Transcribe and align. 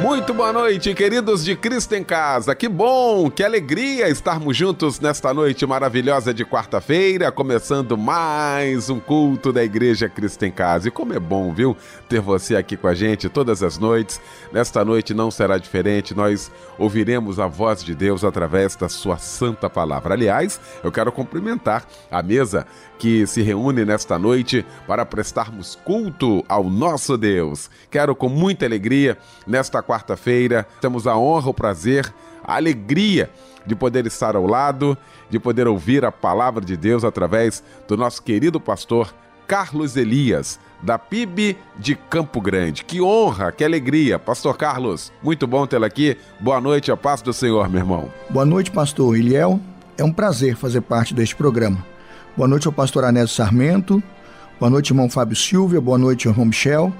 Muito 0.00 0.34
boa 0.34 0.52
noite, 0.52 0.92
queridos 0.92 1.42
de 1.42 1.56
Cristo 1.56 1.94
em 1.94 2.04
Casa. 2.04 2.54
Que 2.54 2.68
bom, 2.68 3.30
que 3.30 3.42
alegria 3.42 4.10
estarmos 4.10 4.54
juntos 4.54 5.00
nesta 5.00 5.32
noite 5.32 5.64
maravilhosa 5.64 6.34
de 6.34 6.44
quarta-feira, 6.44 7.32
começando 7.32 7.96
mais 7.96 8.90
um 8.90 9.00
culto 9.00 9.50
da 9.50 9.64
Igreja 9.64 10.06
Cristo 10.06 10.44
em 10.44 10.52
Casa. 10.52 10.88
E 10.88 10.90
como 10.90 11.14
é 11.14 11.18
bom, 11.18 11.52
viu, 11.52 11.74
ter 12.10 12.20
você 12.20 12.56
aqui 12.56 12.76
com 12.76 12.86
a 12.86 12.94
gente 12.94 13.30
todas 13.30 13.62
as 13.62 13.78
noites. 13.78 14.20
Nesta 14.52 14.84
noite 14.84 15.14
não 15.14 15.30
será 15.30 15.56
diferente, 15.56 16.14
nós 16.14 16.52
ouviremos 16.78 17.40
a 17.40 17.46
voz 17.46 17.82
de 17.82 17.94
Deus 17.94 18.22
através 18.22 18.76
da 18.76 18.90
sua 18.90 19.16
santa 19.16 19.70
palavra. 19.70 20.12
Aliás, 20.12 20.60
eu 20.84 20.92
quero 20.92 21.10
cumprimentar 21.10 21.86
a 22.10 22.22
mesa 22.22 22.66
que 22.98 23.26
se 23.26 23.42
reúne 23.42 23.84
nesta 23.84 24.18
noite 24.18 24.64
para 24.86 25.04
prestarmos 25.04 25.76
culto 25.84 26.44
ao 26.48 26.64
nosso 26.64 27.16
Deus. 27.16 27.70
Quero 27.90 28.14
com 28.14 28.28
muita 28.28 28.64
alegria, 28.64 29.18
nesta 29.46 29.82
quarta-feira, 29.82 30.66
temos 30.80 31.06
a 31.06 31.16
honra, 31.16 31.50
o 31.50 31.54
prazer, 31.54 32.12
a 32.42 32.56
alegria 32.56 33.30
de 33.66 33.74
poder 33.74 34.06
estar 34.06 34.36
ao 34.36 34.46
lado, 34.46 34.96
de 35.28 35.38
poder 35.38 35.66
ouvir 35.66 36.04
a 36.04 36.12
palavra 36.12 36.64
de 36.64 36.76
Deus 36.76 37.04
através 37.04 37.62
do 37.88 37.96
nosso 37.96 38.22
querido 38.22 38.60
pastor 38.60 39.12
Carlos 39.46 39.96
Elias, 39.96 40.58
da 40.82 40.98
PIB 40.98 41.56
de 41.78 41.94
Campo 41.94 42.40
Grande. 42.40 42.84
Que 42.84 43.00
honra, 43.00 43.52
que 43.52 43.64
alegria. 43.64 44.18
Pastor 44.18 44.56
Carlos, 44.56 45.12
muito 45.22 45.46
bom 45.46 45.66
tê-lo 45.66 45.84
aqui. 45.84 46.16
Boa 46.40 46.60
noite, 46.60 46.90
a 46.90 46.96
paz 46.96 47.22
do 47.22 47.32
Senhor, 47.32 47.68
meu 47.68 47.80
irmão. 47.80 48.10
Boa 48.28 48.44
noite, 48.44 48.70
pastor 48.70 49.16
Eliel. 49.16 49.60
É 49.96 50.04
um 50.04 50.12
prazer 50.12 50.56
fazer 50.56 50.82
parte 50.82 51.14
deste 51.14 51.34
programa. 51.34 51.84
Boa 52.36 52.46
noite 52.46 52.66
ao 52.66 52.72
pastor 52.72 53.02
Anésio 53.02 53.34
Sarmento. 53.34 54.02
Boa 54.60 54.68
noite, 54.68 54.90
irmão 54.90 55.08
Fábio 55.08 55.34
Silva. 55.34 55.80
Boa 55.80 55.96
noite, 55.96 56.28
irmão 56.28 56.44
Michel. 56.44 56.92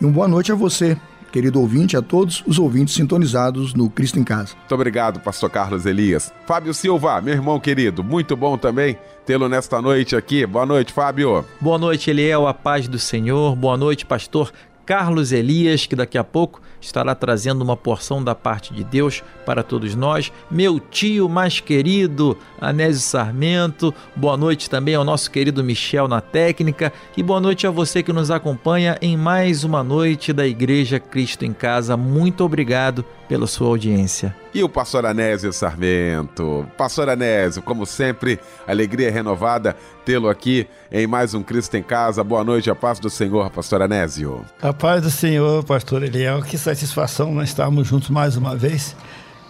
E 0.00 0.04
uma 0.04 0.12
boa 0.12 0.28
noite 0.28 0.52
a 0.52 0.54
você, 0.54 0.96
querido 1.32 1.60
ouvinte, 1.60 1.96
a 1.96 2.02
todos 2.02 2.44
os 2.46 2.60
ouvintes 2.60 2.94
sintonizados 2.94 3.74
no 3.74 3.90
Cristo 3.90 4.20
em 4.20 4.24
Casa. 4.24 4.54
Muito 4.56 4.72
obrigado, 4.72 5.18
pastor 5.18 5.50
Carlos 5.50 5.84
Elias. 5.84 6.32
Fábio 6.46 6.72
Silva, 6.72 7.20
meu 7.20 7.34
irmão 7.34 7.58
querido, 7.58 8.04
muito 8.04 8.36
bom 8.36 8.56
também 8.56 8.96
tê-lo 9.26 9.48
nesta 9.48 9.82
noite 9.82 10.14
aqui. 10.14 10.46
Boa 10.46 10.64
noite, 10.64 10.92
Fábio. 10.92 11.44
Boa 11.60 11.76
noite, 11.76 12.10
Eliel, 12.10 12.46
a 12.46 12.54
paz 12.54 12.86
do 12.86 12.98
Senhor. 13.00 13.56
Boa 13.56 13.76
noite, 13.76 14.06
pastor 14.06 14.52
Carlos 14.84 15.32
Elias, 15.32 15.86
que 15.86 15.96
daqui 15.96 16.18
a 16.18 16.24
pouco 16.24 16.60
estará 16.80 17.14
trazendo 17.14 17.62
uma 17.62 17.76
porção 17.76 18.22
da 18.22 18.34
parte 18.34 18.74
de 18.74 18.84
Deus 18.84 19.22
para 19.46 19.62
todos 19.62 19.94
nós. 19.94 20.30
Meu 20.50 20.78
tio 20.78 21.28
mais 21.28 21.60
querido, 21.60 22.36
Anésio 22.60 23.00
Sarmento. 23.00 23.94
Boa 24.14 24.36
noite 24.36 24.68
também 24.68 24.94
ao 24.94 25.04
nosso 25.04 25.30
querido 25.30 25.64
Michel 25.64 26.06
na 26.06 26.20
técnica 26.20 26.92
e 27.16 27.22
boa 27.22 27.40
noite 27.40 27.66
a 27.66 27.70
você 27.70 28.02
que 28.02 28.12
nos 28.12 28.30
acompanha 28.30 28.98
em 29.00 29.16
mais 29.16 29.64
uma 29.64 29.82
noite 29.82 30.32
da 30.32 30.46
Igreja 30.46 31.00
Cristo 31.00 31.44
em 31.44 31.52
Casa. 31.52 31.96
Muito 31.96 32.44
obrigado 32.44 33.04
pela 33.28 33.46
sua 33.46 33.68
audiência. 33.68 34.34
E 34.52 34.62
o 34.62 34.68
pastor 34.68 35.06
Anésio 35.06 35.52
Sarmento. 35.52 36.66
Pastor 36.76 37.08
Anésio, 37.08 37.62
como 37.62 37.84
sempre, 37.86 38.38
alegria 38.66 39.10
renovada 39.10 39.76
tê-lo 40.04 40.28
aqui 40.28 40.66
em 40.90 41.06
mais 41.06 41.34
um 41.34 41.42
Cristo 41.42 41.76
em 41.76 41.82
Casa. 41.82 42.22
Boa 42.22 42.44
noite, 42.44 42.70
a 42.70 42.74
paz 42.74 42.98
do 42.98 43.10
Senhor, 43.10 43.50
pastor 43.50 43.82
Anésio. 43.82 44.44
A 44.62 44.72
paz 44.72 45.02
do 45.02 45.10
Senhor, 45.10 45.64
pastor 45.64 46.02
Eliel. 46.02 46.42
Que 46.42 46.58
satisfação 46.58 47.32
nós 47.32 47.48
estarmos 47.48 47.88
juntos 47.88 48.10
mais 48.10 48.36
uma 48.36 48.54
vez. 48.54 48.94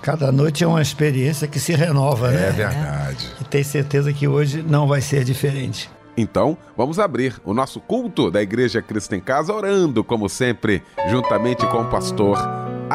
Cada 0.02 0.30
noite 0.30 0.62
é 0.62 0.66
uma 0.66 0.82
experiência 0.82 1.48
que 1.48 1.58
se 1.58 1.72
renova, 1.72 2.28
é 2.28 2.32
né? 2.32 2.48
É 2.48 2.52
verdade. 2.52 3.32
E 3.40 3.44
tenho 3.44 3.64
certeza 3.64 4.12
que 4.12 4.28
hoje 4.28 4.62
não 4.62 4.86
vai 4.86 5.00
ser 5.00 5.24
diferente. 5.24 5.90
Então, 6.16 6.56
vamos 6.76 6.98
abrir 6.98 7.40
o 7.44 7.52
nosso 7.52 7.80
culto 7.80 8.30
da 8.30 8.40
Igreja 8.40 8.80
Cristo 8.80 9.14
em 9.14 9.20
Casa, 9.20 9.52
orando, 9.52 10.04
como 10.04 10.28
sempre, 10.28 10.82
juntamente 11.08 11.66
com 11.66 11.80
o 11.80 11.86
pastor 11.86 12.38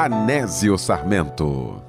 Anésio 0.02 0.78
Sarmento. 0.78 1.84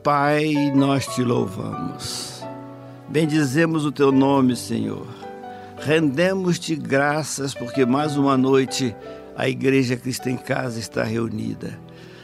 Pai, 0.00 0.54
nós 0.76 1.08
te 1.08 1.24
louvamos. 1.24 2.40
Bendizemos 3.08 3.84
o 3.84 3.90
teu 3.90 4.12
nome, 4.12 4.54
Senhor. 4.54 5.08
Rendemos-te 5.80 6.76
graças 6.76 7.52
porque 7.52 7.84
mais 7.84 8.16
uma 8.16 8.36
noite 8.36 8.94
a 9.36 9.48
Igreja 9.48 9.96
Cristo 9.96 10.28
em 10.28 10.36
Casa 10.36 10.78
está 10.78 11.02
reunida. 11.02 11.76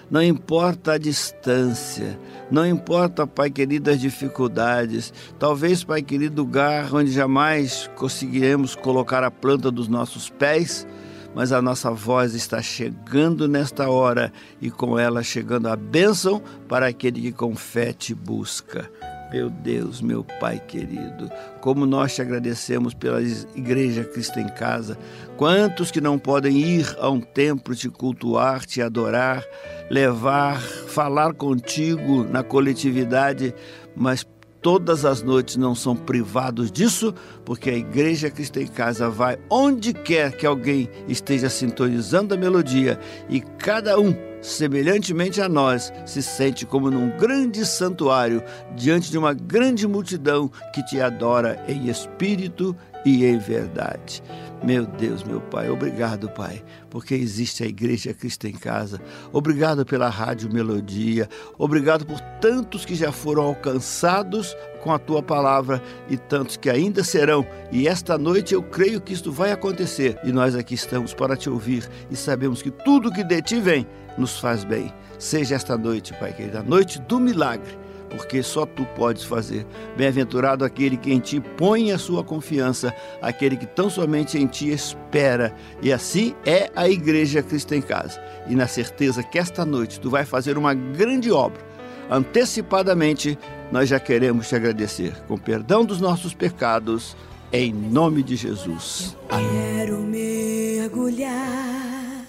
Não 0.09 0.23
importa 0.23 0.93
a 0.93 0.99
distância, 0.99 2.17
não 2.49 2.65
importa, 2.65 3.27
Pai 3.27 3.51
querido, 3.51 3.91
as 3.91 4.01
dificuldades. 4.01 5.13
Talvez, 5.37 5.83
Pai 5.83 6.01
querido, 6.01 6.43
lugar 6.43 6.95
onde 6.95 7.11
jamais 7.11 7.91
conseguiremos 7.97 8.77
colocar 8.77 9.25
a 9.25 9.33
planta 9.33 9.69
dos 9.69 9.89
nossos 9.89 10.31
pés, 10.31 10.87
mas 11.35 11.53
a 11.53 11.63
nossa 11.63 11.91
voz 11.91 12.35
está 12.35 12.61
chegando 12.63 13.47
nesta 13.47 13.89
hora 13.89 14.33
e 14.61 14.71
com 14.71 14.99
ela 14.99 15.23
chegando 15.23 15.69
a 15.69 15.77
bênção 15.77 16.43
para 16.69 16.87
aquele 16.87 17.21
que 17.21 17.33
com 17.33 17.55
fé 17.55 17.93
te 17.93 18.15
busca. 18.15 18.91
Meu 19.31 19.51
Deus, 19.51 20.01
meu 20.01 20.25
Pai 20.25 20.59
querido, 20.59 21.31
como 21.61 21.85
nós 21.85 22.15
te 22.15 22.23
agradecemos 22.23 22.95
pela 22.95 23.21
Igreja 23.55 24.03
Cristo 24.03 24.41
em 24.41 24.49
Casa. 24.49 24.97
Quantos 25.37 25.91
que 25.91 26.01
não 26.01 26.19
podem 26.19 26.57
ir 26.57 26.97
a 26.99 27.11
um 27.11 27.21
templo 27.21 27.75
te 27.75 27.91
cultuar, 27.91 28.65
te 28.65 28.81
adorar, 28.81 29.45
levar, 29.91 30.59
falar 30.59 31.35
contigo 31.35 32.25
na 32.25 32.43
coletividade, 32.43 33.55
mas 33.95 34.27
todas 34.61 35.05
as 35.05 35.23
noites 35.23 35.57
não 35.57 35.75
são 35.75 35.95
privados 35.95 36.71
disso, 36.71 37.15
porque 37.45 37.71
a 37.71 37.77
Igreja 37.77 38.31
Cristo 38.31 38.59
em 38.59 38.67
Casa 38.67 39.09
vai 39.09 39.39
onde 39.49 39.93
quer 39.93 40.37
que 40.37 40.47
alguém 40.47 40.89
esteja 41.09 41.49
sintonizando 41.49 42.35
a 42.35 42.37
melodia 42.37 42.99
e 43.29 43.41
cada 43.41 43.99
um 43.99 44.15
semelhantemente 44.41 45.41
a 45.41 45.49
nós, 45.49 45.93
se 46.07 46.23
sente 46.23 46.65
como 46.67 46.91
num 46.91 47.17
grande 47.17 47.65
santuário 47.65 48.43
diante 48.75 49.11
de 49.11 49.19
uma 49.19 49.35
grande 49.35 49.87
multidão 49.87 50.51
que 50.75 50.83
te 50.85 51.01
adora 51.01 51.63
em 51.69 51.89
espírito 51.89 52.77
e 53.05 53.25
em 53.25 53.39
verdade. 53.39 54.23
Meu 54.63 54.85
Deus, 54.85 55.23
meu 55.23 55.41
Pai, 55.41 55.71
obrigado, 55.71 56.29
Pai, 56.29 56.63
porque 56.91 57.15
existe 57.15 57.63
a 57.63 57.67
Igreja 57.67 58.13
Cristo 58.13 58.47
em 58.49 58.53
Casa. 58.53 59.01
Obrigado 59.33 59.87
pela 59.87 60.09
Rádio 60.09 60.53
Melodia. 60.53 61.29
Obrigado 61.57 62.05
por 62.05 62.21
tantos 62.41 62.85
que 62.85 62.95
já 62.95 63.13
foram 63.13 63.45
alcançados 63.45 64.57
com 64.79 64.93
a 64.93 64.99
tua 64.99 65.23
palavra 65.23 65.83
e 66.09 66.17
tantos 66.17 66.57
que 66.57 66.71
ainda 66.71 67.05
serão. 67.05 67.47
E 67.71 67.87
esta 67.87 68.17
noite 68.17 68.55
eu 68.55 68.63
creio 68.63 69.01
que 69.01 69.13
isto 69.13 69.31
vai 69.31 69.53
acontecer. 69.53 70.19
E 70.25 70.33
nós 70.33 70.55
aqui 70.55 70.75
estamos 70.75 71.15
para 71.15 71.37
te 71.37 71.51
ouvir 71.51 71.89
e 72.11 72.17
sabemos 72.17 72.63
que 72.63 72.71
tudo 72.71 73.13
que 73.13 73.25
de 73.25 73.43
ti 73.43 73.61
vem 73.61 73.87
nos 74.17 74.39
faz 74.39 74.65
bem. 74.65 74.93
Seja 75.19 75.57
esta 75.57 75.77
noite, 75.77 76.15
Pai 76.15 76.33
querido, 76.33 76.59
a 76.59 76.63
noite 76.63 77.01
do 77.01 77.19
milagre 77.19 77.89
porque 78.09 78.43
só 78.43 78.67
tu 78.67 78.85
podes 78.97 79.25
fazer. 79.25 79.67
Bem-aventurado 79.97 80.65
aquele 80.65 80.97
que 80.97 81.13
em 81.13 81.21
ti 81.21 81.41
põe 81.41 81.93
a 81.93 81.99
sua 81.99 82.25
confiança, 82.25 82.93
aquele 83.21 83.57
que 83.57 83.67
tão 83.67 83.91
somente 83.91 84.39
em 84.39 84.47
ti 84.47 84.71
espera. 84.71 85.55
E 85.83 85.93
assim 85.93 86.35
é 86.45 86.71
a 86.75 86.89
Igreja 86.89 87.43
Cristo 87.43 87.75
em 87.75 87.83
Casa. 87.83 88.21
E 88.49 88.55
na 88.55 88.67
certeza 88.67 89.23
que 89.23 89.39
esta 89.39 89.65
noite 89.65 90.01
tu 90.01 90.11
vai 90.11 90.25
fazer 90.25 90.57
uma 90.57 90.75
grande 90.75 91.31
obra. 91.31 91.67
Antecipadamente, 92.11 93.39
nós 93.71 93.89
já 93.89 94.01
queremos 94.01 94.49
te 94.49 94.57
agradecer. 94.57 95.15
Com 95.27 95.39
perdão 95.39 95.85
dos 95.85 96.01
nossos 96.01 96.35
pecados, 96.35 97.17
em 97.53 97.73
nome 97.73 98.23
de 98.23 98.37
Jesus. 98.37 99.17
Quero 99.29 100.01
mergulhar 100.01 102.25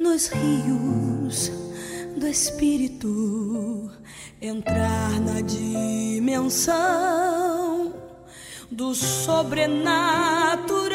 nos 0.00 0.28
rios 0.28 1.52
do 2.16 2.26
Espírito 2.26 3.90
entrar 4.40 5.20
na 5.20 5.40
dimensão 5.40 6.74
do 8.70 8.94
sobrenatural 8.94 10.94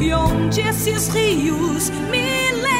e 0.00 0.12
onde 0.12 0.60
esses 0.60 1.08
rios 1.08 1.90
me 1.90 2.52
levarem, 2.52 2.77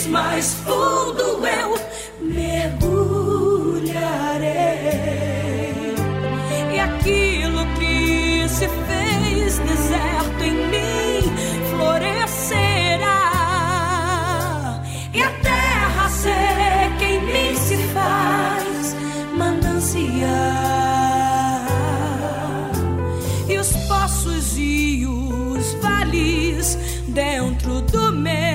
vez 0.00 0.06
mais 0.06 0.54
fundo 0.54 1.46
eu 1.46 1.78
mergulharei. 2.20 3.04
E 6.74 6.80
aquilo 6.80 7.66
que 7.78 8.48
se 8.48 8.68
fez 8.68 9.58
deserto 9.58 10.42
em 10.42 10.54
mim 10.68 11.20
florescerá. 11.70 13.20
E 15.12 15.22
a 15.22 15.30
terra 15.42 16.08
ser 16.08 16.96
quem 16.98 17.20
mim 17.20 17.54
se 17.56 17.76
faz 17.92 18.96
manancial. 19.36 20.30
E 23.48 23.58
os 23.58 23.72
poços 23.88 24.56
e 24.56 25.04
os 25.06 25.74
vales 25.74 26.78
dentro 27.08 27.82
do 27.82 28.12
meu. 28.12 28.49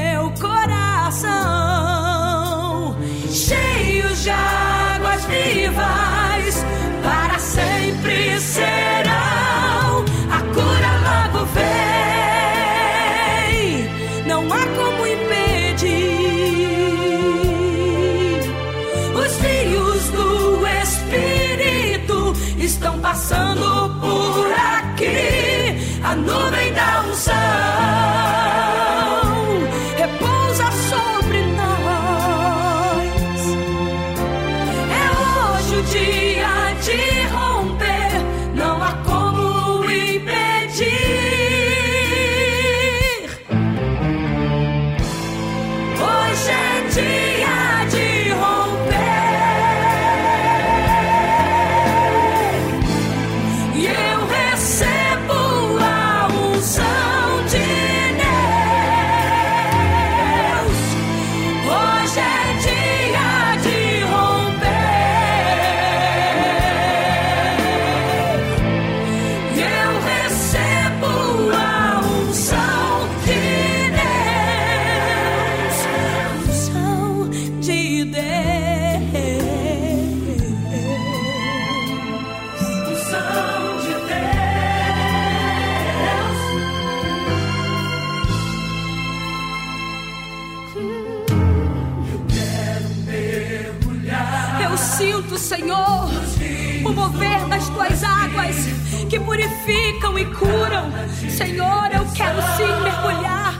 e 100.17 100.25
curam. 100.25 100.91
Senhor, 101.29 101.89
eu 101.91 102.05
quero 102.13 102.41
sim 102.55 102.83
mergulhar, 102.83 103.53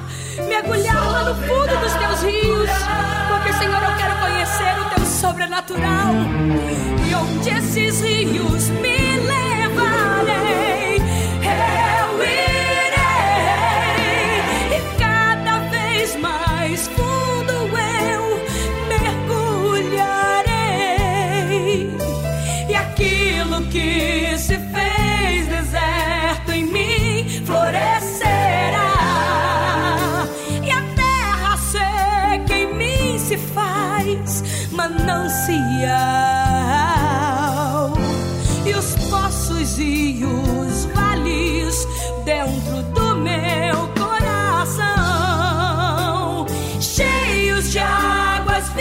mergulhar 0.48 1.12
lá 1.12 1.24
no 1.24 1.36
fundo 1.36 1.80
dos 1.80 1.94
teus 1.94 2.22
rios, 2.24 2.70
porque, 3.28 3.54
Senhor, 3.54 3.82
eu 3.82 3.96
quero 3.98 4.16
conhecer 4.20 4.80
o 4.80 4.96
teu 4.96 5.06
sobrenatural. 5.06 6.14
E 7.08 7.16
onde 7.16 7.50
esses 7.50 8.02
rios 8.02 8.70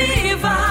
viva. 0.06 0.63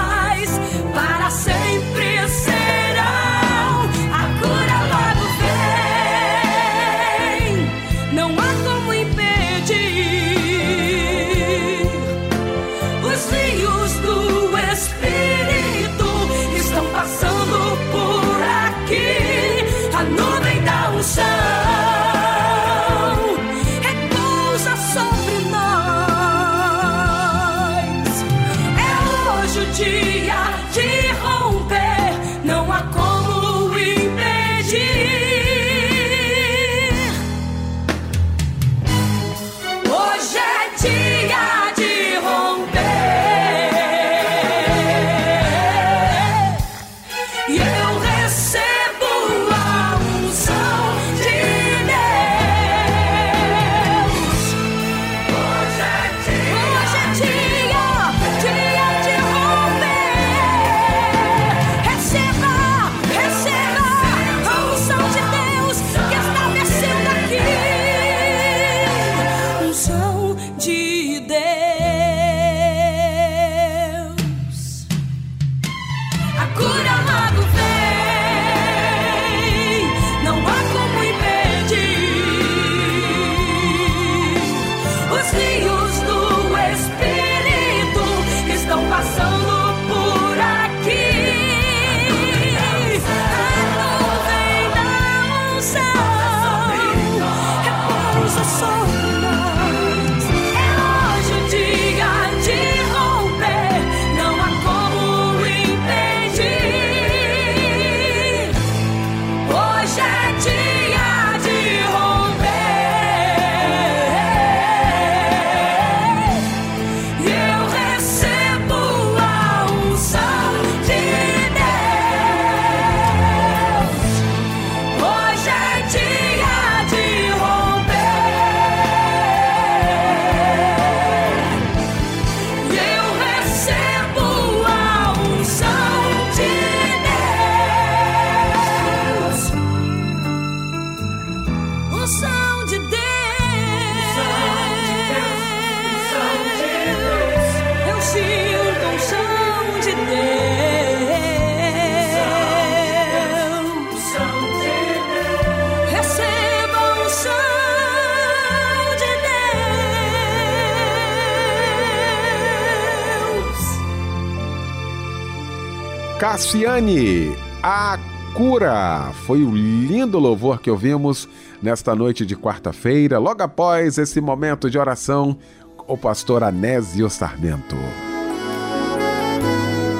Cassiane, 166.34 167.32
a 167.62 167.96
cura. 168.34 169.12
Foi 169.24 169.44
o 169.44 169.54
lindo 169.54 170.18
louvor 170.18 170.60
que 170.60 170.68
ouvimos 170.68 171.28
nesta 171.62 171.94
noite 171.94 172.26
de 172.26 172.34
quarta-feira, 172.34 173.20
logo 173.20 173.40
após 173.40 173.98
esse 173.98 174.20
momento 174.20 174.68
de 174.68 174.76
oração, 174.76 175.38
o 175.86 175.96
pastor 175.96 176.42
Anésio 176.42 177.08
Sarmento. 177.08 177.76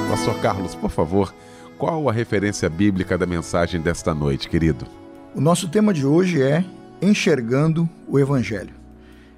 Pastor 0.09 0.37
Carlos, 0.41 0.75
por 0.75 0.91
favor, 0.91 1.33
qual 1.77 2.09
a 2.09 2.11
referência 2.11 2.69
bíblica 2.69 3.17
da 3.17 3.25
mensagem 3.25 3.79
desta 3.79 4.13
noite, 4.13 4.49
querido? 4.49 4.85
O 5.33 5.39
nosso 5.39 5.69
tema 5.69 5.93
de 5.93 6.05
hoje 6.05 6.41
é 6.41 6.65
Enxergando 7.01 7.89
o 8.09 8.19
Evangelho. 8.19 8.73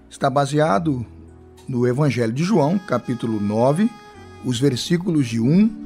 Está 0.10 0.32
baseado 0.32 1.06
no 1.70 1.86
Evangelho 1.86 2.34
de 2.34 2.44
João, 2.44 2.80
capítulo 2.80 3.40
9, 3.40 3.88
os 4.44 4.60
versículos 4.60 5.28
de 5.28 5.40
1 5.40 5.86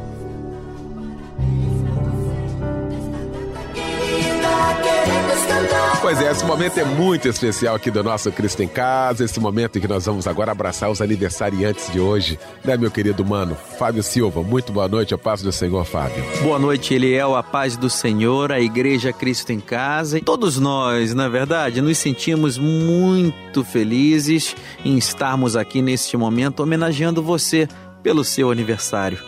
Pois 6.05 6.21
é, 6.21 6.31
esse 6.31 6.45
momento 6.45 6.79
é 6.79 6.85
muito 6.85 7.27
especial 7.29 7.75
aqui 7.75 7.91
do 7.91 8.05
nosso 8.05 8.31
Cristo 8.31 8.63
em 8.63 8.69
Casa, 8.69 9.25
esse 9.25 9.41
momento 9.41 9.79
em 9.79 9.81
que 9.81 9.89
nós 9.89 10.05
vamos 10.05 10.27
agora 10.27 10.53
abraçar 10.53 10.91
os 10.91 11.01
aniversariantes 11.01 11.91
de 11.91 11.99
hoje, 11.99 12.39
né, 12.63 12.77
meu 12.77 12.91
querido 12.91 13.25
mano? 13.25 13.57
Fábio 13.79 14.03
Silva, 14.03 14.43
muito 14.43 14.71
boa 14.71 14.87
noite, 14.87 15.15
a 15.15 15.19
paz 15.19 15.41
do 15.41 15.51
Senhor, 15.51 15.83
Fábio. 15.87 16.23
Boa 16.43 16.59
noite, 16.59 16.93
Eliel, 16.93 17.35
a 17.35 17.43
paz 17.43 17.75
do 17.79 17.89
Senhor, 17.89 18.53
a 18.53 18.61
Igreja 18.61 19.15
Cristo 19.15 19.51
em 19.51 19.61
Casa. 19.61 20.21
Todos 20.21 20.59
nós, 20.59 21.15
na 21.15 21.27
verdade, 21.27 21.81
nos 21.81 21.97
sentimos 21.97 22.59
muito 22.59 23.65
felizes 23.65 24.55
em 24.85 24.99
estarmos 24.99 25.57
aqui 25.57 25.81
neste 25.81 26.19
momento 26.19 26.61
homenageando 26.61 27.23
você 27.23 27.67
pelo 28.03 28.23
seu 28.23 28.51
aniversário. 28.51 29.19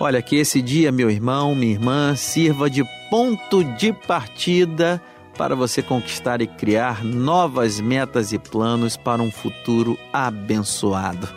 Olha, 0.00 0.22
que 0.22 0.36
esse 0.36 0.62
dia, 0.62 0.90
meu 0.90 1.10
irmão, 1.10 1.54
minha 1.54 1.72
irmã, 1.72 2.16
sirva 2.16 2.70
de 2.70 2.82
ponto 3.10 3.62
de 3.62 3.92
partida 3.92 5.02
para 5.36 5.54
você 5.54 5.82
conquistar 5.82 6.40
e 6.40 6.46
criar 6.46 7.04
novas 7.04 7.80
metas 7.80 8.32
e 8.32 8.38
planos 8.38 8.96
para 8.96 9.22
um 9.22 9.30
futuro 9.30 9.98
abençoado. 10.12 11.28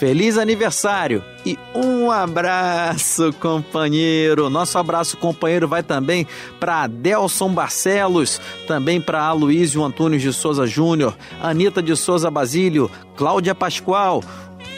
Feliz 0.00 0.38
aniversário 0.38 1.22
e 1.44 1.58
um 1.74 2.10
abraço, 2.10 3.34
companheiro. 3.34 4.48
Nosso 4.48 4.78
abraço, 4.78 5.18
companheiro, 5.18 5.68
vai 5.68 5.82
também 5.82 6.26
para 6.58 6.84
Adelson 6.84 7.52
Barcelos, 7.52 8.40
também 8.66 8.98
para 8.98 9.22
Aloysio 9.22 9.84
Antônio 9.84 10.18
de 10.18 10.32
Souza 10.32 10.66
Júnior, 10.66 11.14
Anita 11.42 11.82
de 11.82 11.94
Souza 11.96 12.30
Basílio, 12.30 12.90
Cláudia 13.14 13.54
Pascoal, 13.54 14.24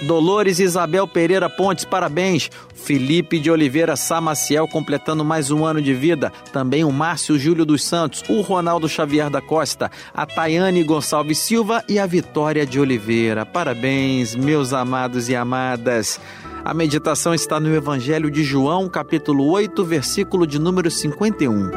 Dolores 0.02 0.59
Isabel 0.59 1.06
Pereira 1.06 1.49
Pontes, 1.49 1.85
parabéns. 1.85 2.50
Felipe 2.75 3.38
de 3.38 3.50
Oliveira 3.50 3.94
Samaciel 3.94 4.66
completando 4.66 5.25
mais 5.25 5.52
um 5.52 5.64
ano 5.64 5.80
de 5.80 5.94
vida. 5.94 6.32
Também 6.52 6.82
o 6.82 6.90
Márcio 6.90 7.38
Júlio 7.38 7.64
dos 7.64 7.85
Santos, 7.85 8.25
o 8.28 8.40
Ronaldo 8.40 8.88
Xavier 8.88 9.30
da 9.30 9.40
Costa, 9.40 9.90
a 10.12 10.26
Tayane 10.26 10.82
Gonçalves 10.82 11.38
Silva 11.38 11.85
e 11.88 11.99
a 12.00 12.06
Vitória 12.06 12.66
de 12.66 12.80
Oliveira. 12.80 13.47
Parabéns, 13.47 14.35
meus 14.35 14.73
amados 14.73 15.28
e 15.28 15.37
amadas. 15.37 16.21
A 16.64 16.75
meditação 16.75 17.32
está 17.32 17.61
no 17.61 17.73
Evangelho 17.75 18.30
de 18.30 18.42
João, 18.42 18.88
capítulo 18.88 19.49
8, 19.49 19.85
versículo 19.85 20.47
de 20.47 20.59
número 20.59 20.90
51. 20.90 21.71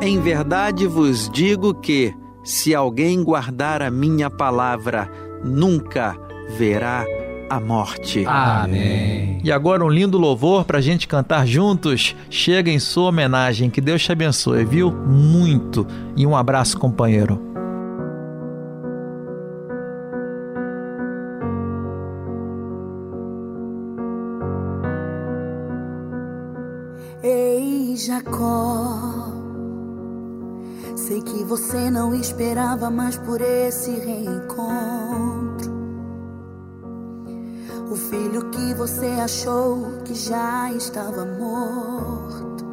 Em 0.00 0.20
verdade 0.20 0.86
vos 0.86 1.28
digo 1.28 1.74
que, 1.74 2.14
se 2.42 2.74
alguém 2.74 3.22
guardar 3.22 3.82
a 3.82 3.90
minha 3.90 4.28
palavra, 4.28 5.10
nunca 5.42 6.23
verá 6.56 7.04
a 7.48 7.60
morte. 7.60 8.24
Amém. 8.26 9.40
E 9.42 9.52
agora 9.52 9.84
um 9.84 9.88
lindo 9.88 10.18
louvor 10.18 10.64
para 10.64 10.78
a 10.78 10.80
gente 10.80 11.06
cantar 11.06 11.46
juntos. 11.46 12.16
Chega 12.30 12.70
em 12.70 12.78
sua 12.78 13.08
homenagem. 13.08 13.70
Que 13.70 13.80
Deus 13.80 14.02
te 14.02 14.12
abençoe, 14.12 14.64
viu? 14.64 14.90
Muito. 14.90 15.86
E 16.16 16.26
um 16.26 16.36
abraço, 16.36 16.78
companheiro. 16.78 17.40
Ei, 27.22 27.96
Jacó. 27.96 29.32
Sei 30.96 31.20
que 31.20 31.44
você 31.44 31.90
não 31.90 32.14
esperava 32.14 32.90
mais 32.90 33.16
por 33.18 33.40
esse 33.40 33.90
reencontro. 33.90 35.73
O 37.94 37.96
filho 37.96 38.50
que 38.50 38.74
você 38.74 39.06
achou 39.22 40.00
que 40.04 40.16
já 40.16 40.72
estava 40.72 41.24
morto 41.24 42.64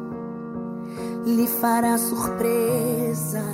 lhe 1.24 1.46
fará 1.46 1.96
surpresa. 1.96 3.44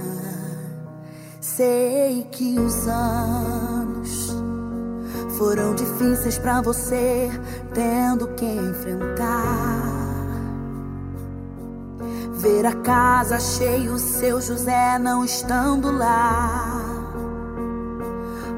Sei 1.43 2.27
que 2.33 2.59
os 2.59 2.89
anos 2.89 4.35
foram 5.37 5.75
difíceis 5.75 6.39
para 6.39 6.63
você, 6.63 7.31
tendo 7.75 8.29
que 8.29 8.47
enfrentar. 8.47 9.83
Ver 12.33 12.65
a 12.65 12.77
casa 12.77 13.39
cheia, 13.39 13.93
o 13.93 13.99
seu 13.99 14.41
José 14.41 14.99
não 14.99 15.23
estando 15.23 15.93
lá. 15.93 16.81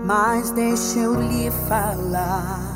Mas 0.07 0.53
deixa 0.53 1.01
eu 1.01 1.21
lhe 1.21 1.51
falar. 1.69 2.70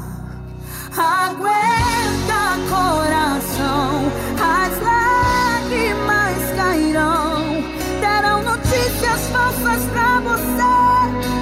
Aguenta, 0.97 2.57
coração, 2.71 4.13
as 4.39 4.81
lágrimas 4.81 6.39
cairão. 6.57 7.65
Deram 8.01 8.43
notícias 8.45 9.27
falsas 9.33 9.83
pra 9.93 10.21
você. 10.21 10.55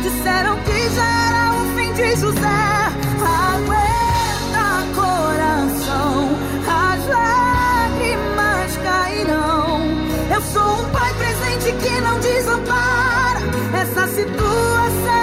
Disseram 0.03 0.57
que 0.63 0.89
já 0.95 1.05
era 1.29 1.53
o 1.53 1.63
fim 1.77 1.93
de 1.93 2.17
José. 2.17 2.49
Aguenta, 3.21 4.67
coração, 4.95 6.31
as 6.67 7.07
lágrimas 7.09 8.77
cairão. 8.83 9.83
Eu 10.35 10.41
sou 10.41 10.81
um 10.81 10.91
pai 10.93 11.13
presente 11.15 11.73
que 11.77 12.01
não 12.01 12.19
desampara. 12.21 13.41
Essa 13.75 14.07
situação, 14.07 15.22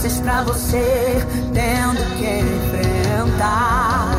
difíceis 0.00 0.20
pra 0.20 0.42
você, 0.42 1.16
tendo 1.52 2.00
que 2.16 2.24
enfrentar. 2.40 4.10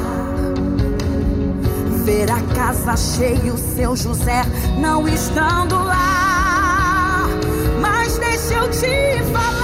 ver 2.04 2.30
a 2.32 2.42
casa 2.56 2.96
cheia, 2.98 3.54
o 3.54 3.58
seu 3.58 3.96
José 3.96 4.44
não 4.80 5.08
estando 5.08 5.76
lá. 5.76 7.28
Mas 7.80 8.18
deixa 8.18 8.56
eu 8.56 8.70
te 8.70 9.24
falar. 9.32 9.61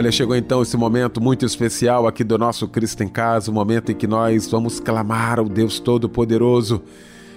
Olha, 0.00 0.10
chegou 0.10 0.34
então 0.34 0.62
esse 0.62 0.78
momento 0.78 1.20
muito 1.20 1.44
especial 1.44 2.06
aqui 2.06 2.24
do 2.24 2.38
nosso 2.38 2.66
Cristo 2.66 3.02
em 3.02 3.06
Casa, 3.06 3.50
o 3.50 3.54
momento 3.54 3.92
em 3.92 3.94
que 3.94 4.06
nós 4.06 4.50
vamos 4.50 4.80
clamar 4.80 5.38
ao 5.38 5.46
Deus 5.46 5.78
Todo-Poderoso, 5.78 6.82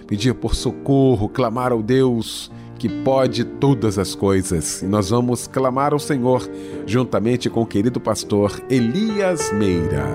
pedir 0.08 0.34
por 0.34 0.56
socorro, 0.56 1.28
clamar 1.28 1.74
ao 1.74 1.84
Deus 1.84 2.50
que 2.80 2.88
pode 2.88 3.44
todas 3.44 4.00
as 4.00 4.16
coisas. 4.16 4.82
E 4.82 4.86
nós 4.86 5.10
vamos 5.10 5.46
clamar 5.46 5.92
ao 5.92 6.00
Senhor 6.00 6.50
juntamente 6.86 7.50
com 7.50 7.64
o 7.64 7.66
querido 7.66 8.00
pastor 8.00 8.64
Elias 8.70 9.52
Meira. 9.52 10.08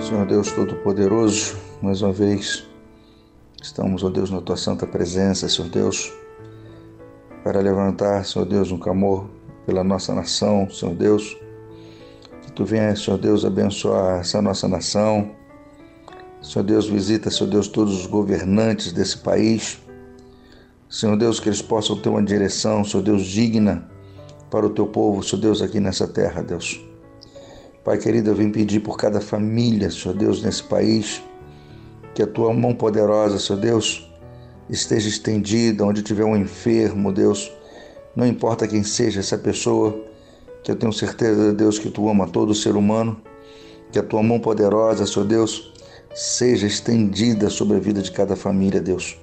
Senhor 0.00 0.24
Deus 0.24 0.50
Todo-Poderoso, 0.52 1.54
mais 1.82 2.00
uma 2.00 2.14
vez 2.14 2.66
estamos, 3.60 4.02
ó 4.02 4.08
Deus, 4.08 4.30
na 4.30 4.40
tua 4.40 4.56
santa 4.56 4.86
presença, 4.86 5.50
Senhor 5.50 5.68
Deus 5.68 6.10
para 7.42 7.60
levantar, 7.60 8.24
Senhor 8.24 8.44
Deus, 8.44 8.70
um 8.70 8.78
clamor 8.78 9.26
pela 9.66 9.84
nossa 9.84 10.14
nação, 10.14 10.68
Senhor 10.70 10.94
Deus. 10.94 11.36
Que 12.42 12.52
tu 12.52 12.64
venha, 12.64 12.94
Senhor 12.96 13.18
Deus, 13.18 13.44
abençoar 13.44 14.20
essa 14.20 14.40
nossa 14.40 14.66
nação. 14.66 15.30
Senhor 16.40 16.64
Deus, 16.64 16.88
visita, 16.88 17.30
Senhor 17.30 17.50
Deus, 17.50 17.68
todos 17.68 17.98
os 18.00 18.06
governantes 18.06 18.92
desse 18.92 19.18
país. 19.18 19.78
Senhor 20.88 21.16
Deus, 21.16 21.38
que 21.38 21.48
eles 21.48 21.60
possam 21.60 22.00
ter 22.00 22.08
uma 22.08 22.22
direção, 22.22 22.82
Senhor 22.82 23.02
Deus, 23.02 23.24
digna 23.24 23.88
para 24.50 24.64
o 24.64 24.70
teu 24.70 24.86
povo, 24.86 25.22
Senhor 25.22 25.42
Deus, 25.42 25.60
aqui 25.60 25.78
nessa 25.78 26.08
terra, 26.08 26.42
Deus. 26.42 26.82
Pai 27.84 27.98
querido, 27.98 28.30
eu 28.30 28.34
vim 28.34 28.50
pedir 28.50 28.80
por 28.80 28.96
cada 28.96 29.20
família, 29.20 29.90
Senhor 29.90 30.16
Deus, 30.16 30.42
nesse 30.42 30.62
país, 30.62 31.22
que 32.14 32.22
a 32.22 32.26
tua 32.26 32.52
mão 32.52 32.74
poderosa, 32.74 33.38
Senhor 33.38 33.60
Deus, 33.60 34.07
esteja 34.68 35.08
estendida, 35.08 35.84
onde 35.84 36.02
tiver 36.02 36.24
um 36.24 36.36
enfermo, 36.36 37.12
Deus. 37.12 37.50
Não 38.14 38.26
importa 38.26 38.66
quem 38.66 38.82
seja 38.82 39.20
essa 39.20 39.38
pessoa, 39.38 40.04
que 40.62 40.70
eu 40.70 40.76
tenho 40.76 40.92
certeza, 40.92 41.52
Deus, 41.52 41.78
que 41.78 41.90
tu 41.90 42.08
ama 42.08 42.28
todo 42.28 42.54
ser 42.54 42.76
humano, 42.76 43.20
que 43.90 43.98
a 43.98 44.02
tua 44.02 44.22
mão 44.22 44.38
poderosa, 44.38 45.06
Senhor 45.06 45.26
Deus, 45.26 45.72
seja 46.14 46.66
estendida 46.66 47.48
sobre 47.48 47.76
a 47.76 47.80
vida 47.80 48.02
de 48.02 48.10
cada 48.10 48.36
família, 48.36 48.80
Deus. 48.80 49.18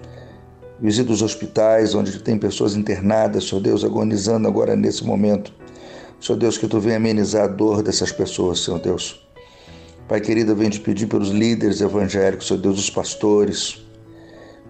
Visita 0.79 1.11
os 1.11 1.21
hospitais 1.21 1.93
onde 1.95 2.19
tem 2.19 2.37
pessoas 2.37 2.75
internadas, 2.75 3.47
Senhor 3.47 3.61
Deus, 3.61 3.83
agonizando 3.83 4.47
agora 4.47 4.75
nesse 4.75 5.05
momento. 5.05 5.53
Senhor 6.19 6.37
Deus, 6.37 6.57
que 6.57 6.67
tu 6.67 6.79
venha 6.79 6.97
amenizar 6.97 7.43
a 7.43 7.47
dor 7.47 7.83
dessas 7.83 8.11
pessoas, 8.11 8.59
Senhor 8.59 8.79
Deus. 8.79 9.25
Pai 10.07 10.21
querido, 10.21 10.51
eu 10.51 10.55
venho 10.55 10.71
te 10.71 10.79
pedir 10.79 11.07
pelos 11.07 11.29
líderes 11.29 11.81
evangélicos, 11.81 12.47
Senhor 12.47 12.59
Deus, 12.59 12.79
os 12.79 12.89
pastores, 12.89 13.84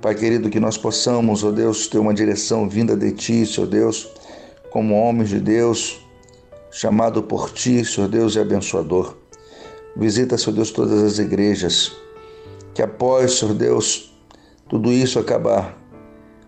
Pai 0.06 0.14
querido, 0.14 0.52
que 0.52 0.60
nós 0.60 0.78
possamos, 0.78 1.44
ó 1.44 1.50
Deus, 1.50 1.88
ter 1.88 1.98
uma 1.98 2.14
direção 2.14 2.70
vinda 2.70 2.96
de 2.96 3.12
Ti, 3.12 3.44
Senhor 3.44 3.66
Deus, 3.66 4.08
como 4.70 4.94
homens 4.94 5.30
de 5.30 5.40
Deus, 5.40 6.00
chamado 6.70 7.24
por 7.24 7.50
Ti, 7.50 7.84
Senhor 7.84 8.08
Deus, 8.08 8.36
e 8.36 8.40
abençoador. 8.40 9.18
Visita, 9.98 10.38
Senhor 10.38 10.58
Deus, 10.58 10.70
todas 10.70 11.02
as 11.02 11.18
igrejas, 11.18 11.92
que 12.76 12.84
após, 12.84 13.34
Senhor 13.34 13.56
Deus, 13.56 14.16
tudo 14.70 14.92
isso 14.92 15.18
acabar, 15.18 15.76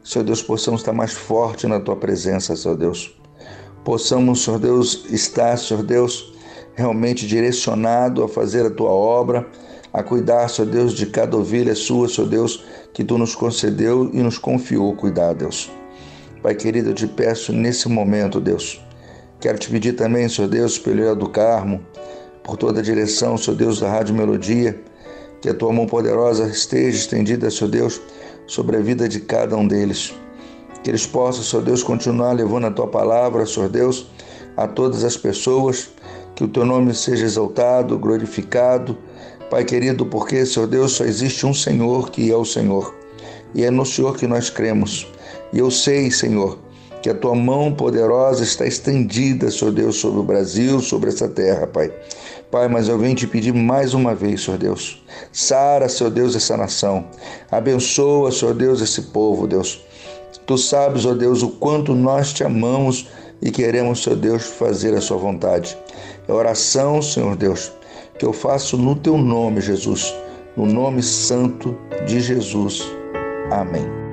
Senhor 0.04 0.24
Deus, 0.24 0.44
possamos 0.44 0.82
estar 0.82 0.94
mais 0.94 1.14
forte 1.14 1.66
na 1.66 1.80
Tua 1.80 1.96
presença, 1.96 2.56
Senhor 2.56 2.78
Deus. 2.78 3.20
Possamos, 3.84 4.44
Senhor 4.44 4.60
Deus, 4.60 5.06
estar, 5.10 5.58
Senhor 5.58 5.82
Deus, 5.82 6.32
realmente 6.76 7.26
direcionado 7.26 8.24
a 8.24 8.30
fazer 8.30 8.68
a 8.68 8.70
Tua 8.70 8.92
obra, 8.92 9.48
a 9.92 10.04
cuidar, 10.04 10.48
Senhor 10.48 10.70
Deus, 10.70 10.94
de 10.94 11.08
cada 11.08 11.36
ovelha 11.36 11.74
sua, 11.74 12.08
Senhor 12.08 12.30
Deus, 12.30 12.64
que 12.98 13.04
tu 13.04 13.16
nos 13.16 13.36
concedeu 13.36 14.10
e 14.12 14.24
nos 14.24 14.40
confiou 14.40 14.92
cuidar, 14.96 15.36
Deus. 15.36 15.70
Pai 16.42 16.56
querido, 16.56 16.90
eu 16.90 16.94
te 16.96 17.06
peço 17.06 17.54
nesse 17.54 17.88
momento, 17.88 18.42
Deus. 18.42 18.84
Quero 19.40 19.60
te 19.60 19.70
pedir 19.70 19.94
também, 19.94 20.28
Senhor 20.28 20.48
Deus, 20.48 20.80
pelo 20.80 21.16
do 21.16 21.30
Carmo, 21.30 21.80
por 22.44 22.58
toda 22.58 22.80
a 22.80 22.84
direção, 22.84 23.38
Senhor 23.38 23.56
Deus, 23.56 23.80
da 23.80 23.88
Rádio 23.88 24.16
Melodia, 24.16 24.82
que 25.40 25.48
a 25.48 25.54
tua 25.54 25.72
mão 25.72 25.86
poderosa 25.86 26.48
esteja 26.48 26.98
estendida, 26.98 27.52
Senhor 27.52 27.70
Deus, 27.70 28.02
sobre 28.48 28.78
a 28.78 28.80
vida 28.80 29.08
de 29.08 29.20
cada 29.20 29.56
um 29.56 29.68
deles. 29.68 30.12
Que 30.84 30.90
eles 30.90 31.06
possam, 31.06 31.44
Senhor 31.44 31.62
Deus, 31.62 31.84
continuar 31.84 32.32
levando 32.32 32.66
a 32.66 32.72
tua 32.72 32.88
palavra, 32.88 33.46
Senhor 33.46 33.70
Deus, 33.70 34.08
a 34.58 34.68
todas 34.68 35.04
as 35.04 35.16
pessoas 35.16 35.92
que 36.34 36.44
o 36.44 36.48
teu 36.48 36.66
nome 36.66 36.96
seja 36.96 37.26
exaltado, 37.26 37.96
glorificado. 38.00 38.98
Pai 39.50 39.64
querido, 39.64 40.06
porque, 40.06 40.46
Senhor 40.46 40.68
Deus, 40.68 40.94
só 40.94 41.06
existe 41.06 41.46
um 41.46 41.54
Senhor 41.54 42.10
que 42.10 42.32
é 42.32 42.36
o 42.36 42.44
Senhor. 42.44 42.94
E 43.56 43.64
é 43.64 43.72
no 43.72 43.86
Senhor 43.86 44.18
que 44.18 44.28
nós 44.28 44.50
cremos. 44.50 45.08
E 45.54 45.60
eu 45.60 45.72
sei, 45.72 46.12
Senhor, 46.12 46.60
que 47.02 47.10
a 47.10 47.14
tua 47.14 47.34
mão 47.34 47.74
poderosa 47.74 48.44
está 48.44 48.66
estendida, 48.66 49.50
Senhor 49.50 49.72
Deus, 49.72 49.96
sobre 49.96 50.20
o 50.20 50.24
Brasil, 50.24 50.82
sobre 50.82 51.10
essa 51.10 51.30
terra, 51.30 51.66
Pai. 51.66 51.92
Pai, 52.52 52.68
mas 52.68 52.90
eu 52.90 52.98
venho 52.98 53.16
te 53.16 53.26
pedir 53.26 53.54
mais 53.54 53.94
uma 53.94 54.14
vez, 54.14 54.44
Senhor 54.44 54.58
Deus. 54.58 55.02
Sara, 55.32 55.88
Senhor 55.88 56.10
Deus, 56.10 56.36
essa 56.36 56.58
nação. 56.58 57.06
Abençoa, 57.50 58.32
Senhor 58.32 58.54
Deus, 58.54 58.82
esse 58.82 59.02
povo, 59.04 59.48
Deus. 59.48 59.82
Tu 60.46 60.58
sabes, 60.58 61.06
ó 61.06 61.14
Deus, 61.14 61.44
o 61.44 61.50
quanto 61.50 61.94
nós 61.94 62.34
te 62.34 62.44
amamos 62.44 63.08
e 63.42 63.52
queremos, 63.52 64.04
Senhor 64.04 64.16
Deus, 64.18 64.44
fazer 64.44 64.94
a 64.94 65.02
sua 65.02 65.18
vontade. 65.18 65.78
É 66.28 66.32
oração, 66.32 67.02
Senhor 67.02 67.36
Deus, 67.36 67.72
que 68.18 68.26
eu 68.26 68.34
faço 68.34 68.78
no 68.78 68.96
teu 68.96 69.18
nome, 69.18 69.62
Jesus, 69.62 70.14
no 70.56 70.66
nome 70.66 71.04
santo 71.04 71.78
de 72.06 72.20
Jesus. 72.20 72.84
Amém. 73.52 74.08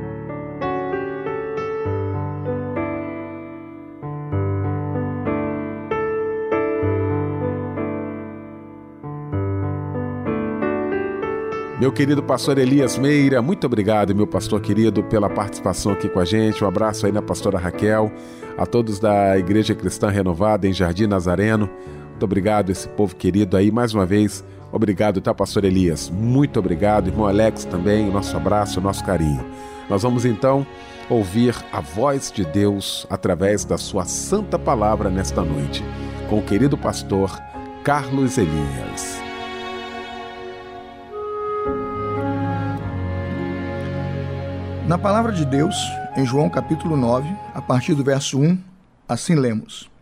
Meu 11.80 11.92
querido 11.92 12.22
pastor 12.22 12.56
Elias 12.56 12.96
Meira, 12.96 13.42
muito 13.42 13.66
obrigado, 13.66 14.14
meu 14.14 14.26
pastor 14.26 14.58
querido, 14.60 15.02
pela 15.02 15.28
participação 15.28 15.92
aqui 15.92 16.08
com 16.08 16.18
a 16.18 16.24
gente. 16.24 16.64
Um 16.64 16.66
abraço 16.66 17.04
aí 17.04 17.12
na 17.12 17.20
pastora 17.20 17.58
Raquel, 17.58 18.10
a 18.56 18.64
todos 18.64 18.98
da 18.98 19.36
Igreja 19.36 19.74
Cristã 19.74 20.08
Renovada 20.08 20.66
em 20.66 20.72
Jardim 20.72 21.06
Nazareno. 21.06 21.68
Muito 22.14 22.22
obrigado, 22.22 22.70
esse 22.70 22.88
povo 22.90 23.16
querido 23.16 23.56
aí, 23.56 23.72
mais 23.72 23.92
uma 23.92 24.06
vez. 24.06 24.44
Obrigado, 24.70 25.20
tá, 25.20 25.34
pastor 25.34 25.64
Elias? 25.64 26.08
Muito 26.08 26.60
obrigado, 26.60 27.08
irmão 27.08 27.26
Alex 27.26 27.64
também. 27.64 28.08
O 28.08 28.12
nosso 28.12 28.36
abraço, 28.36 28.78
o 28.78 28.82
nosso 28.82 29.04
carinho. 29.04 29.44
Nós 29.90 30.04
vamos 30.04 30.24
então 30.24 30.64
ouvir 31.10 31.56
a 31.72 31.80
voz 31.80 32.30
de 32.30 32.44
Deus 32.44 33.04
através 33.10 33.64
da 33.64 33.76
sua 33.76 34.04
santa 34.04 34.56
palavra 34.56 35.10
nesta 35.10 35.42
noite, 35.42 35.82
com 36.30 36.38
o 36.38 36.42
querido 36.42 36.78
pastor 36.78 37.36
Carlos 37.82 38.38
Elias. 38.38 39.20
Na 44.86 44.96
palavra 44.96 45.32
de 45.32 45.44
Deus, 45.44 45.74
em 46.16 46.24
João 46.24 46.48
capítulo 46.48 46.96
9, 46.96 47.28
a 47.52 47.60
partir 47.60 47.94
do 47.94 48.04
verso 48.04 48.38
1, 48.38 48.56
assim 49.08 49.34
lemos: 49.34 49.92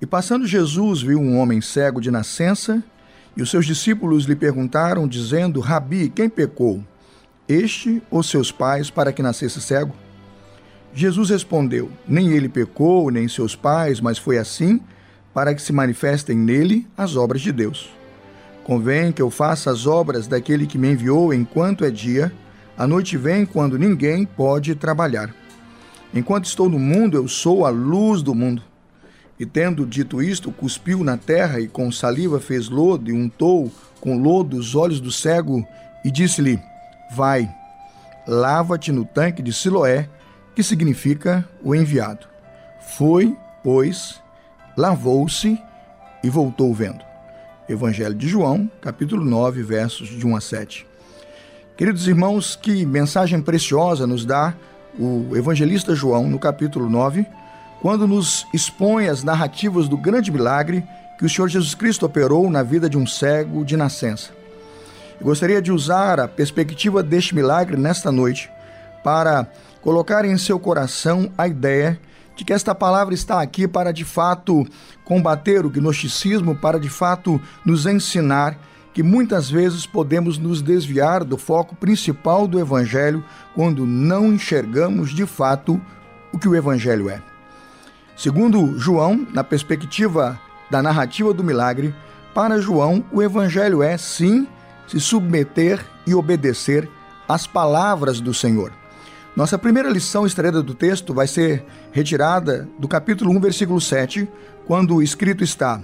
E 0.00 0.06
passando 0.06 0.46
Jesus 0.46 1.02
viu 1.02 1.20
um 1.20 1.38
homem 1.38 1.60
cego 1.60 2.00
de 2.00 2.10
nascença, 2.10 2.82
e 3.36 3.42
os 3.42 3.50
seus 3.50 3.66
discípulos 3.66 4.24
lhe 4.24 4.36
perguntaram, 4.36 5.06
dizendo: 5.06 5.60
Rabi, 5.60 6.08
quem 6.08 6.28
pecou? 6.28 6.82
Este 7.48 8.02
ou 8.10 8.22
seus 8.22 8.52
pais 8.52 8.90
para 8.90 9.12
que 9.12 9.22
nascesse 9.22 9.60
cego? 9.60 9.94
Jesus 10.94 11.30
respondeu: 11.30 11.90
Nem 12.06 12.30
ele 12.30 12.48
pecou, 12.48 13.10
nem 13.10 13.28
seus 13.28 13.56
pais, 13.56 14.00
mas 14.00 14.18
foi 14.18 14.38
assim 14.38 14.80
para 15.34 15.54
que 15.54 15.62
se 15.62 15.72
manifestem 15.72 16.36
nele 16.36 16.86
as 16.96 17.16
obras 17.16 17.40
de 17.40 17.52
Deus. 17.52 17.90
Convém 18.64 19.12
que 19.12 19.22
eu 19.22 19.30
faça 19.30 19.70
as 19.70 19.86
obras 19.86 20.26
daquele 20.26 20.66
que 20.66 20.76
me 20.78 20.90
enviou 20.90 21.32
enquanto 21.32 21.84
é 21.84 21.90
dia 21.90 22.32
a 22.78 22.86
noite 22.86 23.16
vem 23.16 23.44
quando 23.44 23.76
ninguém 23.76 24.24
pode 24.24 24.72
trabalhar. 24.76 25.34
Enquanto 26.14 26.44
estou 26.44 26.68
no 26.68 26.78
mundo, 26.78 27.16
eu 27.16 27.26
sou 27.26 27.66
a 27.66 27.70
luz 27.70 28.22
do 28.22 28.36
mundo. 28.36 28.62
E 29.38 29.46
tendo 29.46 29.86
dito 29.86 30.20
isto, 30.20 30.50
cuspiu 30.50 31.04
na 31.04 31.16
terra 31.16 31.60
e 31.60 31.68
com 31.68 31.92
saliva 31.92 32.40
fez 32.40 32.68
lodo 32.68 33.10
e 33.10 33.12
untou 33.12 33.70
com 34.00 34.18
lodo 34.18 34.56
os 34.56 34.74
olhos 34.74 35.00
do 35.00 35.12
cego 35.12 35.66
e 36.04 36.10
disse-lhe: 36.10 36.60
Vai, 37.14 37.48
lava-te 38.26 38.90
no 38.90 39.04
tanque 39.04 39.42
de 39.42 39.52
Siloé, 39.52 40.08
que 40.54 40.62
significa 40.62 41.48
o 41.62 41.74
enviado. 41.74 42.26
Foi, 42.96 43.36
pois, 43.62 44.20
lavou-se 44.76 45.60
e 46.22 46.28
voltou 46.28 46.74
vendo. 46.74 47.04
Evangelho 47.68 48.14
de 48.14 48.26
João, 48.26 48.68
capítulo 48.80 49.24
9, 49.24 49.62
versos 49.62 50.08
de 50.08 50.26
1 50.26 50.36
a 50.36 50.40
7. 50.40 50.86
Queridos 51.76 52.08
irmãos, 52.08 52.56
que 52.56 52.84
mensagem 52.84 53.40
preciosa 53.40 54.04
nos 54.04 54.24
dá 54.24 54.54
o 54.98 55.36
evangelista 55.36 55.94
João 55.94 56.28
no 56.28 56.38
capítulo 56.38 56.90
9, 56.90 57.24
quando 57.80 58.06
nos 58.06 58.46
expõe 58.52 59.08
as 59.08 59.22
narrativas 59.22 59.88
do 59.88 59.96
grande 59.96 60.30
milagre 60.30 60.84
que 61.18 61.24
o 61.24 61.28
Senhor 61.28 61.48
Jesus 61.48 61.74
Cristo 61.74 62.06
operou 62.06 62.50
na 62.50 62.62
vida 62.62 62.88
de 62.88 62.96
um 62.96 63.06
cego 63.06 63.64
de 63.64 63.76
nascença. 63.76 64.30
Eu 65.20 65.26
gostaria 65.26 65.60
de 65.60 65.72
usar 65.72 66.20
a 66.20 66.28
perspectiva 66.28 67.02
deste 67.02 67.34
milagre 67.34 67.76
nesta 67.76 68.12
noite 68.12 68.50
para 69.02 69.46
colocar 69.82 70.24
em 70.24 70.36
seu 70.38 70.58
coração 70.60 71.32
a 71.36 71.48
ideia 71.48 71.98
de 72.36 72.44
que 72.44 72.52
esta 72.52 72.72
palavra 72.72 73.14
está 73.14 73.42
aqui 73.42 73.66
para 73.66 73.92
de 73.92 74.04
fato 74.04 74.64
combater 75.04 75.66
o 75.66 75.70
gnosticismo, 75.70 76.54
para 76.54 76.78
de 76.78 76.88
fato 76.88 77.40
nos 77.64 77.84
ensinar 77.84 78.56
que 78.94 79.02
muitas 79.02 79.50
vezes 79.50 79.86
podemos 79.86 80.38
nos 80.38 80.62
desviar 80.62 81.24
do 81.24 81.36
foco 81.36 81.74
principal 81.74 82.46
do 82.46 82.60
Evangelho 82.60 83.24
quando 83.54 83.84
não 83.84 84.32
enxergamos 84.32 85.10
de 85.10 85.26
fato 85.26 85.80
o 86.32 86.38
que 86.38 86.48
o 86.48 86.54
Evangelho 86.54 87.10
é. 87.10 87.20
Segundo 88.18 88.76
João, 88.76 89.24
na 89.32 89.44
perspectiva 89.44 90.40
da 90.68 90.82
narrativa 90.82 91.32
do 91.32 91.44
milagre, 91.44 91.94
para 92.34 92.60
João, 92.60 93.04
o 93.12 93.22
Evangelho 93.22 93.80
é, 93.80 93.96
sim, 93.96 94.44
se 94.88 94.98
submeter 94.98 95.86
e 96.04 96.16
obedecer 96.16 96.90
às 97.28 97.46
palavras 97.46 98.20
do 98.20 98.34
Senhor. 98.34 98.72
Nossa 99.36 99.56
primeira 99.56 99.88
lição 99.88 100.26
extraída 100.26 100.60
do 100.64 100.74
texto 100.74 101.14
vai 101.14 101.28
ser 101.28 101.64
retirada 101.92 102.68
do 102.76 102.88
capítulo 102.88 103.30
1, 103.36 103.40
versículo 103.40 103.80
7, 103.80 104.28
quando 104.66 105.00
escrito 105.00 105.44
está: 105.44 105.80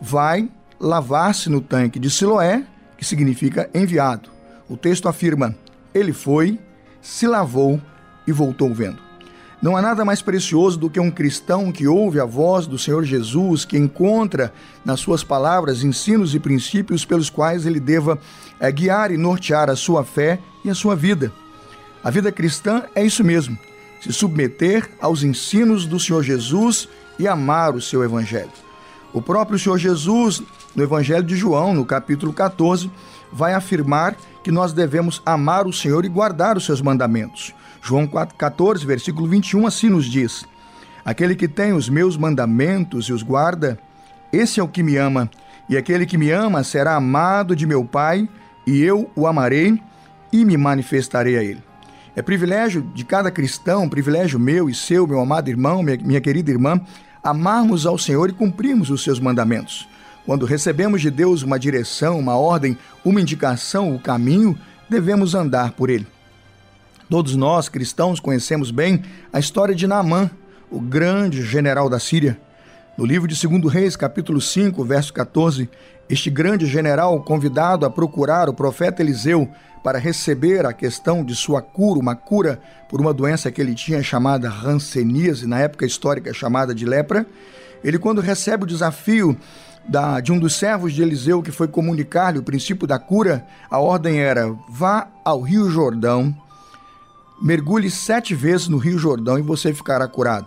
Vai 0.00 0.48
lavar-se 0.80 1.50
no 1.50 1.60
tanque 1.60 1.98
de 1.98 2.08
Siloé, 2.08 2.64
que 2.96 3.04
significa 3.04 3.68
enviado. 3.74 4.30
O 4.66 4.78
texto 4.78 5.10
afirma: 5.10 5.54
ele 5.92 6.14
foi, 6.14 6.58
se 7.02 7.26
lavou 7.26 7.78
e 8.26 8.32
voltou 8.32 8.72
vendo. 8.72 9.09
Não 9.62 9.76
há 9.76 9.82
nada 9.82 10.06
mais 10.06 10.22
precioso 10.22 10.78
do 10.78 10.88
que 10.88 10.98
um 10.98 11.10
cristão 11.10 11.70
que 11.70 11.86
ouve 11.86 12.18
a 12.18 12.24
voz 12.24 12.66
do 12.66 12.78
Senhor 12.78 13.04
Jesus, 13.04 13.64
que 13.64 13.76
encontra 13.76 14.54
nas 14.82 15.00
suas 15.00 15.22
palavras 15.22 15.84
ensinos 15.84 16.34
e 16.34 16.40
princípios 16.40 17.04
pelos 17.04 17.28
quais 17.28 17.66
ele 17.66 17.78
deva 17.78 18.18
é, 18.58 18.72
guiar 18.72 19.10
e 19.10 19.18
nortear 19.18 19.68
a 19.68 19.76
sua 19.76 20.02
fé 20.02 20.38
e 20.64 20.70
a 20.70 20.74
sua 20.74 20.96
vida. 20.96 21.30
A 22.02 22.10
vida 22.10 22.32
cristã 22.32 22.84
é 22.94 23.04
isso 23.04 23.22
mesmo: 23.22 23.58
se 24.00 24.10
submeter 24.14 24.88
aos 24.98 25.22
ensinos 25.22 25.84
do 25.84 26.00
Senhor 26.00 26.22
Jesus 26.22 26.88
e 27.18 27.28
amar 27.28 27.74
o 27.74 27.82
seu 27.82 28.02
evangelho. 28.02 28.50
O 29.12 29.20
próprio 29.20 29.58
Senhor 29.58 29.76
Jesus, 29.76 30.42
no 30.74 30.82
Evangelho 30.82 31.24
de 31.24 31.36
João, 31.36 31.74
no 31.74 31.84
capítulo 31.84 32.32
14, 32.32 32.90
vai 33.32 33.52
afirmar 33.52 34.16
que 34.42 34.52
nós 34.52 34.72
devemos 34.72 35.20
amar 35.26 35.66
o 35.66 35.72
Senhor 35.72 36.04
e 36.04 36.08
guardar 36.08 36.56
os 36.56 36.64
seus 36.64 36.80
mandamentos. 36.80 37.52
João 37.82 38.06
14, 38.06 38.84
versículo 38.84 39.26
21, 39.26 39.66
assim 39.66 39.88
nos 39.88 40.06
diz: 40.06 40.44
Aquele 41.04 41.34
que 41.34 41.48
tem 41.48 41.72
os 41.72 41.88
meus 41.88 42.16
mandamentos 42.16 43.06
e 43.06 43.12
os 43.12 43.22
guarda, 43.22 43.78
esse 44.32 44.60
é 44.60 44.62
o 44.62 44.68
que 44.68 44.82
me 44.82 44.96
ama, 44.96 45.30
e 45.68 45.76
aquele 45.76 46.04
que 46.06 46.18
me 46.18 46.30
ama 46.30 46.62
será 46.62 46.94
amado 46.94 47.56
de 47.56 47.66
meu 47.66 47.84
Pai, 47.84 48.28
e 48.66 48.82
eu 48.82 49.10
o 49.16 49.26
amarei 49.26 49.80
e 50.32 50.44
me 50.44 50.56
manifestarei 50.56 51.36
a 51.38 51.42
ele. 51.42 51.62
É 52.14 52.22
privilégio 52.22 52.82
de 52.94 53.04
cada 53.04 53.30
cristão, 53.30 53.88
privilégio 53.88 54.38
meu 54.38 54.68
e 54.68 54.74
seu, 54.74 55.06
meu 55.06 55.20
amado 55.20 55.48
irmão, 55.48 55.82
minha, 55.82 56.20
querida 56.20 56.50
irmã, 56.50 56.80
amarmos 57.22 57.86
ao 57.86 57.96
Senhor 57.96 58.28
e 58.28 58.32
cumprirmos 58.32 58.90
os 58.90 59.02
seus 59.02 59.18
mandamentos. 59.18 59.88
Quando 60.26 60.44
recebemos 60.44 61.00
de 61.00 61.10
Deus 61.10 61.42
uma 61.42 61.58
direção, 61.58 62.18
uma 62.18 62.36
ordem, 62.36 62.76
uma 63.04 63.20
indicação, 63.20 63.94
o 63.94 63.98
caminho, 63.98 64.58
devemos 64.88 65.34
andar 65.34 65.72
por 65.72 65.88
ele. 65.88 66.06
Todos 67.10 67.34
nós, 67.34 67.68
cristãos, 67.68 68.20
conhecemos 68.20 68.70
bem 68.70 69.02
a 69.32 69.40
história 69.40 69.74
de 69.74 69.84
Naamã, 69.84 70.30
o 70.70 70.80
grande 70.80 71.42
general 71.42 71.90
da 71.90 71.98
Síria. 71.98 72.40
No 72.96 73.04
livro 73.04 73.26
de 73.26 73.34
2 73.34 73.64
Reis, 73.72 73.96
capítulo 73.96 74.40
5, 74.40 74.84
verso 74.84 75.12
14, 75.12 75.68
este 76.08 76.30
grande 76.30 76.66
general, 76.66 77.20
convidado 77.24 77.84
a 77.84 77.90
procurar 77.90 78.48
o 78.48 78.54
profeta 78.54 79.02
Eliseu 79.02 79.48
para 79.82 79.98
receber 79.98 80.64
a 80.64 80.72
questão 80.72 81.24
de 81.24 81.34
sua 81.34 81.60
cura, 81.60 81.98
uma 81.98 82.14
cura 82.14 82.60
por 82.88 83.00
uma 83.00 83.12
doença 83.12 83.50
que 83.50 83.60
ele 83.60 83.74
tinha 83.74 84.04
chamada 84.04 84.48
ranceníase, 84.48 85.48
na 85.48 85.58
época 85.58 85.84
histórica 85.84 86.32
chamada 86.32 86.72
de 86.72 86.86
lepra, 86.86 87.26
ele, 87.82 87.98
quando 87.98 88.20
recebe 88.20 88.62
o 88.62 88.68
desafio 88.68 89.36
da, 89.88 90.20
de 90.20 90.30
um 90.30 90.38
dos 90.38 90.54
servos 90.54 90.92
de 90.92 91.02
Eliseu 91.02 91.42
que 91.42 91.50
foi 91.50 91.66
comunicar-lhe 91.66 92.38
o 92.38 92.44
princípio 92.44 92.86
da 92.86 93.00
cura, 93.00 93.44
a 93.68 93.80
ordem 93.80 94.20
era: 94.20 94.54
vá 94.68 95.08
ao 95.24 95.40
Rio 95.40 95.68
Jordão, 95.68 96.32
mergulhe 97.40 97.90
sete 97.90 98.34
vezes 98.34 98.68
no 98.68 98.78
Rio 98.78 98.98
Jordão 98.98 99.38
e 99.38 99.42
você 99.42 99.72
ficará 99.72 100.06
curado. 100.06 100.46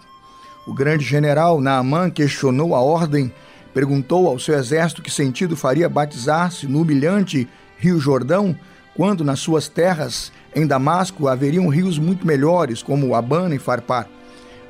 O 0.65 0.73
grande 0.73 1.03
general 1.03 1.60
Naamã 1.60 2.10
questionou 2.10 2.75
a 2.75 2.82
ordem, 2.82 3.34
perguntou 3.73 4.27
ao 4.27 4.39
seu 4.39 4.58
exército 4.58 5.01
que 5.01 5.12
sentido 5.12 5.58
faria 5.58 5.89
batizar-se 5.89 6.67
no 6.67 6.82
humilhante 6.82 7.47
Rio 7.77 7.99
Jordão, 7.99 8.58
quando 8.95 9.23
nas 9.23 9.39
suas 9.39 9.67
terras 9.67 10.32
em 10.56 10.67
Damasco 10.67 11.27
haveriam 11.27 11.67
rios 11.67 11.97
muito 11.97 12.25
melhores, 12.25 12.84
como 12.84 13.15
Abana 13.15 13.56
e 13.56 13.60
Farpar. 13.60 14.08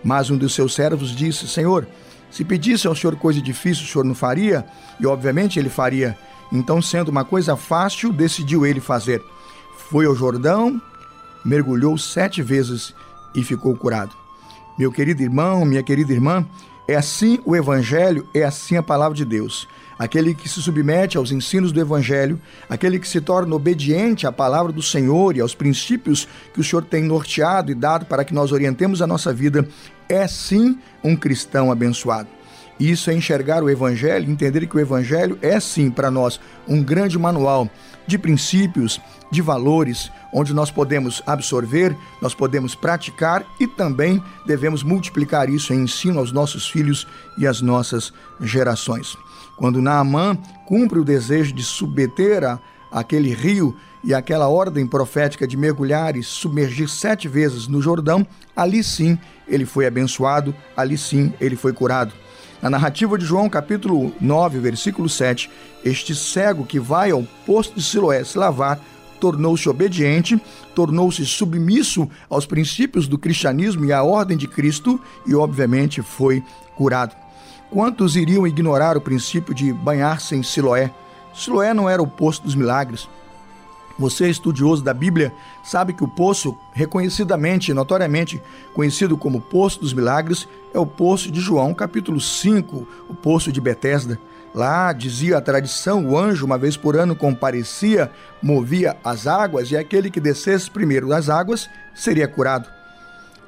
Mas 0.04 0.30
um 0.30 0.38
dos 0.38 0.56
seus 0.56 0.74
servos 0.74 1.16
disse: 1.16 1.48
Senhor, 1.48 1.88
se 2.32 2.44
pedisse 2.44 2.88
ao 2.88 2.96
senhor 2.96 3.16
coisa 3.16 3.42
difícil, 3.42 3.84
o 3.84 3.88
senhor 3.88 4.04
não 4.04 4.16
faria? 4.16 4.66
E 5.00 5.06
obviamente 5.06 5.60
ele 5.60 5.70
faria. 5.70 6.18
Então, 6.52 6.82
sendo 6.82 7.10
uma 7.10 7.24
coisa 7.24 7.56
fácil, 7.56 8.12
decidiu 8.12 8.66
ele 8.66 8.80
fazer. 8.80 9.22
Foi 9.90 10.06
ao 10.06 10.16
Jordão, 10.16 10.82
mergulhou 11.44 11.98
sete 11.98 12.42
vezes 12.42 12.94
e 13.36 13.44
ficou 13.44 13.76
curado. 13.76 14.16
Meu 14.78 14.92
querido 14.92 15.22
irmão, 15.22 15.66
minha 15.66 15.84
querida 15.84 16.12
irmã, 16.12 16.46
é 16.88 16.96
assim 16.96 17.40
o 17.46 17.56
Evangelho, 17.56 18.28
é 18.34 18.44
assim 18.44 18.76
a 18.76 18.84
palavra 18.84 19.16
de 19.16 19.24
Deus. 19.24 19.68
Aquele 19.98 20.34
que 20.34 20.50
se 20.50 20.62
submete 20.62 21.18
aos 21.18 21.32
ensinos 21.32 21.72
do 21.72 21.80
Evangelho, 21.80 22.42
aquele 22.70 23.00
que 23.00 23.08
se 23.08 23.22
torna 23.22 23.56
obediente 23.56 24.26
à 24.26 24.32
palavra 24.32 24.72
do 24.72 24.82
Senhor 24.82 25.38
e 25.38 25.42
aos 25.42 25.54
princípios 25.54 26.28
que 26.54 26.60
o 26.60 26.64
Senhor 26.64 26.84
tem 26.84 27.04
norteado 27.04 27.72
e 27.72 27.76
dado 27.76 28.06
para 28.06 28.26
que 28.26 28.34
nós 28.34 28.52
orientemos 28.52 29.02
a 29.02 29.08
nossa 29.08 29.32
vida, 29.32 29.68
é 30.10 30.28
sim 30.28 30.78
um 31.04 31.16
cristão 31.16 31.72
abençoado. 31.72 32.28
Isso 32.80 33.12
é 33.12 33.14
enxergar 33.14 33.64
o 33.64 33.70
Evangelho, 33.70 34.30
entender 34.30 34.66
que 34.66 34.76
o 34.76 34.80
Evangelho 34.80 35.38
é 35.42 35.60
sim 35.60 35.92
para 35.92 36.10
nós 36.10 36.40
um 36.68 36.82
grande 36.82 37.18
manual 37.18 37.70
de 38.08 38.18
princípios, 38.18 39.00
de 39.32 39.42
valores, 39.42 40.12
onde 40.34 40.54
nós 40.54 40.70
podemos 40.70 41.22
absorver, 41.26 41.96
nós 42.22 42.34
podemos 42.34 42.76
praticar 42.76 43.46
e 43.60 43.68
também 43.68 44.22
devemos 44.46 44.84
multiplicar 44.84 45.50
isso 45.50 45.74
em 45.74 45.84
ensino 45.84 46.20
aos 46.20 46.32
nossos 46.32 46.70
filhos 46.70 47.08
e 47.38 47.48
às 47.48 47.62
nossas 47.62 48.14
gerações. 48.42 49.18
Quando 49.58 49.82
Naamã 49.82 50.36
cumpre 50.66 51.00
o 51.00 51.06
desejo 51.06 51.54
de 51.54 51.64
submeter 51.64 52.44
a 52.44 52.60
aquele 52.94 53.34
rio 53.34 53.76
e 54.04 54.14
aquela 54.14 54.48
ordem 54.48 54.86
profética 54.86 55.48
de 55.48 55.58
mergulhar 55.58 56.16
e 56.16 56.22
submergir 56.22 56.88
sete 56.88 57.28
vezes 57.28 57.68
no 57.68 57.82
Jordão, 57.82 58.26
ali 58.56 58.84
sim 58.84 59.18
ele 59.48 59.66
foi 59.66 59.88
abençoado, 59.88 60.54
ali 60.78 60.98
sim 60.98 61.34
ele 61.42 61.56
foi 61.56 61.74
curado. 61.74 62.14
Na 62.64 62.70
narrativa 62.70 63.18
de 63.18 63.26
João, 63.26 63.50
capítulo 63.50 64.14
9, 64.22 64.58
versículo 64.60 65.10
7, 65.10 65.52
este 65.84 66.16
cego 66.16 66.66
que 66.66 66.80
vai 66.80 67.12
ao 67.12 67.22
posto 67.46 67.76
de 67.76 67.84
Siloé 67.84 68.24
se 68.24 68.38
lavar 68.38 68.80
tornou-se 69.20 69.68
obediente, 69.68 70.42
tornou-se 70.74 71.26
submisso 71.26 72.10
aos 72.30 72.46
princípios 72.46 73.06
do 73.06 73.18
cristianismo 73.18 73.84
e 73.84 73.92
à 73.92 74.02
ordem 74.02 74.38
de 74.38 74.48
Cristo 74.48 74.98
e, 75.28 75.36
obviamente, 75.36 76.02
foi 76.02 76.42
curado. 76.74 77.14
Quantos 77.70 78.16
iriam 78.16 78.48
ignorar 78.48 78.96
o 78.96 79.02
princípio 79.02 79.54
de 79.54 79.74
banhar-se 79.74 80.34
em 80.34 80.42
Siloé? 80.42 80.90
Siloé 81.34 81.74
não 81.74 81.90
era 81.90 82.02
o 82.02 82.08
posto 82.08 82.46
dos 82.46 82.56
milagres. 82.56 83.10
Você, 83.98 84.28
estudioso 84.28 84.84
da 84.84 84.94
Bíblia, 84.94 85.32
sabe 85.64 85.94
que 85.94 86.04
o 86.04 86.08
poço, 86.08 86.58
reconhecidamente 86.74 87.74
notoriamente 87.74 88.42
conhecido 88.74 89.16
como 89.16 89.40
Poço 89.40 89.80
dos 89.80 89.94
Milagres, 89.94 90.48
é 90.74 90.80
o 90.80 90.86
poço 90.86 91.32
de 91.32 91.40
João, 91.40 91.74
capítulo 91.74 92.20
5, 92.20 92.88
o 93.08 93.14
poço 93.14 93.52
de 93.52 93.62
Betesda. 93.62 94.20
Lá, 94.54 94.94
dizia 94.94 95.38
a 95.38 95.42
tradição, 95.42 96.06
o 96.06 96.18
anjo, 96.18 96.46
uma 96.46 96.58
vez 96.58 96.76
por 96.76 96.96
ano, 96.96 97.16
comparecia, 97.16 98.12
movia 98.42 98.98
as 99.04 99.28
águas, 99.28 99.72
e 99.72 99.78
aquele 99.78 100.10
que 100.10 100.20
descesse 100.20 100.70
primeiro 100.70 101.08
das 101.08 101.30
águas 101.30 101.70
seria 101.94 102.28
curado. 102.28 102.68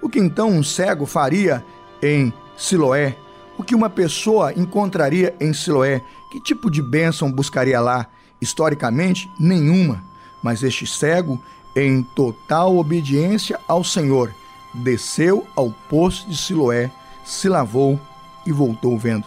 O 0.01 0.09
que 0.09 0.19
então 0.19 0.49
um 0.49 0.63
cego 0.63 1.05
faria 1.05 1.63
em 2.01 2.31
Siloé? 2.55 3.15
O 3.57 3.63
que 3.63 3.73
uma 3.73 3.89
pessoa 3.89 4.53
encontraria 4.53 5.33
em 5.39 5.53
Siloé? 5.53 6.01
Que 6.31 6.39
tipo 6.41 6.69
de 6.69 6.81
bênção 6.81 7.31
buscaria 7.31 7.79
lá? 7.79 8.07
Historicamente, 8.39 9.27
nenhuma. 9.39 10.03
Mas 10.45 10.61
este 10.61 10.85
cego, 10.85 11.43
em 11.75 12.03
total 12.03 12.77
obediência 12.77 13.59
ao 13.67 13.83
Senhor, 13.83 14.31
desceu 14.75 15.47
ao 15.55 15.71
poço 15.89 16.29
de 16.29 16.37
Siloé 16.37 16.91
se 17.25 17.49
lavou 17.49 17.99
e 18.45 18.51
voltou 18.51 18.95
vendo. 18.95 19.25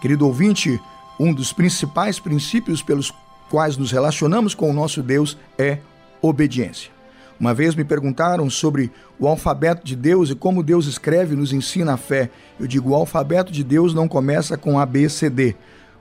Querido 0.00 0.26
ouvinte, 0.26 0.82
um 1.16 1.32
dos 1.32 1.52
principais 1.52 2.18
princípios 2.18 2.82
pelos 2.82 3.14
quais 3.48 3.76
nos 3.76 3.92
relacionamos 3.92 4.52
com 4.52 4.68
o 4.68 4.72
nosso 4.72 5.00
Deus 5.00 5.38
é 5.56 5.78
obediência. 6.20 6.90
Uma 7.38 7.54
vez 7.54 7.76
me 7.76 7.84
perguntaram 7.84 8.50
sobre 8.50 8.90
o 9.16 9.28
alfabeto 9.28 9.86
de 9.86 9.94
Deus 9.94 10.30
e 10.30 10.34
como 10.34 10.60
Deus 10.60 10.86
escreve 10.86 11.34
e 11.34 11.38
nos 11.38 11.52
ensina 11.52 11.92
a 11.92 11.96
fé. 11.96 12.30
Eu 12.58 12.66
digo: 12.66 12.90
o 12.90 12.94
alfabeto 12.96 13.52
de 13.52 13.62
Deus 13.62 13.94
não 13.94 14.08
começa 14.08 14.58
com 14.58 14.76
A, 14.76 14.84
B, 14.84 15.08
C, 15.08 15.30
D. 15.30 15.54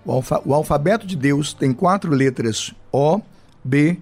O, 0.03 0.11
alfa, 0.11 0.41
o 0.43 0.51
alfabeto 0.51 1.05
de 1.05 1.15
Deus 1.15 1.53
tem 1.53 1.71
quatro 1.71 2.11
letras: 2.11 2.73
O, 2.91 3.21
B, 3.63 3.99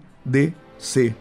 C. 0.77 1.15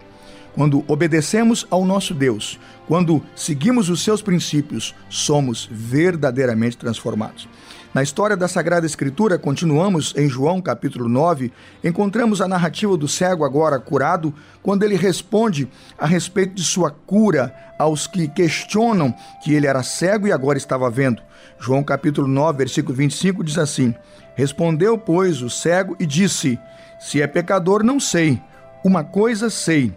Quando 0.54 0.84
obedecemos 0.86 1.66
ao 1.68 1.84
nosso 1.84 2.14
Deus, 2.14 2.60
quando 2.86 3.22
seguimos 3.34 3.88
os 3.88 4.02
seus 4.04 4.22
princípios, 4.22 4.94
somos 5.08 5.68
verdadeiramente 5.70 6.76
transformados. 6.76 7.48
Na 7.92 8.02
história 8.02 8.36
da 8.36 8.48
Sagrada 8.48 8.86
Escritura, 8.86 9.38
continuamos 9.38 10.12
em 10.16 10.28
João 10.28 10.60
capítulo 10.60 11.08
9, 11.08 11.52
encontramos 11.82 12.40
a 12.40 12.48
narrativa 12.48 12.96
do 12.96 13.06
cego 13.06 13.44
agora 13.44 13.78
curado, 13.78 14.34
quando 14.62 14.82
ele 14.82 14.96
responde 14.96 15.68
a 15.96 16.04
respeito 16.04 16.54
de 16.54 16.64
sua 16.64 16.90
cura 16.90 17.54
aos 17.78 18.08
que 18.08 18.26
questionam 18.26 19.14
que 19.42 19.54
ele 19.54 19.66
era 19.68 19.82
cego 19.84 20.26
e 20.26 20.32
agora 20.32 20.58
estava 20.58 20.90
vendo. 20.90 21.22
João 21.58 21.84
capítulo 21.84 22.26
9, 22.26 22.58
versículo 22.58 22.96
25 22.96 23.44
diz 23.44 23.58
assim: 23.58 23.94
Respondeu, 24.34 24.98
pois, 24.98 25.40
o 25.40 25.48
cego 25.48 25.96
e 26.00 26.04
disse: 26.04 26.58
Se 26.98 27.22
é 27.22 27.26
pecador, 27.28 27.84
não 27.84 28.00
sei. 28.00 28.42
Uma 28.84 29.02
coisa 29.02 29.48
sei 29.48 29.94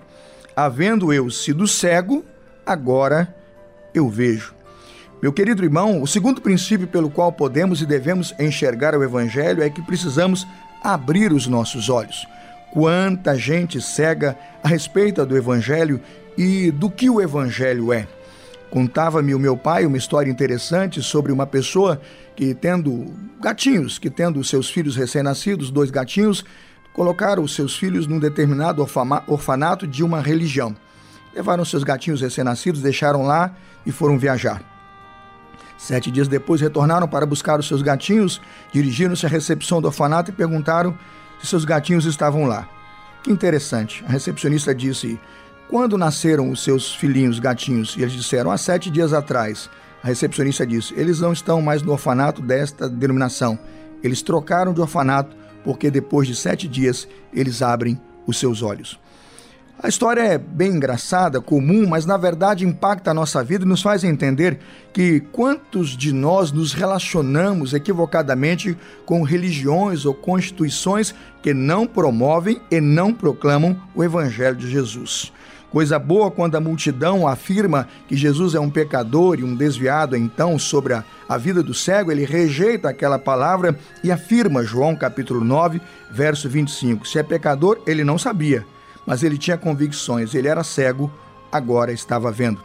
havendo 0.56 1.12
eu 1.12 1.30
sido 1.30 1.68
cego, 1.68 2.24
agora 2.66 3.36
eu 3.94 4.08
vejo. 4.08 4.56
Meu 5.22 5.34
querido 5.34 5.62
irmão, 5.62 6.02
o 6.02 6.08
segundo 6.08 6.40
princípio 6.40 6.88
pelo 6.88 7.10
qual 7.10 7.34
podemos 7.34 7.82
e 7.82 7.86
devemos 7.86 8.34
enxergar 8.40 8.96
o 8.96 9.04
Evangelho 9.04 9.62
é 9.62 9.70
que 9.70 9.82
precisamos 9.82 10.48
abrir 10.82 11.34
os 11.34 11.48
nossos 11.48 11.90
olhos. 11.90 12.26
Quanta 12.72 13.38
gente 13.38 13.82
cega 13.82 14.38
a 14.64 14.70
respeito 14.70 15.26
do 15.26 15.36
Evangelho 15.36 16.00
e 16.38 16.72
do 16.72 16.90
que 16.90 17.10
o 17.10 17.20
Evangelho 17.20 17.92
é. 17.92 18.08
Contava-me 18.70 19.36
o 19.36 19.40
meu 19.40 19.58
pai 19.58 19.86
uma 19.86 19.98
história 19.98 20.32
interessante 20.32 21.04
sobre 21.04 21.34
uma 21.34 21.46
pessoa 21.46 22.00
que, 22.38 22.54
tendo 22.54 23.14
gatinhos, 23.42 24.00
que 24.00 24.10
tendo 24.10 24.42
seus 24.46 24.70
filhos 24.70 24.96
recém-nascidos, 24.96 25.70
dois 25.70 25.92
gatinhos, 25.92 26.46
colocaram 26.98 27.44
os 27.44 27.54
seus 27.54 27.78
filhos 27.78 28.08
num 28.08 28.18
determinado 28.18 28.82
orfanato 29.28 29.86
de 29.86 30.04
uma 30.04 30.20
religião. 30.20 30.76
Levaram 31.32 31.64
seus 31.64 31.84
gatinhos 31.84 32.22
recém-nascidos, 32.22 32.82
deixaram 32.82 33.22
lá 33.22 33.54
e 33.86 33.92
foram 33.92 34.18
viajar. 34.18 34.64
Sete 35.78 36.10
dias 36.10 36.28
depois 36.28 36.60
retornaram 36.60 37.08
para 37.08 37.24
buscar 37.24 37.60
os 37.60 37.68
seus 37.68 37.84
gatinhos, 37.84 38.42
dirigiram-se 38.74 39.28
à 39.28 39.30
recepção 39.30 39.80
do 39.80 39.86
orfanato 39.86 40.32
e 40.32 40.34
perguntaram 40.34 40.98
se 41.40 41.46
seus 41.46 41.64
gatinhos 41.66 42.06
estavam 42.06 42.48
lá. 42.48 42.68
Que 43.22 43.32
interessante. 43.32 44.04
A 44.08 44.12
recepcionista 44.12 44.74
disse: 44.74 45.20
Quando 45.70 46.00
nasceram 46.00 46.50
os 46.50 46.64
seus 46.64 46.96
filhinhos 46.96 47.38
gatinhos? 47.38 47.96
E 47.96 48.02
eles 48.02 48.14
disseram: 48.14 48.50
Há 48.50 48.58
sete 48.58 48.90
dias 48.90 49.14
atrás. 49.14 49.70
A 50.04 50.08
recepcionista 50.08 50.66
disse: 50.66 50.96
Eles 50.96 51.20
não 51.20 51.32
estão 51.32 51.62
mais 51.62 51.84
no 51.84 51.92
orfanato 51.92 52.42
desta 52.42 52.90
denominação. 52.90 53.60
Eles 54.02 54.24
trocaram 54.24 54.74
de 54.74 54.82
orfanato 54.82 55.36
porque 55.68 55.92
depois 55.92 56.26
de 56.30 56.34
sete 56.34 56.66
dias 56.66 57.06
eles 57.34 57.62
abrem 57.62 58.00
os 58.26 58.40
seus 58.40 58.62
olhos. 58.62 58.98
A 59.78 59.90
história 59.90 60.22
é 60.22 60.38
bem 60.38 60.72
engraçada, 60.72 61.42
comum, 61.42 61.86
mas 61.86 62.06
na 62.06 62.16
verdade 62.16 62.66
impacta 62.66 63.12
a 63.12 63.14
nossa 63.14 63.44
vida 63.44 63.66
e 63.66 63.68
nos 63.68 63.82
faz 63.82 64.06
entender 64.06 64.60
que 64.94 65.20
quantos 65.20 65.90
de 65.90 66.14
nós 66.14 66.54
nos 66.54 66.72
relacionamos 66.72 67.74
equivocadamente 67.74 68.78
com 69.06 69.24
religiões 69.24 70.06
ou 70.06 70.14
constituições 70.14 71.14
que 71.44 71.54
não 71.54 71.86
promovem 71.86 72.62
e 72.72 72.80
não 72.80 73.14
proclamam 73.14 73.78
o 73.94 74.02
Evangelho 74.02 74.56
de 74.56 74.72
Jesus. 74.72 75.34
Coisa 75.72 76.00
boa 76.00 76.32
quando 76.32 76.56
a 76.56 76.62
multidão 76.62 77.28
afirma 77.28 77.88
que 78.08 78.16
Jesus 78.16 78.56
é 78.56 78.60
um 78.60 78.70
pecador 78.70 79.38
e 79.40 79.44
um 79.44 79.54
desviado, 79.54 80.16
então, 80.16 80.58
sobre 80.58 80.94
a, 80.94 81.04
a 81.28 81.38
vida 81.38 81.62
do 81.62 81.74
cego, 81.74 82.10
ele 82.10 82.26
rejeita 82.26 82.90
aquela 82.90 83.20
palavra 83.20 83.78
e 84.02 84.10
afirma, 84.10 84.64
João 84.64 84.96
capítulo 84.96 85.44
9, 85.44 85.82
verso 86.10 86.48
25: 86.48 87.06
se 87.06 87.20
é 87.20 87.24
pecador, 87.24 87.80
ele 87.86 88.06
não 88.06 88.18
sabia, 88.18 88.66
mas 89.06 89.24
ele 89.24 89.38
tinha 89.38 89.58
convicções, 89.58 90.34
ele 90.34 90.48
era 90.48 90.64
cego, 90.64 91.12
agora 91.52 91.92
estava 91.92 92.32
vendo. 92.32 92.62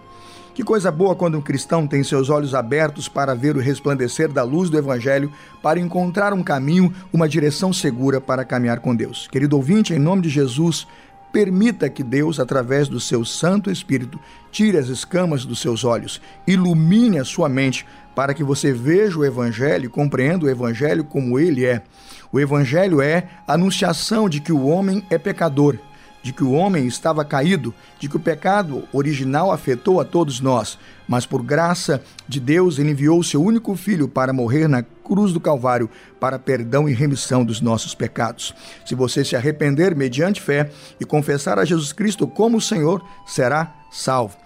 Que 0.55 0.63
coisa 0.63 0.91
boa 0.91 1.17
quando 1.17 1.39
um 1.39 1.43
cristão 1.43 1.87
tem 1.87 2.05
seus 2.05 2.29
olhos 2.29 2.55
abertos 2.55 3.09
para 3.09 3.35
ver 3.35 3.57
o 3.57 3.61
resplandecer 3.61 4.31
da 4.31 4.43
luz 4.43 4.69
do 4.69 4.77
Evangelho, 4.77 5.33
para 5.63 5.81
encontrar 5.81 6.35
um 6.35 6.43
caminho, 6.43 6.93
uma 7.11 7.27
direção 7.27 7.73
segura 7.73 8.21
para 8.21 8.45
caminhar 8.45 8.79
com 8.81 8.95
Deus. 8.95 9.27
Querido 9.33 9.57
ouvinte, 9.57 9.95
em 9.95 9.99
nome 9.99 10.23
de 10.23 10.29
Jesus, 10.29 10.87
Permita 11.33 11.89
que 11.89 12.03
Deus, 12.03 12.39
através 12.39 12.89
do 12.89 13.01
seu 13.01 13.25
Santo 13.25 13.71
Espírito, 13.71 14.21
tire 14.51 14.77
as 14.77 14.89
escamas 14.89 15.45
dos 15.45 15.61
seus 15.61 15.83
olhos, 15.83 16.21
ilumine 16.47 17.19
a 17.19 17.25
sua 17.25 17.49
mente 17.49 17.87
para 18.15 18.35
que 18.35 18.45
você 18.45 18.73
veja 18.73 19.19
o 19.19 19.25
Evangelho 19.25 19.87
e 19.87 19.89
compreenda 19.89 20.45
o 20.45 20.51
Evangelho 20.51 21.05
como 21.05 21.39
ele 21.39 21.65
é. 21.65 21.83
O 22.31 22.39
Evangelho 22.39 23.01
é 23.01 23.29
a 23.47 23.55
anunciação 23.55 24.29
de 24.29 24.41
que 24.41 24.53
o 24.53 24.67
homem 24.67 25.03
é 25.09 25.17
pecador 25.17 25.79
de 26.23 26.33
que 26.33 26.45
o 26.45 26.53
homem 26.53 26.87
estava 26.87 27.25
caído, 27.25 27.75
de 27.99 28.09
que 28.09 28.17
o 28.17 28.21
pecado 28.21 28.85
original 28.93 29.51
afetou 29.51 30.01
a 30.01 30.05
todos 30.05 30.41
nós, 30.41 30.79
mas 31.09 31.27
por 31.27 31.43
graça 31.43 32.03
de 32.29 32.39
Deus 32.39 32.79
ele 32.79 32.93
enviou 32.93 33.19
o 33.19 33.25
seu 33.25 33.43
único 33.43 33.75
filho 33.75 34.09
para 34.09 34.33
morrer 34.33 34.69
na 34.69 34.83
cruz 34.83 35.33
do 35.33 35.41
Calvário 35.41 35.91
para 36.21 36.39
perdão 36.39 36.89
e 36.89 36.95
remissão 36.95 37.45
dos 37.45 37.61
nossos 37.61 37.95
pecados. 37.95 38.55
Se 38.87 38.95
você 38.95 39.25
se 39.25 39.35
arrepender 39.35 39.97
mediante 39.97 40.41
fé 40.41 40.71
e 41.01 41.05
confessar 41.05 41.59
a 41.59 41.65
Jesus 41.65 41.93
Cristo 41.93 42.27
como 42.27 42.61
Senhor, 42.61 43.05
será 43.27 43.75
salvo. 43.91 44.37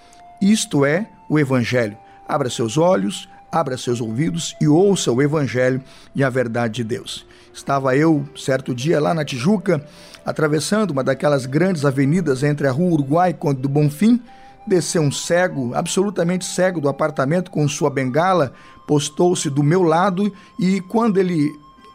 Isto 0.41 0.85
é 0.85 1.09
o 1.29 1.39
evangelho. 1.39 1.97
Abra 2.27 2.51
seus 2.51 2.77
olhos, 2.77 3.29
abra 3.53 3.77
seus 3.77 4.01
ouvidos 4.01 4.57
e 4.61 4.67
ouça 4.67 5.13
o 5.13 5.23
evangelho 5.23 5.83
e 6.15 6.25
a 6.25 6.31
verdade 6.31 6.75
de 6.75 6.85
Deus. 6.85 7.27
Estava 7.53 7.97
eu, 7.97 8.29
certo 8.37 8.75
dia, 8.75 9.01
lá 9.01 9.15
na 9.15 9.25
Tijuca, 9.25 9.83
atravessando 10.27 10.91
uma 10.91 11.05
daquelas 11.05 11.47
grandes 11.47 11.85
avenidas 11.85 12.43
entre 12.43 12.67
a 12.67 12.73
rua 12.73 12.95
Uruguai 12.95 13.31
e 13.31 13.35
Conde 13.35 13.61
do 13.61 13.69
Bonfim, 13.69 14.21
desceu 14.67 15.01
um 15.01 15.13
cego, 15.13 15.73
absolutamente 15.73 16.45
cego, 16.45 16.81
do 16.81 16.89
apartamento 16.89 17.49
com 17.49 17.67
sua 17.69 17.89
bengala, 17.89 18.53
postou-se 18.89 19.49
do 19.49 19.63
meu 19.63 19.85
lado 19.85 20.33
e, 20.59 20.81
quando 20.81 21.19
ele 21.19 21.49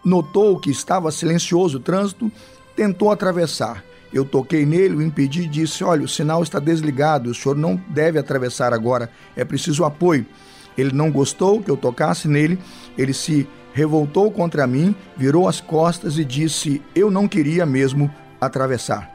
notou 0.03 0.57
que 0.57 0.71
estava 0.71 1.11
silencioso 1.11 1.77
o 1.77 1.81
trânsito, 1.81 2.31
tentou 2.73 3.11
atravessar. 3.11 3.83
Eu 4.13 4.23
toquei 4.23 4.65
nele, 4.65 4.95
o 4.95 5.01
impedi 5.01 5.43
e 5.43 5.47
disse: 5.47 5.83
Olha, 5.83 6.03
o 6.03 6.07
sinal 6.07 6.41
está 6.41 6.59
desligado, 6.59 7.29
o 7.29 7.35
senhor 7.35 7.55
não 7.55 7.75
deve 7.89 8.17
atravessar 8.17 8.73
agora, 8.73 9.09
é 9.35 9.43
preciso 9.43 9.83
apoio. 9.83 10.25
Ele 10.77 10.93
não 10.93 11.11
gostou 11.11 11.61
que 11.61 11.69
eu 11.69 11.75
tocasse 11.75 12.29
nele, 12.29 12.57
ele 12.97 13.13
se 13.13 13.47
revoltou 13.73 14.31
contra 14.31 14.67
mim, 14.67 14.95
virou 15.17 15.47
as 15.47 15.61
costas 15.61 16.17
e 16.17 16.25
disse: 16.25 16.81
Eu 16.93 17.09
não 17.09 17.27
queria 17.27 17.65
mesmo 17.65 18.13
atravessar. 18.39 19.09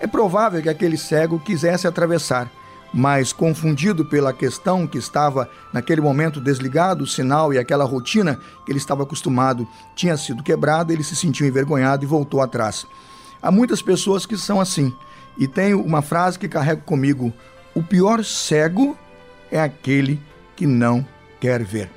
É 0.00 0.06
provável 0.06 0.60
que 0.60 0.68
aquele 0.68 0.98
cego 0.98 1.38
quisesse 1.38 1.86
atravessar, 1.86 2.50
mas 2.92 3.32
confundido 3.32 4.04
pela 4.04 4.32
questão 4.32 4.86
que 4.86 4.98
estava 4.98 5.48
naquele 5.72 6.00
momento 6.00 6.40
desligado, 6.40 7.04
o 7.04 7.06
sinal 7.06 7.52
e 7.52 7.58
aquela 7.58 7.84
rotina 7.84 8.38
que 8.64 8.72
ele 8.72 8.78
estava 8.78 9.02
acostumado 9.02 9.66
tinha 9.96 10.16
sido 10.16 10.42
quebrada, 10.42 10.92
ele 10.92 11.02
se 11.02 11.16
sentiu 11.16 11.46
envergonhado 11.46 12.04
e 12.04 12.06
voltou 12.08 12.40
atrás. 12.40 12.86
Há 13.40 13.50
muitas 13.50 13.82
pessoas 13.82 14.26
que 14.26 14.36
são 14.36 14.60
assim, 14.60 14.92
e 15.38 15.48
tenho 15.48 15.82
uma 15.82 16.02
frase 16.02 16.38
que 16.38 16.48
carrego 16.48 16.82
comigo: 16.82 17.32
o 17.74 17.82
pior 17.82 18.24
cego 18.24 18.96
é 19.50 19.60
aquele 19.60 20.20
que 20.54 20.66
não 20.66 21.06
quer 21.40 21.62
ver. 21.62 21.90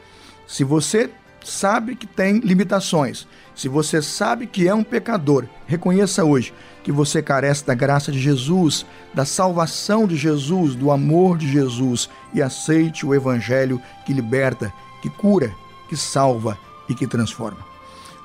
Se 0.47 0.63
você 0.63 1.09
sabe 1.47 1.95
que 1.95 2.05
tem 2.05 2.39
limitações, 2.39 3.27
se 3.55 3.67
você 3.67 4.01
sabe 4.01 4.45
que 4.45 4.67
é 4.67 4.73
um 4.73 4.83
pecador, 4.83 5.45
reconheça 5.65 6.23
hoje 6.23 6.53
que 6.83 6.91
você 6.91 7.21
carece 7.21 7.65
da 7.65 7.73
graça 7.73 8.11
de 8.11 8.19
Jesus, 8.19 8.85
da 9.13 9.25
salvação 9.25 10.07
de 10.07 10.15
Jesus, 10.15 10.75
do 10.75 10.91
amor 10.91 11.37
de 11.37 11.51
Jesus 11.51 12.09
e 12.33 12.41
aceite 12.41 13.05
o 13.05 13.13
Evangelho 13.13 13.81
que 14.05 14.13
liberta, 14.13 14.71
que 15.01 15.09
cura, 15.09 15.53
que 15.89 15.97
salva 15.97 16.57
e 16.87 16.93
que 16.93 17.07
transforma. 17.07 17.65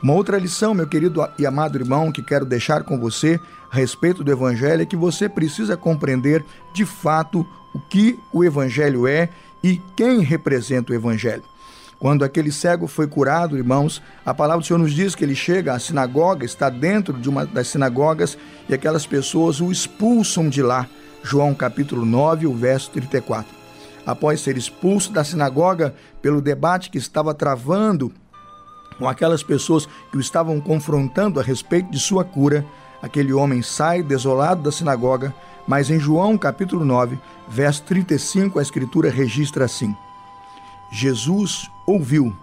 Uma 0.03 0.15
outra 0.15 0.39
lição, 0.39 0.75
meu 0.75 0.87
querido 0.87 1.27
e 1.39 1.47
amado 1.47 1.79
irmão, 1.79 2.13
que 2.13 2.23
quero 2.23 2.45
deixar 2.45 2.83
com 2.83 2.99
você 2.99 3.41
a 3.71 3.77
respeito 3.77 4.23
do 4.23 4.31
Evangelho 4.31 4.83
é 4.83 4.87
que 4.87 4.97
você 4.97 5.29
precisa 5.29 5.77
compreender 5.77 6.45
de 6.75 6.85
fato 6.85 7.47
o 7.73 7.79
que 7.79 8.19
o 8.33 8.45
Evangelho 8.45 9.07
é 9.07 9.29
e 9.63 9.81
quem 9.97 10.21
representa 10.21 10.93
o 10.93 10.95
Evangelho. 10.95 11.45
Quando 12.03 12.25
aquele 12.25 12.51
cego 12.51 12.89
foi 12.89 13.07
curado, 13.07 13.57
irmãos, 13.57 14.03
a 14.27 14.35
palavra 14.35 14.61
do 14.61 14.67
Senhor 14.67 14.81
nos 14.81 14.93
diz 14.93 15.15
que 15.15 15.23
ele 15.23 15.37
chega 15.37 15.73
à 15.73 15.79
sinagoga, 15.79 16.45
está 16.45 16.69
dentro 16.69 17.13
de 17.13 17.29
uma 17.29 17.47
das 17.47 17.69
sinagogas 17.69 18.37
e 18.69 18.75
aquelas 18.75 19.07
pessoas 19.07 19.61
o 19.61 19.71
expulsam 19.71 20.49
de 20.49 20.61
lá. 20.63 20.89
João 21.23 21.55
capítulo 21.55 22.05
9, 22.05 22.49
o 22.49 22.55
verso 22.57 22.91
34. 22.91 23.47
Após 24.05 24.41
ser 24.41 24.57
expulso 24.57 25.13
da 25.13 25.23
sinagoga 25.23 25.95
pelo 26.21 26.41
debate 26.41 26.91
que 26.91 26.99
estava 26.99 27.33
travando 27.33 28.13
com 28.99 29.09
aquelas 29.09 29.45
pessoas 29.45 29.87
que 30.11 30.17
o 30.17 30.21
estavam 30.21 30.61
confrontando 30.61 31.39
a 31.39 31.43
respeito 31.45 31.89
de 31.89 32.01
sua 32.01 32.25
cura, 32.25 32.67
aquele 33.01 33.33
homem 33.33 33.63
sai 33.63 34.03
desolado 34.03 34.61
da 34.65 34.73
sinagoga, 34.73 35.33
mas 35.69 35.89
em 35.89 36.01
João 36.01 36.37
capítulo 36.37 36.85
9, 36.85 37.17
verso 37.49 37.85
35, 37.85 38.59
a 38.59 38.63
escritura 38.63 39.09
registra 39.09 39.67
assim: 39.67 39.95
Jesus 40.91 41.71
ouviu 41.93 42.35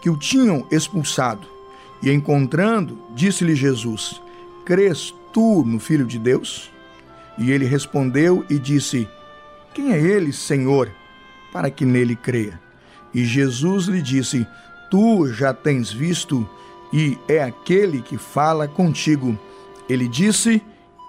que 0.00 0.10
o 0.10 0.16
tinham 0.16 0.66
expulsado 0.70 1.46
e, 2.02 2.10
encontrando, 2.10 2.98
disse-lhe 3.14 3.54
Jesus: 3.54 4.20
Crês 4.64 5.14
tu 5.32 5.64
no 5.64 5.78
Filho 5.78 6.06
de 6.06 6.18
Deus? 6.18 6.70
E 7.38 7.50
ele 7.50 7.64
respondeu 7.64 8.44
e 8.48 8.58
disse: 8.58 9.08
Quem 9.74 9.92
é 9.92 9.98
ele, 9.98 10.32
Senhor, 10.32 10.90
para 11.52 11.70
que 11.70 11.84
nele 11.84 12.16
creia? 12.16 12.60
E 13.12 13.24
Jesus 13.24 13.86
lhe 13.86 14.02
disse: 14.02 14.46
Tu 14.90 15.32
já 15.32 15.52
tens 15.52 15.92
visto, 15.92 16.48
e 16.92 17.18
é 17.28 17.42
aquele 17.42 18.00
que 18.00 18.16
fala 18.16 18.68
contigo. 18.68 19.38
Ele 19.88 20.08
disse: 20.08 20.62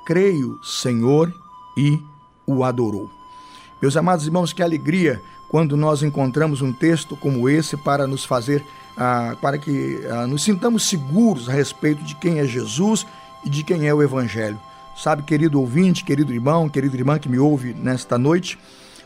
Creio, 0.05 0.59
Senhor, 0.63 1.33
e 1.77 1.99
o 2.45 2.63
adorou. 2.63 3.09
Meus 3.81 3.97
amados 3.97 4.25
irmãos, 4.25 4.53
que 4.53 4.61
alegria 4.61 5.21
quando 5.51 5.75
nós 5.75 6.01
encontramos 6.01 6.61
um 6.61 6.71
texto 6.71 7.17
como 7.17 7.49
esse 7.49 7.75
para 7.75 8.07
nos 8.07 8.23
fazer, 8.23 8.63
ah, 8.95 9.35
para 9.41 9.57
que 9.57 9.99
ah, 10.09 10.25
nos 10.25 10.45
sintamos 10.45 10.87
seguros 10.87 11.49
a 11.49 11.51
respeito 11.51 12.01
de 12.05 12.15
quem 12.15 12.39
é 12.39 12.45
Jesus 12.45 13.05
e 13.43 13.49
de 13.49 13.61
quem 13.61 13.85
é 13.85 13.93
o 13.93 14.01
Evangelho. 14.01 14.57
Sabe, 14.95 15.23
querido 15.23 15.59
ouvinte, 15.59 16.05
querido 16.05 16.31
irmão, 16.31 16.69
querida 16.69 16.95
irmã 16.95 17.19
que 17.19 17.27
me 17.27 17.37
ouve 17.37 17.73
nesta 17.73 18.17
noite, 18.17 18.57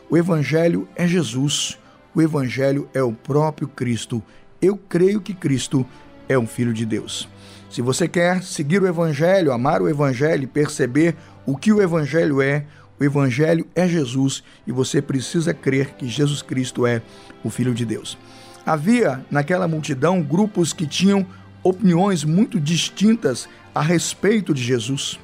o 0.08 0.16
Evangelho 0.16 0.86
é 0.94 1.04
Jesus, 1.04 1.80
o 2.14 2.22
Evangelho 2.22 2.88
é 2.94 3.02
o 3.02 3.12
próprio 3.12 3.66
Cristo. 3.66 4.22
Eu 4.62 4.76
creio 4.76 5.20
que 5.20 5.34
Cristo 5.34 5.84
é 6.28 6.38
um 6.38 6.46
Filho 6.46 6.72
de 6.72 6.86
Deus. 6.86 7.28
Se 7.68 7.82
você 7.82 8.06
quer 8.06 8.44
seguir 8.44 8.80
o 8.80 8.86
Evangelho, 8.86 9.50
amar 9.50 9.82
o 9.82 9.88
Evangelho 9.88 10.44
e 10.44 10.46
perceber 10.46 11.16
o 11.44 11.56
que 11.56 11.72
o 11.72 11.82
Evangelho 11.82 12.40
é, 12.40 12.64
o 12.98 13.04
Evangelho 13.04 13.66
é 13.74 13.86
Jesus 13.86 14.42
e 14.66 14.72
você 14.72 15.02
precisa 15.02 15.52
crer 15.52 15.94
que 15.94 16.08
Jesus 16.08 16.42
Cristo 16.42 16.86
é 16.86 17.02
o 17.44 17.50
Filho 17.50 17.74
de 17.74 17.84
Deus. 17.84 18.16
Havia 18.64 19.24
naquela 19.30 19.68
multidão 19.68 20.22
grupos 20.22 20.72
que 20.72 20.86
tinham 20.86 21.26
opiniões 21.62 22.24
muito 22.24 22.58
distintas 22.58 23.48
a 23.74 23.80
respeito 23.80 24.54
de 24.54 24.62
Jesus. 24.62 25.18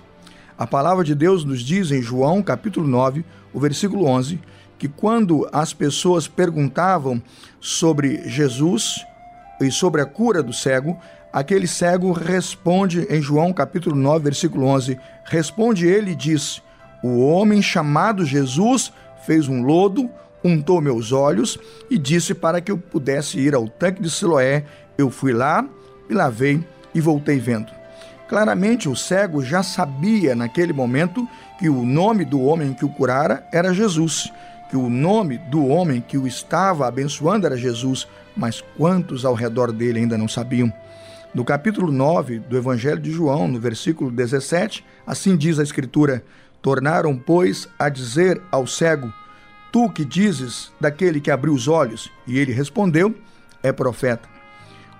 A 0.58 0.66
palavra 0.66 1.02
de 1.02 1.14
Deus 1.14 1.44
nos 1.44 1.62
diz 1.62 1.90
em 1.90 2.02
João 2.02 2.42
capítulo 2.42 2.86
9, 2.86 3.24
o 3.52 3.58
versículo 3.58 4.06
11, 4.06 4.38
que 4.78 4.88
quando 4.88 5.48
as 5.52 5.72
pessoas 5.72 6.28
perguntavam 6.28 7.22
sobre 7.60 8.28
Jesus 8.28 9.04
e 9.60 9.70
sobre 9.70 10.00
a 10.00 10.06
cura 10.06 10.42
do 10.42 10.52
cego, 10.52 10.98
aquele 11.32 11.66
cego 11.66 12.12
responde 12.12 13.06
em 13.08 13.22
João 13.22 13.52
capítulo 13.52 13.96
9, 13.96 14.24
versículo 14.24 14.66
11, 14.66 14.98
responde 15.24 15.86
ele 15.86 16.10
e 16.10 16.16
diz: 16.16 16.60
o 17.02 17.26
homem 17.26 17.60
chamado 17.60 18.24
Jesus 18.24 18.92
fez 19.26 19.48
um 19.48 19.62
lodo, 19.62 20.08
untou 20.44 20.80
meus 20.80 21.12
olhos 21.12 21.58
e 21.90 21.98
disse 21.98 22.34
para 22.34 22.60
que 22.60 22.70
eu 22.70 22.78
pudesse 22.78 23.38
ir 23.38 23.54
ao 23.54 23.68
tanque 23.68 24.02
de 24.02 24.10
Siloé. 24.10 24.64
Eu 24.96 25.10
fui 25.10 25.32
lá, 25.32 25.62
me 26.08 26.14
lavei 26.14 26.62
e 26.94 27.00
voltei 27.00 27.38
vendo. 27.38 27.72
Claramente 28.28 28.88
o 28.88 28.96
cego 28.96 29.44
já 29.44 29.62
sabia 29.62 30.34
naquele 30.34 30.72
momento 30.72 31.28
que 31.58 31.68
o 31.68 31.84
nome 31.84 32.24
do 32.24 32.40
homem 32.40 32.72
que 32.72 32.84
o 32.84 32.88
curara 32.88 33.46
era 33.52 33.74
Jesus, 33.74 34.32
que 34.70 34.76
o 34.76 34.88
nome 34.88 35.38
do 35.38 35.66
homem 35.66 36.00
que 36.00 36.16
o 36.16 36.26
estava 36.26 36.86
abençoando 36.86 37.46
era 37.46 37.56
Jesus, 37.56 38.08
mas 38.34 38.62
quantos 38.76 39.24
ao 39.24 39.34
redor 39.34 39.70
dele 39.70 39.98
ainda 39.98 40.16
não 40.16 40.26
sabiam? 40.26 40.72
No 41.34 41.44
capítulo 41.44 41.90
9 41.90 42.38
do 42.40 42.56
Evangelho 42.56 43.00
de 43.00 43.10
João, 43.10 43.48
no 43.48 43.58
versículo 43.58 44.10
17, 44.10 44.84
assim 45.06 45.36
diz 45.36 45.58
a 45.58 45.62
Escritura: 45.62 46.22
Tornaram, 46.62 47.18
pois, 47.18 47.68
a 47.76 47.88
dizer 47.88 48.40
ao 48.50 48.66
cego: 48.66 49.12
Tu 49.72 49.90
que 49.90 50.04
dizes 50.04 50.72
daquele 50.80 51.20
que 51.20 51.30
abriu 51.30 51.52
os 51.52 51.66
olhos? 51.66 52.10
E 52.26 52.38
ele 52.38 52.52
respondeu: 52.52 53.14
É 53.62 53.72
profeta. 53.72 54.28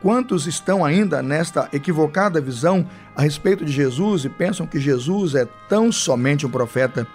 Quantos 0.02 0.48
estão 0.48 0.84
ainda 0.84 1.22
nesta 1.22 1.68
equivocada 1.72 2.40
visão 2.40 2.84
a 3.14 3.22
respeito 3.22 3.64
de 3.64 3.70
Jesus 3.70 4.24
e 4.24 4.28
pensam 4.28 4.66
que 4.66 4.80
Jesus 4.80 5.36
é 5.36 5.46
tão 5.68 5.92
somente 5.92 6.44
um 6.44 6.50
profeta? 6.50 7.06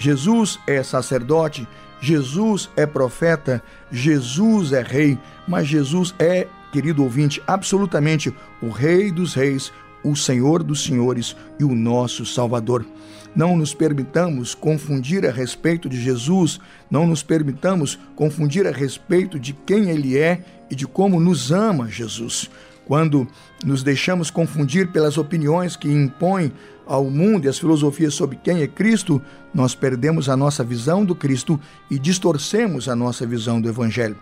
Jesus 0.00 0.58
é 0.66 0.82
sacerdote, 0.82 1.68
Jesus 2.00 2.68
é 2.76 2.86
profeta, 2.86 3.62
Jesus 3.90 4.72
é 4.72 4.82
rei, 4.82 5.16
mas 5.46 5.68
Jesus 5.68 6.12
é, 6.18 6.48
querido 6.72 7.04
ouvinte, 7.04 7.40
absolutamente 7.46 8.34
o 8.60 8.68
Rei 8.68 9.12
dos 9.12 9.34
Reis, 9.34 9.72
o 10.02 10.16
Senhor 10.16 10.64
dos 10.64 10.82
Senhores 10.82 11.36
e 11.60 11.62
o 11.62 11.72
nosso 11.72 12.26
Salvador. 12.26 12.84
Não 13.34 13.56
nos 13.56 13.74
permitamos 13.74 14.54
confundir 14.54 15.26
a 15.26 15.32
respeito 15.32 15.88
de 15.88 16.00
Jesus, 16.00 16.60
não 16.90 17.06
nos 17.06 17.22
permitamos 17.22 17.98
confundir 18.14 18.66
a 18.66 18.70
respeito 18.70 19.38
de 19.38 19.52
quem 19.52 19.90
Ele 19.90 20.16
é 20.16 20.44
e 20.70 20.74
de 20.74 20.86
como 20.86 21.18
nos 21.18 21.50
ama 21.50 21.88
Jesus. 21.88 22.50
Quando 22.86 23.26
nos 23.64 23.82
deixamos 23.82 24.30
confundir 24.30 24.92
pelas 24.92 25.16
opiniões 25.16 25.74
que 25.74 25.88
impõem 25.88 26.52
ao 26.86 27.04
mundo 27.04 27.46
e 27.46 27.48
as 27.48 27.58
filosofias 27.58 28.14
sobre 28.14 28.36
quem 28.36 28.60
é 28.60 28.66
Cristo, 28.66 29.20
nós 29.54 29.74
perdemos 29.74 30.28
a 30.28 30.36
nossa 30.36 30.62
visão 30.62 31.04
do 31.04 31.14
Cristo 31.14 31.58
e 31.90 31.98
distorcemos 31.98 32.88
a 32.88 32.94
nossa 32.94 33.26
visão 33.26 33.60
do 33.60 33.68
Evangelho. 33.68 34.16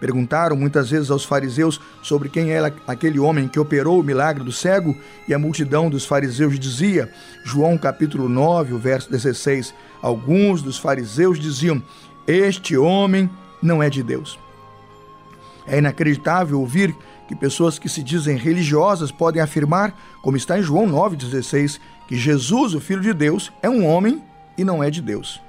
Perguntaram 0.00 0.56
muitas 0.56 0.88
vezes 0.88 1.10
aos 1.10 1.24
fariseus 1.24 1.78
sobre 2.02 2.30
quem 2.30 2.50
era 2.50 2.74
aquele 2.86 3.18
homem 3.18 3.46
que 3.46 3.60
operou 3.60 4.00
o 4.00 4.02
milagre 4.02 4.42
do 4.42 4.50
cego, 4.50 4.96
e 5.28 5.34
a 5.34 5.38
multidão 5.38 5.90
dos 5.90 6.06
fariseus 6.06 6.58
dizia, 6.58 7.12
João 7.44 7.76
capítulo 7.76 8.26
9, 8.26 8.72
o 8.72 8.78
verso 8.78 9.10
16, 9.10 9.74
alguns 10.00 10.62
dos 10.62 10.78
fariseus 10.78 11.38
diziam: 11.38 11.82
Este 12.26 12.78
homem 12.78 13.28
não 13.62 13.82
é 13.82 13.90
de 13.90 14.02
Deus. 14.02 14.38
É 15.66 15.78
inacreditável 15.78 16.58
ouvir 16.58 16.96
que 17.28 17.36
pessoas 17.36 17.78
que 17.78 17.88
se 17.88 18.02
dizem 18.02 18.36
religiosas 18.36 19.12
podem 19.12 19.42
afirmar, 19.42 19.94
como 20.22 20.36
está 20.36 20.58
em 20.58 20.62
João 20.62 20.88
9,16, 20.88 21.78
que 22.08 22.16
Jesus, 22.16 22.74
o 22.74 22.80
Filho 22.80 23.02
de 23.02 23.12
Deus, 23.12 23.52
é 23.62 23.68
um 23.68 23.86
homem 23.86 24.20
e 24.56 24.64
não 24.64 24.82
é 24.82 24.90
de 24.90 25.00
Deus. 25.00 25.40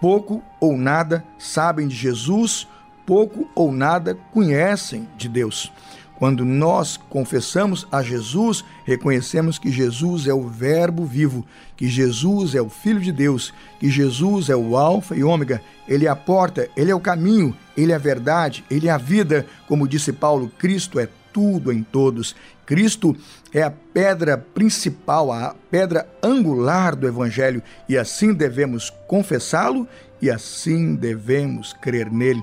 Pouco 0.00 0.42
ou 0.58 0.76
nada 0.76 1.24
sabem 1.38 1.86
de 1.86 1.94
Jesus, 1.94 2.66
pouco 3.06 3.48
ou 3.54 3.72
nada 3.72 4.18
conhecem 4.32 5.08
de 5.16 5.28
Deus. 5.28 5.72
Quando 6.18 6.46
nós 6.46 6.96
confessamos 6.96 7.86
a 7.92 8.02
Jesus, 8.02 8.64
reconhecemos 8.86 9.58
que 9.58 9.70
Jesus 9.70 10.26
é 10.26 10.32
o 10.32 10.48
Verbo 10.48 11.04
vivo, 11.04 11.44
que 11.76 11.86
Jesus 11.88 12.54
é 12.54 12.60
o 12.60 12.70
Filho 12.70 13.00
de 13.00 13.12
Deus, 13.12 13.52
que 13.78 13.90
Jesus 13.90 14.48
é 14.48 14.56
o 14.56 14.78
Alfa 14.78 15.14
e 15.14 15.22
Ômega, 15.22 15.60
ele 15.86 16.06
é 16.06 16.08
a 16.08 16.16
porta, 16.16 16.70
ele 16.74 16.90
é 16.90 16.94
o 16.94 17.00
caminho, 17.00 17.54
ele 17.76 17.92
é 17.92 17.94
a 17.94 17.98
verdade, 17.98 18.64
ele 18.70 18.88
é 18.88 18.90
a 18.90 18.96
vida. 18.96 19.46
Como 19.68 19.86
disse 19.86 20.10
Paulo, 20.10 20.50
Cristo 20.58 20.98
é 20.98 21.06
tudo 21.34 21.70
em 21.70 21.82
todos. 21.82 22.34
Cristo 22.64 23.14
é 23.52 23.62
a 23.62 23.70
pedra 23.70 24.38
principal, 24.38 25.30
a 25.30 25.54
pedra 25.70 26.08
angular 26.22 26.96
do 26.96 27.06
Evangelho, 27.06 27.62
e 27.86 27.96
assim 27.96 28.32
devemos 28.32 28.90
confessá-lo 29.06 29.86
e 30.20 30.30
assim 30.30 30.94
devemos 30.94 31.74
crer 31.74 32.10
nele. 32.10 32.42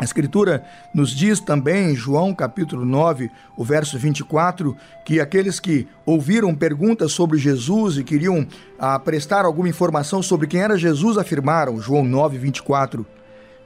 A 0.00 0.04
Escritura 0.04 0.64
nos 0.94 1.10
diz 1.10 1.40
também, 1.40 1.90
em 1.90 1.94
João 1.94 2.34
capítulo 2.34 2.86
9, 2.86 3.30
o 3.54 3.62
verso 3.62 3.98
24, 3.98 4.74
que 5.04 5.20
aqueles 5.20 5.60
que 5.60 5.86
ouviram 6.06 6.54
perguntas 6.54 7.12
sobre 7.12 7.36
Jesus 7.38 7.98
e 7.98 8.02
queriam 8.02 8.46
ah, 8.78 8.98
prestar 8.98 9.44
alguma 9.44 9.68
informação 9.68 10.22
sobre 10.22 10.46
quem 10.46 10.62
era 10.62 10.78
Jesus 10.78 11.18
afirmaram, 11.18 11.78
João 11.78 12.02
9, 12.02 12.38
24, 12.38 13.06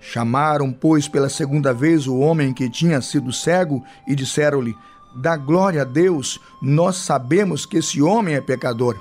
Chamaram, 0.01 0.70
pois, 0.70 1.09
pela 1.09 1.30
segunda 1.30 1.72
vez 1.72 2.07
o 2.07 2.18
homem 2.18 2.53
que 2.53 2.68
tinha 2.68 3.01
sido 3.01 3.32
cego 3.32 3.82
e 4.07 4.14
disseram-lhe: 4.14 4.76
Dá 5.14 5.35
glória 5.37 5.80
a 5.80 5.85
Deus, 5.85 6.39
nós 6.61 6.97
sabemos 6.97 7.64
que 7.64 7.78
esse 7.78 8.03
homem 8.03 8.35
é 8.35 8.41
pecador. 8.41 9.01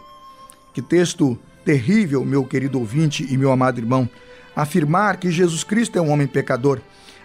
Que 0.71 0.81
texto 0.81 1.37
terrível, 1.65 2.23
meu 2.23 2.45
querido 2.45 2.79
ouvinte 2.79 3.27
e 3.29 3.37
meu 3.37 3.51
amado 3.51 3.79
irmão, 3.79 4.07
afirmar 4.55 5.17
que 5.17 5.29
Jesus 5.29 5.63
Cristo 5.63 5.97
é 5.97 6.01
um 6.01 6.09
homem 6.09 6.27
pecador. 6.27 6.79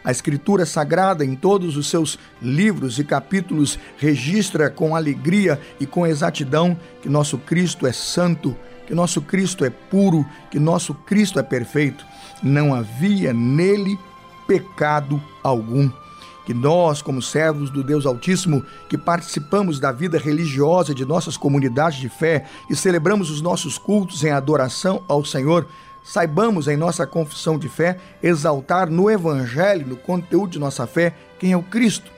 A 0.08 0.10
Escritura 0.10 0.64
Sagrada, 0.64 1.22
em 1.22 1.34
todos 1.34 1.76
os 1.76 1.90
seus 1.90 2.18
livros 2.40 2.98
e 2.98 3.04
capítulos, 3.04 3.78
registra 3.98 4.70
com 4.70 4.96
alegria 4.96 5.60
e 5.78 5.84
com 5.84 6.06
exatidão 6.06 6.74
que 7.02 7.10
nosso 7.10 7.36
Cristo 7.36 7.86
é 7.86 7.92
santo, 7.92 8.56
que 8.86 8.94
nosso 8.94 9.20
Cristo 9.20 9.66
é 9.66 9.68
puro, 9.68 10.24
que 10.50 10.58
nosso 10.58 10.94
Cristo 10.94 11.38
é 11.38 11.42
perfeito. 11.42 12.06
Não 12.42 12.74
havia 12.74 13.34
nele 13.34 13.98
pecado 14.46 15.22
algum. 15.42 15.90
Que 16.46 16.54
nós, 16.54 17.02
como 17.02 17.20
servos 17.20 17.68
do 17.68 17.84
Deus 17.84 18.06
Altíssimo, 18.06 18.64
que 18.88 18.96
participamos 18.96 19.78
da 19.78 19.92
vida 19.92 20.18
religiosa 20.18 20.94
de 20.94 21.04
nossas 21.04 21.36
comunidades 21.36 21.98
de 21.98 22.08
fé 22.08 22.46
e 22.70 22.74
celebramos 22.74 23.30
os 23.30 23.42
nossos 23.42 23.76
cultos 23.76 24.24
em 24.24 24.30
adoração 24.30 25.02
ao 25.06 25.22
Senhor, 25.22 25.66
saibamos 26.04 26.68
em 26.68 26.76
nossa 26.76 27.06
confissão 27.06 27.58
de 27.58 27.68
fé 27.68 27.98
exaltar 28.22 28.90
no 28.90 29.10
Evangelho, 29.10 29.86
no 29.86 29.96
conteúdo 29.96 30.52
de 30.52 30.58
nossa 30.58 30.86
fé, 30.86 31.14
quem 31.38 31.52
é 31.52 31.56
o 31.56 31.62
Cristo. 31.62 32.10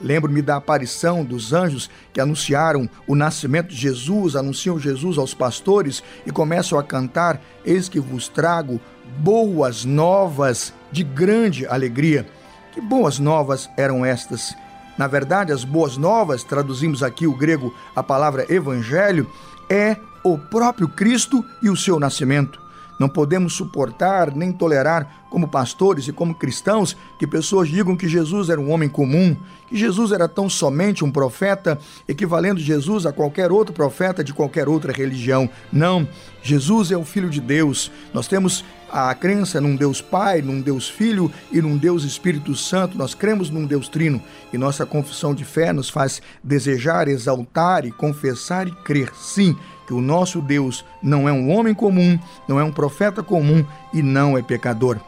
Lembro-me 0.00 0.42
da 0.42 0.56
aparição 0.56 1.24
dos 1.24 1.52
anjos 1.52 1.88
que 2.12 2.20
anunciaram 2.20 2.88
o 3.06 3.14
nascimento 3.14 3.68
de 3.68 3.76
Jesus, 3.76 4.34
anunciam 4.34 4.78
Jesus 4.78 5.18
aos 5.18 5.32
pastores 5.32 6.02
e 6.26 6.32
começam 6.32 6.78
a 6.78 6.82
cantar: 6.82 7.40
Eis 7.64 7.88
que 7.88 8.00
vos 8.00 8.28
trago 8.28 8.80
boas 9.18 9.84
novas 9.84 10.72
de 10.90 11.04
grande 11.04 11.66
alegria. 11.66 12.26
Que 12.72 12.80
boas 12.80 13.20
novas 13.20 13.70
eram 13.76 14.04
estas? 14.04 14.54
Na 14.98 15.06
verdade, 15.06 15.52
as 15.52 15.64
boas 15.64 15.96
novas, 15.96 16.42
traduzimos 16.42 17.02
aqui 17.02 17.26
o 17.26 17.36
grego 17.36 17.74
a 17.94 18.02
palavra 18.02 18.46
evangelho, 18.52 19.30
é 19.68 19.96
o 20.24 20.38
próprio 20.38 20.88
Cristo 20.88 21.44
e 21.62 21.68
o 21.68 21.76
seu 21.76 22.00
nascimento. 22.00 22.63
Não 22.98 23.08
podemos 23.08 23.54
suportar 23.54 24.34
nem 24.34 24.52
tolerar, 24.52 25.24
como 25.34 25.48
pastores 25.48 26.06
e 26.06 26.12
como 26.12 26.34
cristãos, 26.34 26.96
que 27.18 27.26
pessoas 27.26 27.68
digam 27.68 27.96
que 27.96 28.08
Jesus 28.08 28.48
era 28.48 28.60
um 28.60 28.70
homem 28.70 28.88
comum, 28.88 29.36
que 29.66 29.76
Jesus 29.76 30.12
era 30.12 30.28
tão 30.28 30.48
somente 30.48 31.04
um 31.04 31.10
profeta, 31.10 31.76
equivalendo 32.06 32.60
Jesus 32.60 33.04
a 33.04 33.12
qualquer 33.12 33.50
outro 33.50 33.74
profeta 33.74 34.22
de 34.22 34.32
qualquer 34.32 34.68
outra 34.68 34.92
religião. 34.92 35.50
Não, 35.72 36.08
Jesus 36.40 36.92
é 36.92 36.96
o 36.96 37.04
Filho 37.04 37.28
de 37.28 37.40
Deus. 37.40 37.90
Nós 38.12 38.28
temos 38.28 38.64
a 38.88 39.12
crença 39.12 39.60
num 39.60 39.74
Deus 39.74 40.00
Pai, 40.00 40.40
num 40.40 40.60
Deus 40.60 40.88
Filho 40.88 41.28
e 41.50 41.60
num 41.60 41.76
Deus 41.76 42.04
Espírito 42.04 42.54
Santo. 42.54 42.96
Nós 42.96 43.12
cremos 43.12 43.50
num 43.50 43.66
Deus 43.66 43.88
Trino 43.88 44.22
e 44.52 44.58
nossa 44.58 44.86
confissão 44.86 45.34
de 45.34 45.44
fé 45.44 45.72
nos 45.72 45.90
faz 45.90 46.22
desejar, 46.44 47.08
exaltar 47.08 47.84
e 47.84 47.90
confessar 47.90 48.68
e 48.68 48.70
crer, 48.70 49.12
sim, 49.16 49.56
o 49.94 50.00
nosso 50.00 50.40
Deus 50.40 50.84
não 51.02 51.28
é 51.28 51.32
um 51.32 51.50
homem 51.50 51.74
comum, 51.74 52.18
não 52.46 52.58
é 52.58 52.64
um 52.64 52.72
profeta 52.72 53.22
comum 53.22 53.64
e 53.92 54.02
não 54.02 54.36
é 54.36 54.42
pecador. 54.42 54.98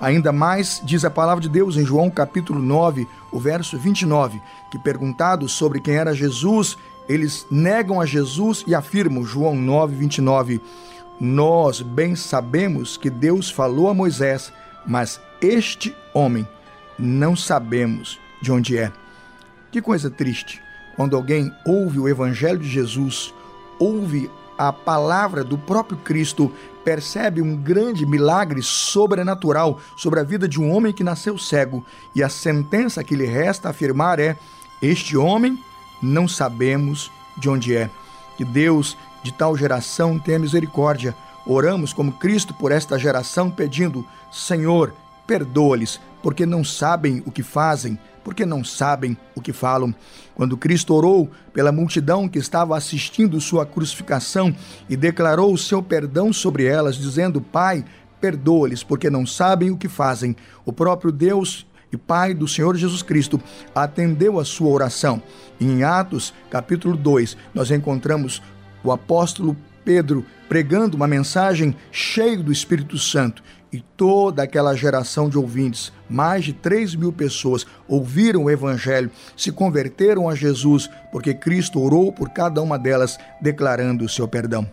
Ainda 0.00 0.32
mais 0.32 0.80
diz 0.82 1.04
a 1.04 1.10
palavra 1.10 1.42
de 1.42 1.48
Deus 1.48 1.76
em 1.76 1.84
João 1.84 2.08
capítulo 2.08 2.60
9, 2.60 3.06
o 3.30 3.38
verso 3.38 3.78
29, 3.78 4.40
que 4.70 4.78
perguntados 4.78 5.52
sobre 5.52 5.80
quem 5.80 5.94
era 5.94 6.14
Jesus, 6.14 6.78
eles 7.08 7.46
negam 7.50 8.00
a 8.00 8.06
Jesus 8.06 8.64
e 8.66 8.74
afirmam, 8.74 9.24
João 9.24 9.54
9, 9.54 9.94
29, 9.94 10.60
nós 11.20 11.82
bem 11.82 12.16
sabemos 12.16 12.96
que 12.96 13.10
Deus 13.10 13.50
falou 13.50 13.90
a 13.90 13.94
Moisés, 13.94 14.50
mas 14.86 15.20
este 15.42 15.94
homem 16.14 16.48
não 16.98 17.36
sabemos 17.36 18.18
de 18.40 18.50
onde 18.50 18.78
é. 18.78 18.90
Que 19.70 19.82
coisa 19.82 20.10
triste 20.10 20.62
quando 20.96 21.16
alguém 21.16 21.52
ouve 21.64 21.98
o 21.98 22.08
evangelho 22.08 22.58
de 22.58 22.68
Jesus, 22.68 23.34
ouve 23.80 24.30
a 24.58 24.70
palavra 24.70 25.42
do 25.42 25.56
próprio 25.56 25.96
Cristo, 25.96 26.52
percebe 26.84 27.40
um 27.40 27.56
grande 27.56 28.04
milagre 28.04 28.62
sobrenatural 28.62 29.80
sobre 29.96 30.20
a 30.20 30.22
vida 30.22 30.46
de 30.46 30.60
um 30.60 30.70
homem 30.70 30.92
que 30.92 31.02
nasceu 31.02 31.38
cego, 31.38 31.82
e 32.14 32.22
a 32.22 32.28
sentença 32.28 33.02
que 33.02 33.16
lhe 33.16 33.24
resta 33.24 33.70
afirmar 33.70 34.20
é: 34.20 34.36
Este 34.82 35.16
homem 35.16 35.58
não 36.02 36.28
sabemos 36.28 37.10
de 37.38 37.48
onde 37.48 37.74
é. 37.74 37.88
Que 38.36 38.44
Deus 38.44 38.98
de 39.22 39.32
tal 39.32 39.56
geração 39.56 40.18
tenha 40.18 40.38
misericórdia. 40.38 41.16
Oramos 41.46 41.94
como 41.94 42.12
Cristo 42.12 42.52
por 42.52 42.70
esta 42.70 42.98
geração, 42.98 43.50
pedindo: 43.50 44.04
Senhor, 44.30 44.92
perdoa-lhes, 45.26 45.98
porque 46.22 46.44
não 46.44 46.62
sabem 46.62 47.22
o 47.24 47.32
que 47.32 47.42
fazem 47.42 47.98
porque 48.24 48.46
não 48.46 48.62
sabem 48.64 49.16
o 49.34 49.40
que 49.40 49.52
falam. 49.52 49.94
Quando 50.34 50.56
Cristo 50.56 50.94
orou 50.94 51.30
pela 51.52 51.72
multidão 51.72 52.28
que 52.28 52.38
estava 52.38 52.76
assistindo 52.76 53.40
sua 53.40 53.66
crucificação 53.66 54.54
e 54.88 54.96
declarou 54.96 55.52
o 55.52 55.58
seu 55.58 55.82
perdão 55.82 56.32
sobre 56.32 56.64
elas, 56.64 56.96
dizendo: 56.96 57.40
Pai, 57.40 57.84
perdoa-lhes, 58.20 58.82
porque 58.82 59.10
não 59.10 59.26
sabem 59.26 59.70
o 59.70 59.76
que 59.76 59.88
fazem. 59.88 60.36
O 60.64 60.72
próprio 60.72 61.10
Deus 61.10 61.66
e 61.92 61.96
Pai 61.96 62.34
do 62.34 62.46
Senhor 62.46 62.76
Jesus 62.76 63.02
Cristo 63.02 63.40
atendeu 63.74 64.38
a 64.38 64.44
sua 64.44 64.68
oração. 64.68 65.22
Em 65.60 65.82
Atos, 65.82 66.32
capítulo 66.48 66.96
2, 66.96 67.36
nós 67.52 67.70
encontramos 67.70 68.42
o 68.84 68.92
apóstolo 68.92 69.56
Pedro 69.84 70.24
pregando 70.48 70.96
uma 70.96 71.06
mensagem 71.06 71.74
cheio 71.90 72.42
do 72.42 72.52
Espírito 72.52 72.98
Santo 72.98 73.42
e 73.72 73.80
toda 73.80 74.42
aquela 74.42 74.74
geração 74.74 75.28
de 75.28 75.38
ouvintes, 75.38 75.92
mais 76.08 76.44
de 76.44 76.52
3 76.52 76.94
mil 76.96 77.12
pessoas, 77.12 77.66
ouviram 77.86 78.44
o 78.44 78.50
Evangelho, 78.50 79.10
se 79.36 79.52
converteram 79.52 80.28
a 80.28 80.34
Jesus, 80.34 80.90
porque 81.12 81.32
Cristo 81.32 81.80
orou 81.80 82.12
por 82.12 82.30
cada 82.30 82.60
uma 82.60 82.78
delas, 82.78 83.18
declarando 83.40 84.04
o 84.04 84.08
seu 84.08 84.26
perdão. 84.26 84.68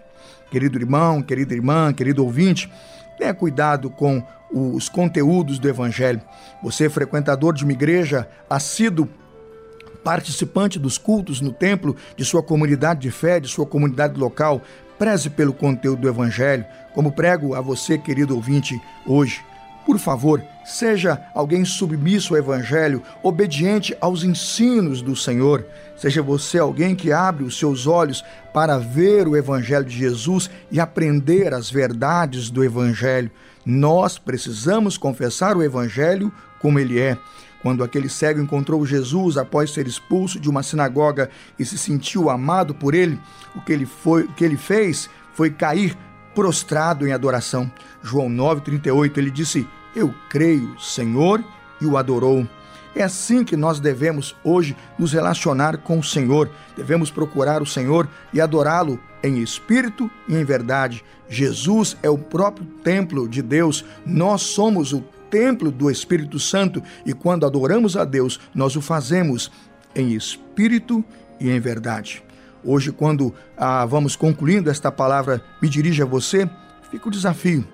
Querido 0.50 0.80
irmão, 0.80 1.22
querida 1.22 1.54
irmã, 1.54 1.94
querido 1.94 2.24
ouvinte, 2.24 2.72
tenha 3.18 3.34
cuidado 3.34 3.90
com 3.90 4.24
os 4.52 4.88
conteúdos 4.88 5.60
do 5.60 5.68
Evangelho. 5.68 6.22
Você, 6.64 6.90
frequentador 6.90 7.54
de 7.54 7.64
uma 7.64 7.74
igreja 7.74 8.28
assíduo, 8.50 9.08
participante 10.04 10.80
dos 10.80 10.98
cultos 10.98 11.42
no 11.42 11.52
templo, 11.52 11.96
de 12.16 12.24
sua 12.24 12.42
comunidade 12.42 13.02
de 13.02 13.12
fé, 13.12 13.40
de 13.42 13.48
sua 13.50 13.66
comunidade 13.66 14.18
local. 14.18 14.62
Preze 14.98 15.30
pelo 15.30 15.54
conteúdo 15.54 16.02
do 16.02 16.10
Evangelho, 16.10 16.66
como 16.94 17.12
prego 17.12 17.54
a 17.54 17.62
você, 17.62 17.98
querido 17.98 18.36
ouvinte, 18.36 18.80
hoje. 19.06 19.44
Por 19.86 19.98
favor, 20.00 20.44
seja 20.66 21.22
alguém 21.34 21.64
submisso 21.64 22.34
ao 22.34 22.40
Evangelho, 22.40 23.02
obediente 23.24 23.96
aos 24.02 24.24
ensinos 24.24 25.02
do 25.02 25.16
Senhor. 25.16 25.66
Seja 25.96 26.22
você 26.22 26.60
alguém 26.60 26.94
que 26.94 27.14
abre 27.14 27.46
os 27.46 27.58
seus 27.58 27.88
olhos 27.88 28.22
para 28.54 28.78
ver 28.78 29.30
o 29.30 29.38
Evangelho 29.38 29.86
de 29.86 29.98
Jesus 29.98 30.50
e 30.70 30.80
aprender 30.80 31.54
as 31.54 31.70
verdades 31.70 32.50
do 32.50 32.66
Evangelho. 32.66 33.32
Nós 33.66 34.18
precisamos 34.18 34.98
confessar 34.98 35.56
o 35.56 35.64
Evangelho 35.64 36.34
como 36.60 36.80
ele 36.80 37.00
é. 37.00 37.18
Quando 37.68 37.84
aquele 37.84 38.08
cego 38.08 38.40
encontrou 38.40 38.86
Jesus 38.86 39.36
após 39.36 39.74
ser 39.74 39.88
expulso 39.88 40.40
de 40.40 40.50
uma 40.50 40.64
sinagoga 40.64 41.30
e 41.60 41.66
se 41.66 41.78
sentiu 41.78 42.30
amado 42.30 42.74
por 42.74 42.94
ele, 42.94 43.20
o 43.54 43.60
que 43.60 43.74
ele, 43.74 43.86
foi, 43.86 44.24
o 44.24 44.32
que 44.32 44.46
ele 44.46 44.56
fez 44.56 45.10
foi 45.34 45.50
cair 45.50 45.94
prostrado 46.34 47.06
em 47.06 47.12
adoração. 47.12 47.70
João 48.02 48.30
9,38, 48.30 49.18
ele 49.18 49.30
disse: 49.30 49.68
eu 49.94 50.16
creio, 50.30 50.80
Senhor, 50.80 51.44
e 51.82 51.86
o 51.86 51.98
adorou. 51.98 52.48
É 52.96 53.04
assim 53.04 53.44
que 53.44 53.58
nós 53.58 53.82
devemos 53.82 54.34
hoje 54.46 54.74
nos 54.98 55.12
relacionar 55.12 55.80
com 55.80 56.00
o 56.00 56.04
Senhor. 56.04 56.50
Devemos 56.74 57.12
procurar 57.12 57.62
o 57.62 57.66
Senhor 57.66 58.08
e 58.32 58.40
adorá-lo 58.40 58.98
em 59.22 59.40
espírito 59.40 60.10
e 60.26 60.38
em 60.38 60.46
verdade. 60.46 61.04
Jesus 61.28 61.98
é 62.02 62.10
o 62.10 62.18
próprio 62.18 62.66
templo 62.82 63.28
de 63.28 63.42
Deus. 63.42 63.84
Nós 64.06 64.44
somos 64.44 64.94
o 64.94 65.04
templo 65.30 65.72
do 65.72 65.90
Espírito 65.90 66.40
Santo 66.40 66.82
e 67.06 67.14
quando 67.14 67.46
adoramos 67.46 67.96
a 67.96 68.04
Deus, 68.04 68.40
nós 68.54 68.76
o 68.76 68.82
fazemos 68.82 69.52
em 69.96 70.14
espírito 70.14 71.04
e 71.40 71.50
em 71.50 71.60
verdade. 71.60 72.24
Hoje, 72.64 72.92
quando 72.92 73.34
ah, 73.56 73.86
vamos 73.86 74.16
concluindo 74.16 74.70
esta 74.70 74.92
palavra, 74.92 75.44
me 75.62 75.70
dirige 75.70 76.02
a 76.02 76.06
você, 76.06 76.50
fica 76.90 77.08
o 77.08 77.12
desafio 77.12 77.66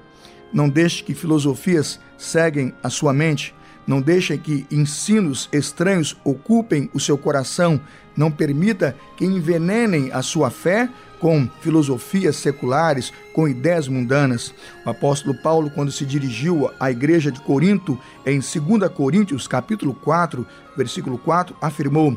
não 0.53 0.69
deixe 0.69 1.03
que 1.03 1.15
filosofias 1.15 1.99
seguem 2.17 2.73
a 2.83 2.89
sua 2.89 3.11
mente. 3.11 3.53
Não 3.85 3.99
deixe 3.99 4.37
que 4.37 4.65
ensinos 4.71 5.49
estranhos 5.51 6.15
ocupem 6.23 6.89
o 6.93 6.99
seu 6.99 7.17
coração. 7.17 7.81
Não 8.15 8.31
permita 8.31 8.95
que 9.17 9.25
envenenem 9.25 10.11
a 10.13 10.21
sua 10.21 10.49
fé 10.51 10.87
com 11.23 11.47
filosofias 11.61 12.35
seculares, 12.35 13.13
com 13.31 13.47
ideias 13.47 13.87
mundanas. 13.87 14.53
O 14.85 14.89
apóstolo 14.89 15.33
Paulo, 15.33 15.69
quando 15.69 15.89
se 15.89 16.05
dirigiu 16.05 16.69
à 16.77 16.91
igreja 16.91 17.31
de 17.31 17.39
Corinto, 17.39 17.97
em 18.25 18.41
2 18.41 18.91
Coríntios, 18.93 19.47
capítulo 19.47 19.93
4, 19.93 20.45
versículo 20.75 21.17
4, 21.17 21.55
afirmou: 21.61 22.11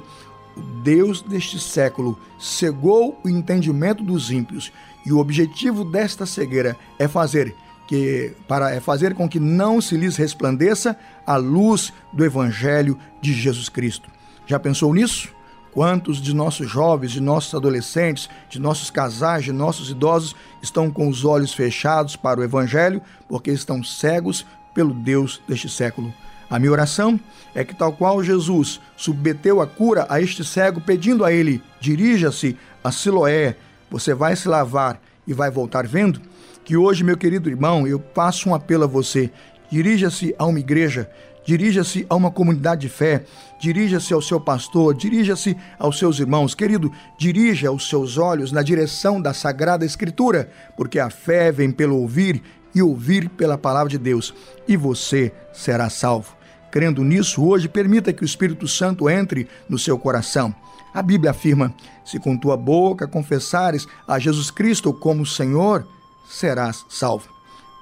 "O 0.57 0.61
Deus 0.83 1.23
deste 1.23 1.57
século 1.61 2.19
cegou 2.37 3.21
o 3.23 3.29
entendimento 3.29 4.03
dos 4.03 4.33
ímpios, 4.33 4.73
e 5.07 5.13
o 5.13 5.19
objetivo 5.19 5.85
desta 5.85 6.27
cegueira 6.27 6.77
é 6.99 7.07
fazer 7.07 7.55
que 7.87 8.33
para 8.49 8.73
é 8.73 8.81
fazer 8.81 9.15
com 9.15 9.29
que 9.29 9.39
não 9.39 9.81
se 9.81 9.97
lhes 9.97 10.17
resplandeça 10.17 10.99
a 11.25 11.37
luz 11.37 11.93
do 12.13 12.25
evangelho 12.25 12.99
de 13.23 13.33
Jesus 13.33 13.69
Cristo. 13.69 14.11
Já 14.49 14.59
pensou 14.59 14.93
nisso? 14.93 15.36
Quantos 15.77 16.23
de 16.23 16.35
nossos 16.35 16.71
jovens, 16.71 17.13
de 17.13 17.21
nossos 17.21 17.55
adolescentes, 17.55 18.31
de 18.49 18.59
nossos 18.59 18.89
casais, 18.89 19.45
de 19.45 19.53
nossos 19.53 19.91
idosos 19.91 20.35
estão 20.63 20.91
com 20.91 21.07
os 21.07 21.23
olhos 21.23 21.53
fechados 21.53 22.17
para 22.17 22.41
o 22.41 22.43
evangelho 22.43 23.03
porque 23.29 23.51
estão 23.51 23.85
cegos 23.85 24.47
pelo 24.75 24.95
Deus 24.95 25.39
deste 25.47 25.69
século? 25.69 26.15
A 26.49 26.59
minha 26.59 26.73
oração 26.73 27.21
é 27.55 27.63
que, 27.63 27.75
tal 27.75 27.93
qual 27.93 28.25
Jesus 28.25 28.81
submeteu 28.97 29.61
a 29.61 29.67
cura 29.67 30.07
a 30.09 30.19
este 30.19 30.43
cego, 30.43 30.81
pedindo 30.81 31.27
a 31.27 31.31
ele: 31.31 31.63
dirija-se 31.79 32.57
a 32.83 32.91
Siloé, 32.91 33.55
você 33.91 34.15
vai 34.15 34.35
se 34.35 34.49
lavar 34.49 34.99
e 35.27 35.35
vai 35.35 35.51
voltar 35.51 35.87
vendo 35.87 36.23
que 36.65 36.75
hoje, 36.75 37.05
meu 37.05 37.19
querido 37.19 37.51
irmão, 37.51 37.87
eu 37.87 38.01
passo 38.01 38.49
um 38.49 38.55
apelo 38.55 38.85
a 38.85 38.87
você. 38.87 39.31
Dirija-se 39.71 40.35
a 40.39 40.47
uma 40.47 40.59
igreja, 40.59 41.11
dirija-se 41.47 42.05
a 42.11 42.17
uma 42.17 42.31
comunidade 42.31 42.83
de 42.83 42.89
fé, 42.89 43.25
dirija-se 43.59 44.13
ao 44.13 44.21
seu 44.21 44.41
pastor, 44.41 44.95
dirija-se 44.95 45.57
aos 45.79 45.99
seus 45.99 46.19
irmãos. 46.19 46.55
Querido, 46.55 46.93
dirija 47.17 47.71
os 47.71 47.89
seus 47.89 48.19
olhos 48.19 48.51
na 48.51 48.63
direção 48.63 49.23
da 49.23 49.33
Sagrada 49.33 49.85
Escritura, 49.85 50.51
porque 50.77 50.99
a 50.99 51.09
fé 51.09 51.53
vem 51.53 51.71
pelo 51.71 51.97
ouvir 51.97 52.43
e 52.75 52.83
ouvir 52.83 53.31
pela 53.31 53.57
palavra 53.57 53.89
de 53.89 53.97
Deus, 53.97 54.35
e 54.69 54.77
você 54.77 55.33
será 55.55 55.89
salvo. 55.89 56.37
Crendo 56.71 57.03
nisso, 57.05 57.43
hoje, 57.43 57.69
permita 57.69 58.13
que 58.13 58.23
o 58.23 58.27
Espírito 58.27 58.67
Santo 58.69 59.09
entre 59.09 59.49
no 59.69 59.79
seu 59.79 59.97
coração. 59.97 60.55
A 60.93 61.01
Bíblia 61.01 61.31
afirma: 61.31 61.73
se 62.05 62.19
com 62.19 62.37
tua 62.37 62.57
boca 62.57 63.07
confessares 63.07 63.87
a 64.07 64.19
Jesus 64.19 64.51
Cristo 64.51 64.93
como 64.93 65.25
Senhor, 65.25 65.87
serás 66.29 66.85
salvo. 66.89 67.29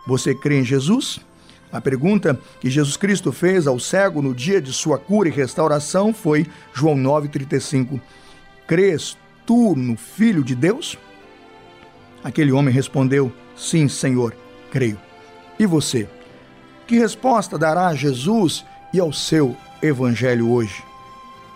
Você 0.07 0.35
crê 0.35 0.61
em 0.61 0.65
Jesus? 0.65 1.19
A 1.75 1.81
pergunta 1.81 2.39
que 2.61 2.71
Jesus 2.71 2.97
Cristo 2.97 3.33
fez 3.33 3.67
ao 3.67 3.81
cego 3.81 4.23
no 4.23 4.33
dia 4.33 4.63
de 4.63 4.73
sua 4.73 4.97
cura 4.97 5.29
e 5.29 5.33
restauração 5.33 6.15
foi 6.15 6.47
João 6.73 6.97
9,35. 6.97 8.01
Crês 8.67 9.19
tu 9.45 9.75
no 9.77 9.97
Filho 9.97 10.45
de 10.45 10.55
Deus? 10.55 10.97
Aquele 12.23 12.53
homem 12.53 12.73
respondeu: 12.73 13.33
Sim, 13.57 13.89
Senhor, 13.89 14.35
creio. 14.71 14.99
E 15.59 15.67
você? 15.67 16.09
Que 16.87 16.97
resposta 16.97 17.59
dará 17.59 17.89
a 17.89 17.95
Jesus 17.95 18.65
e 18.93 19.01
ao 19.01 19.13
seu 19.13 19.57
Evangelho 19.83 20.51
hoje? 20.51 20.83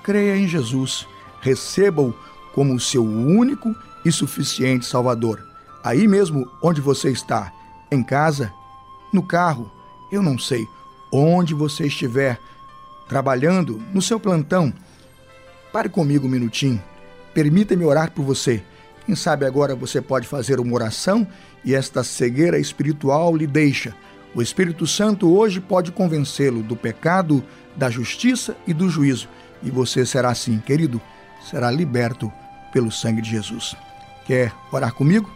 Creia 0.03 0.37
em 0.37 0.49
Jesus, 0.49 1.07
receba-o 1.41 2.13
como 2.53 2.75
o 2.75 2.81
seu 2.81 3.05
único 3.05 3.73
e 4.05 4.11
suficiente 4.11 4.85
Salvador 4.85 5.49
aí 5.83 6.07
mesmo 6.07 6.51
onde 6.63 6.81
você 6.81 7.11
está, 7.11 7.53
em 7.91 8.03
casa, 8.03 8.53
no 9.13 9.23
carro, 9.23 9.71
eu 10.11 10.23
não 10.23 10.39
sei, 10.39 10.67
onde 11.13 11.55
você 11.55 11.87
estiver, 11.87 12.39
trabalhando, 13.09 13.83
no 13.93 14.03
seu 14.03 14.19
plantão. 14.21 14.73
Pare 15.73 15.89
comigo 15.89 16.27
um 16.27 16.31
minutinho, 16.31 16.83
permita-me 17.35 17.85
orar 17.85 18.11
por 18.11 18.25
você. 18.25 18.63
Quem 19.05 19.15
sabe 19.15 19.47
agora 19.47 19.75
você 19.75 20.01
pode 20.01 20.29
fazer 20.29 20.61
uma 20.61 20.75
oração 20.75 21.27
e 21.65 21.75
esta 21.75 22.05
cegueira 22.05 22.59
espiritual 22.59 23.35
lhe 23.35 23.47
deixa. 23.47 23.95
O 24.35 24.43
Espírito 24.43 24.87
Santo 24.87 25.35
hoje 25.35 25.61
pode 25.61 25.91
convencê-lo 25.91 26.63
do 26.63 26.77
pecado, 26.77 27.43
da 27.75 27.89
justiça 27.89 28.57
e 28.67 28.75
do 28.75 28.89
juízo. 28.89 29.29
E 29.63 29.71
você 29.71 30.05
será 30.05 30.31
assim, 30.31 30.59
querido, 30.59 31.01
será 31.51 31.71
liberto 31.71 32.31
pelo 32.73 32.93
sangue 32.93 33.23
de 33.23 33.31
Jesus. 33.31 33.75
Quer 34.27 34.53
orar 34.71 34.93
comigo? 34.93 35.31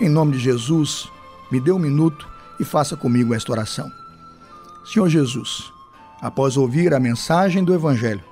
Em 0.00 0.08
nome 0.08 0.32
de 0.32 0.38
Jesus, 0.38 1.08
me 1.50 1.60
dê 1.60 1.72
um 1.72 1.78
minuto 1.78 2.28
e 2.62 2.64
faça 2.64 2.96
comigo 2.96 3.34
esta 3.34 3.52
oração. 3.52 3.92
Senhor 4.84 5.08
Jesus, 5.08 5.72
após 6.20 6.56
ouvir 6.56 6.94
a 6.94 7.00
mensagem 7.00 7.62
do 7.64 7.74
Evangelho, 7.74 8.22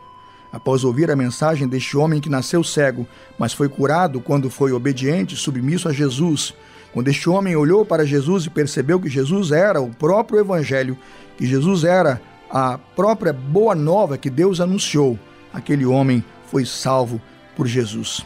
após 0.52 0.84
ouvir 0.84 1.10
a 1.10 1.16
mensagem 1.16 1.68
deste 1.68 1.96
homem 1.96 2.20
que 2.20 2.28
nasceu 2.28 2.62
cego, 2.64 3.06
mas 3.38 3.52
foi 3.52 3.68
curado 3.68 4.20
quando 4.20 4.48
foi 4.48 4.72
obediente 4.72 5.34
e 5.34 5.38
submisso 5.38 5.88
a 5.88 5.92
Jesus, 5.92 6.54
quando 6.92 7.08
este 7.08 7.28
homem 7.28 7.56
olhou 7.56 7.84
para 7.84 8.06
Jesus 8.06 8.46
e 8.46 8.50
percebeu 8.50 9.00
que 9.00 9.08
Jesus 9.08 9.50
era 9.50 9.80
o 9.80 9.90
próprio 9.90 10.40
Evangelho, 10.40 10.96
que 11.36 11.46
Jesus 11.46 11.84
era 11.84 12.20
a 12.48 12.78
própria 12.78 13.32
boa 13.32 13.74
nova 13.74 14.18
que 14.18 14.30
Deus 14.30 14.60
anunciou, 14.60 15.18
aquele 15.52 15.84
homem 15.84 16.24
foi 16.46 16.64
salvo 16.64 17.20
por 17.56 17.66
Jesus. 17.66 18.24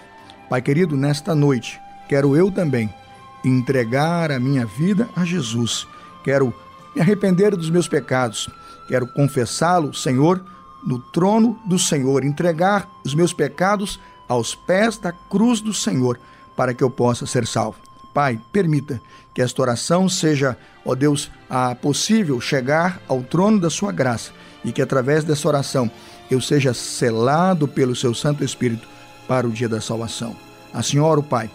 Pai 0.49 0.61
querido, 0.61 0.97
nesta 0.97 1.35
noite, 1.35 1.81
quero 2.09 2.37
eu 2.37 2.51
também 2.51 2.93
entregar 3.45 4.31
a 4.31 4.41
minha 4.41 4.65
vida 4.65 5.09
a 5.15 5.25
Jesus. 5.25 5.87
Quero 6.25 6.53
me 6.95 7.01
arrepender 7.01 7.55
dos 7.55 7.70
meus 7.70 7.87
pecados. 7.87 8.49
Quero 8.89 9.07
confessá-lo, 9.07 9.95
Senhor, 9.95 10.43
no 10.85 10.99
trono 10.99 11.59
do 11.66 11.79
Senhor, 11.79 12.25
entregar 12.25 12.89
os 13.05 13.14
meus 13.14 13.33
pecados 13.33 14.01
aos 14.29 14.55
pés 14.55 14.97
da 14.99 15.12
cruz 15.12 15.61
do 15.61 15.72
Senhor, 15.72 16.18
para 16.57 16.75
que 16.75 16.83
eu 16.83 16.91
possa 16.91 17.27
ser 17.27 17.47
salvo. 17.47 17.79
Pai, 18.12 18.41
permita 18.53 19.01
que 19.35 19.43
esta 19.43 19.61
oração 19.61 20.09
seja, 20.09 20.57
ó 20.85 20.95
Deus, 20.95 21.31
a 21.51 21.75
possível 21.75 22.41
chegar 22.41 23.01
ao 23.09 23.22
trono 23.22 23.59
da 23.59 23.68
sua 23.68 23.91
graça 23.91 24.33
e 24.64 24.72
que 24.72 24.81
através 24.81 25.25
dessa 25.25 25.49
oração 25.49 25.91
eu 26.31 26.41
seja 26.41 26.72
selado 26.72 27.66
pelo 27.66 27.97
seu 27.97 28.14
Santo 28.14 28.45
Espírito 28.45 28.87
para 29.27 29.47
o 29.47 29.51
dia 29.51 29.68
da 29.68 29.81
salvação. 29.81 30.37
A 30.72 30.83
Senhora, 30.83 31.20
o 31.20 31.25
Pai, 31.25 31.51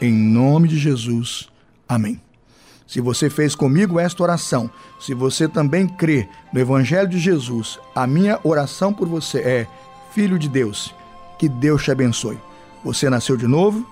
em 0.00 0.12
nome 0.12 0.68
de 0.68 0.76
Jesus. 0.76 1.48
Amém. 1.88 2.31
Se 2.86 3.00
você 3.00 3.30
fez 3.30 3.54
comigo 3.54 3.98
esta 3.98 4.22
oração, 4.22 4.70
se 5.00 5.14
você 5.14 5.48
também 5.48 5.86
crê 5.88 6.28
no 6.52 6.60
Evangelho 6.60 7.08
de 7.08 7.18
Jesus, 7.18 7.78
a 7.94 8.06
minha 8.06 8.38
oração 8.42 8.92
por 8.92 9.08
você 9.08 9.38
é: 9.38 9.66
Filho 10.12 10.38
de 10.38 10.48
Deus, 10.48 10.94
que 11.38 11.48
Deus 11.48 11.82
te 11.82 11.90
abençoe. 11.90 12.38
Você 12.84 13.08
nasceu 13.08 13.36
de 13.36 13.46
novo, 13.46 13.86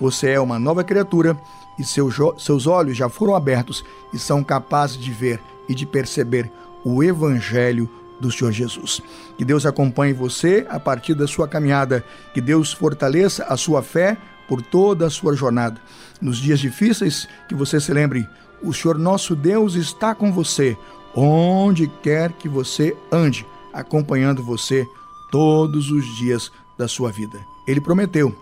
você 0.00 0.30
é 0.30 0.40
uma 0.40 0.58
nova 0.58 0.84
criatura 0.84 1.36
e 1.78 1.84
seus, 1.84 2.16
seus 2.38 2.66
olhos 2.66 2.96
já 2.96 3.08
foram 3.08 3.34
abertos 3.34 3.84
e 4.12 4.18
são 4.18 4.42
capazes 4.42 4.98
de 4.98 5.10
ver 5.10 5.40
e 5.68 5.74
de 5.74 5.84
perceber 5.84 6.50
o 6.84 7.02
Evangelho 7.02 7.90
do 8.20 8.30
Senhor 8.30 8.52
Jesus. 8.52 9.02
Que 9.36 9.44
Deus 9.44 9.66
acompanhe 9.66 10.12
você 10.12 10.66
a 10.70 10.80
partir 10.80 11.14
da 11.14 11.26
sua 11.26 11.46
caminhada, 11.46 12.04
que 12.32 12.40
Deus 12.40 12.72
fortaleça 12.72 13.44
a 13.44 13.56
sua 13.56 13.82
fé 13.82 14.16
por 14.48 14.62
toda 14.62 15.06
a 15.06 15.10
sua 15.10 15.34
jornada. 15.34 15.80
Nos 16.20 16.38
dias 16.38 16.60
difíceis, 16.60 17.28
que 17.48 17.54
você 17.54 17.80
se 17.80 17.92
lembre, 17.92 18.28
o 18.62 18.72
Senhor 18.72 18.98
nosso 18.98 19.34
Deus 19.34 19.74
está 19.74 20.14
com 20.14 20.32
você, 20.32 20.76
onde 21.14 21.86
quer 22.02 22.32
que 22.32 22.48
você 22.48 22.96
ande, 23.12 23.46
acompanhando 23.72 24.42
você 24.42 24.86
todos 25.30 25.90
os 25.90 26.04
dias 26.16 26.50
da 26.78 26.88
sua 26.88 27.10
vida. 27.10 27.38
Ele 27.66 27.80
prometeu: 27.80 28.34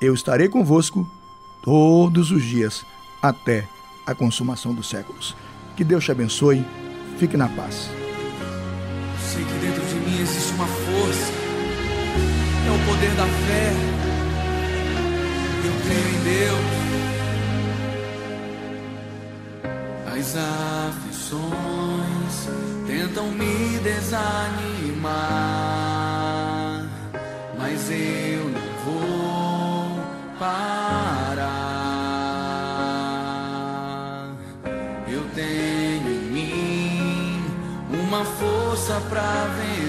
Eu 0.00 0.14
estarei 0.14 0.48
convosco 0.48 1.06
todos 1.62 2.30
os 2.30 2.42
dias 2.42 2.84
até 3.22 3.68
a 4.06 4.14
consumação 4.14 4.74
dos 4.74 4.88
séculos. 4.88 5.36
Que 5.76 5.84
Deus 5.84 6.04
te 6.04 6.12
abençoe. 6.12 6.64
Fique 7.18 7.36
na 7.36 7.48
paz. 7.48 7.90
Sei 9.18 9.44
que 9.44 9.52
dentro 9.54 9.84
de 9.84 9.94
mim 9.94 10.20
existe 10.20 10.52
uma 10.54 10.66
força. 10.66 11.32
É 12.66 12.70
o 12.70 12.86
poder 12.86 13.10
da 13.14 13.26
fé. 13.26 14.09
Creio 15.90 16.06
em 16.06 16.22
Deus. 16.22 16.70
As 20.06 20.36
aflições 20.88 22.34
tentam 22.86 23.26
me 23.32 23.78
desanimar, 23.80 25.08
mas 27.58 27.90
eu 27.90 28.48
não 28.50 28.60
vou 28.84 29.98
parar. 30.38 31.50
Eu 35.08 35.24
tenho 35.34 36.08
em 36.08 36.30
mim 36.30 37.42
uma 37.92 38.24
força 38.24 39.00
para 39.08 39.46
vencer. 39.56 39.79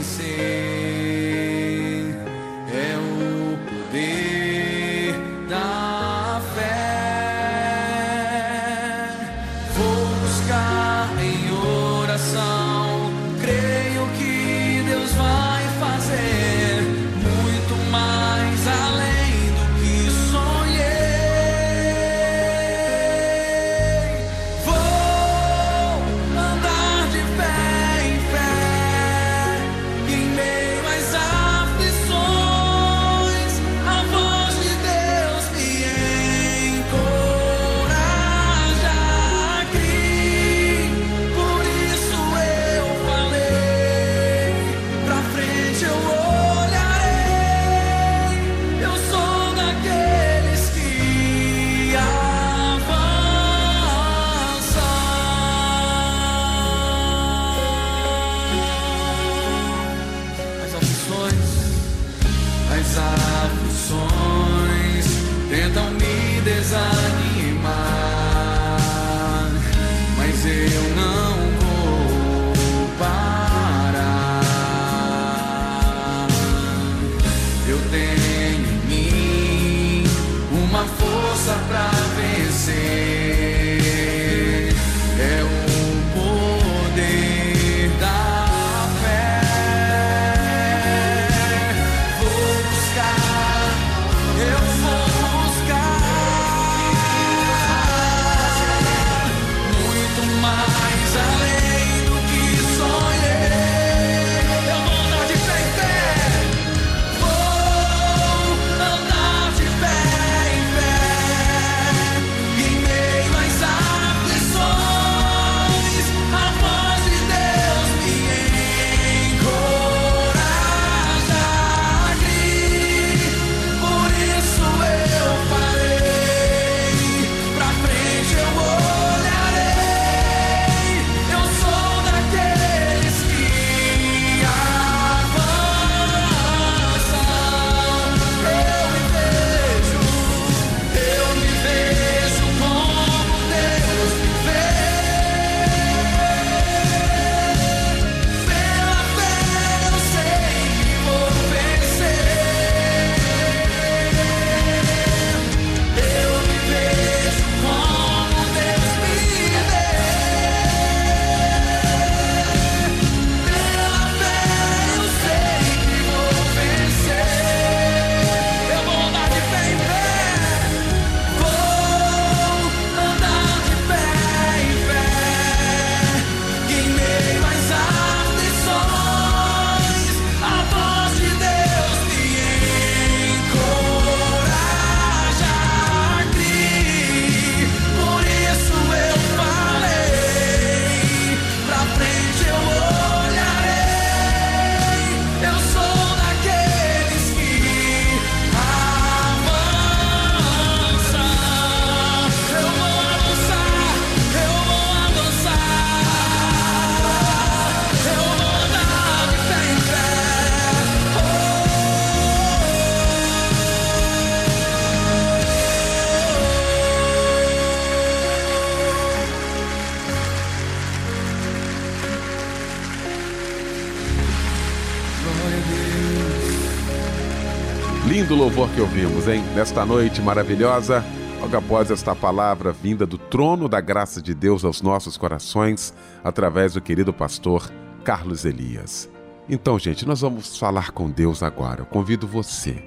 Que 228.81 228.83
ouvimos, 228.83 229.27
hein? 229.27 229.43
Nesta 229.55 229.85
noite 229.85 230.21
maravilhosa, 230.21 231.05
logo 231.39 231.55
após 231.55 231.91
esta 231.91 232.15
palavra 232.15 232.71
vinda 232.71 233.05
do 233.05 233.15
trono 233.15 233.69
da 233.69 233.79
graça 233.79 234.19
de 234.19 234.33
Deus 234.33 234.65
aos 234.65 234.81
nossos 234.81 235.17
corações, 235.17 235.93
através 236.23 236.73
do 236.73 236.81
querido 236.81 237.13
pastor 237.13 237.71
Carlos 238.03 238.43
Elias. 238.43 239.07
Então, 239.47 239.77
gente, 239.77 240.07
nós 240.07 240.21
vamos 240.21 240.57
falar 240.57 240.91
com 240.91 241.11
Deus 241.11 241.43
agora. 241.43 241.81
Eu 241.81 241.85
convido 241.85 242.25
você. 242.25 242.83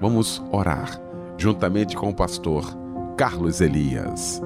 Vamos 0.00 0.42
orar 0.50 0.98
juntamente 1.36 1.94
com 1.94 2.08
o 2.08 2.14
pastor 2.14 2.64
Carlos 3.16 3.60
Elias. 3.60 4.40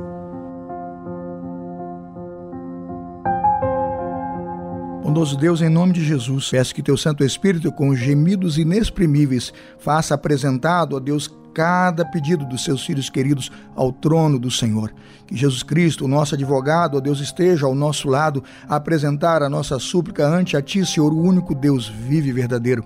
Bondoso 5.02 5.36
Deus, 5.36 5.62
em 5.62 5.68
nome 5.68 5.92
de 5.92 6.04
Jesus, 6.04 6.50
peço 6.50 6.74
que 6.74 6.82
teu 6.82 6.96
Santo 6.96 7.24
Espírito, 7.24 7.72
com 7.72 7.94
gemidos 7.94 8.58
inexprimíveis, 8.58 9.52
faça 9.78 10.14
apresentado, 10.14 10.96
ó 10.96 11.00
Deus, 11.00 11.32
cada 11.54 12.04
pedido 12.04 12.44
dos 12.44 12.62
seus 12.62 12.84
filhos 12.84 13.08
queridos 13.08 13.50
ao 13.74 13.90
trono 13.90 14.38
do 14.38 14.50
Senhor. 14.50 14.92
Que 15.26 15.36
Jesus 15.36 15.62
Cristo, 15.62 16.04
o 16.04 16.08
nosso 16.08 16.34
advogado, 16.34 16.96
ó 16.96 17.00
Deus, 17.00 17.20
esteja 17.20 17.66
ao 17.66 17.74
nosso 17.74 18.08
lado 18.08 18.44
a 18.68 18.76
apresentar 18.76 19.42
a 19.42 19.48
nossa 19.48 19.78
súplica 19.78 20.26
ante 20.26 20.56
a 20.56 20.62
Ti, 20.62 20.84
Senhor, 20.84 21.12
o 21.12 21.22
único 21.22 21.54
Deus 21.54 21.88
vive 21.88 22.28
e 22.28 22.32
verdadeiro 22.32 22.84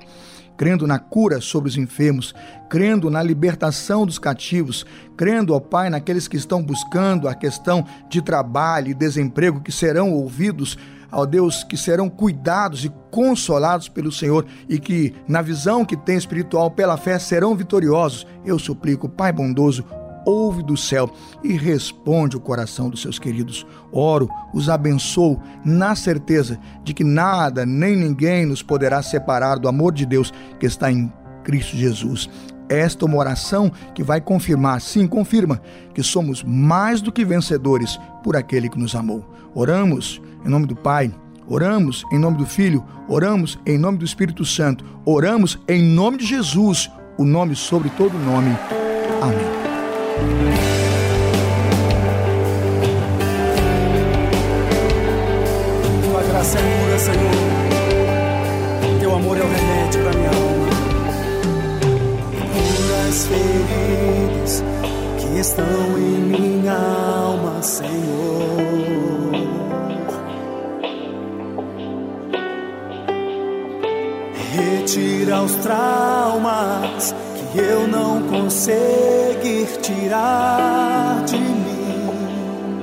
crendo 0.54 0.86
na 0.86 0.98
cura 0.98 1.40
sobre 1.40 1.68
os 1.68 1.76
enfermos, 1.76 2.32
crendo 2.68 3.10
na 3.10 3.20
libertação 3.20 4.06
dos 4.06 4.16
cativos, 4.16 4.86
crendo, 5.16 5.54
ó 5.54 5.58
Pai, 5.58 5.90
naqueles 5.90 6.28
que 6.28 6.36
estão 6.36 6.62
buscando 6.62 7.28
a 7.28 7.34
questão 7.34 7.84
de 8.08 8.22
trabalho 8.22 8.88
e 8.88 8.94
desemprego, 8.94 9.60
que 9.60 9.72
serão 9.72 10.12
ouvidos 10.12 10.78
ó 11.12 11.26
Deus, 11.26 11.62
que 11.62 11.76
serão 11.76 12.08
cuidados 12.08 12.84
e 12.84 12.92
consolados 13.10 13.88
pelo 13.88 14.10
Senhor 14.10 14.46
e 14.68 14.78
que, 14.78 15.14
na 15.28 15.42
visão 15.42 15.84
que 15.84 15.96
tem 15.96 16.16
espiritual 16.16 16.70
pela 16.70 16.96
fé, 16.96 17.18
serão 17.18 17.54
vitoriosos. 17.54 18.26
Eu 18.44 18.58
suplico, 18.58 19.08
Pai 19.08 19.32
bondoso, 19.32 19.84
ouve 20.24 20.62
do 20.62 20.76
céu 20.76 21.10
e 21.42 21.52
responde 21.52 22.36
o 22.36 22.40
coração 22.40 22.88
dos 22.88 23.02
seus 23.02 23.18
queridos. 23.18 23.66
Oro, 23.92 24.28
os 24.54 24.68
abençoo 24.68 25.40
na 25.64 25.94
certeza 25.94 26.58
de 26.82 26.94
que 26.94 27.04
nada 27.04 27.66
nem 27.66 27.96
ninguém 27.96 28.46
nos 28.46 28.62
poderá 28.62 29.02
separar 29.02 29.58
do 29.58 29.68
amor 29.68 29.92
de 29.92 30.06
Deus 30.06 30.32
que 30.58 30.66
está 30.66 30.90
em 30.90 31.12
Cristo 31.44 31.76
Jesus. 31.76 32.30
Esta 32.72 33.04
é 33.04 33.06
uma 33.06 33.18
oração 33.18 33.70
que 33.94 34.02
vai 34.02 34.18
confirmar, 34.18 34.80
sim, 34.80 35.06
confirma, 35.06 35.60
que 35.92 36.02
somos 36.02 36.42
mais 36.42 37.02
do 37.02 37.12
que 37.12 37.22
vencedores 37.22 38.00
por 38.24 38.34
aquele 38.34 38.70
que 38.70 38.78
nos 38.78 38.94
amou. 38.94 39.22
Oramos 39.54 40.22
em 40.42 40.48
nome 40.48 40.64
do 40.64 40.74
Pai, 40.74 41.12
oramos 41.46 42.02
em 42.10 42.18
nome 42.18 42.38
do 42.38 42.46
Filho, 42.46 42.82
oramos 43.06 43.58
em 43.66 43.76
nome 43.76 43.98
do 43.98 44.06
Espírito 44.06 44.42
Santo, 44.42 44.86
oramos 45.04 45.58
em 45.68 45.82
nome 45.82 46.16
de 46.16 46.24
Jesus, 46.24 46.90
o 47.18 47.26
nome 47.26 47.54
sobre 47.54 47.90
todo 47.90 48.18
nome. 48.18 48.56
Amém. 49.20 49.62
É 56.94 56.98
Senhor. 56.98 57.18
Teu 59.00 59.14
amor 59.14 59.36
é 59.36 59.40
o 59.40 59.46
remédio 59.46 60.02
para 60.02 60.12
minha 60.12 60.28
alma. 60.28 60.41
Curas 63.22 63.26
feridas 63.26 64.64
que 65.18 65.38
estão 65.38 65.98
em 65.98 66.20
minha 66.20 66.72
alma, 66.72 67.62
Senhor. 67.62 67.92
Retira 74.54 75.42
os 75.42 75.54
traumas 75.56 77.14
que 77.52 77.58
eu 77.58 77.86
não 77.88 78.22
conseguir 78.28 79.66
tirar 79.80 81.22
de 81.24 81.36
mim. 81.36 82.82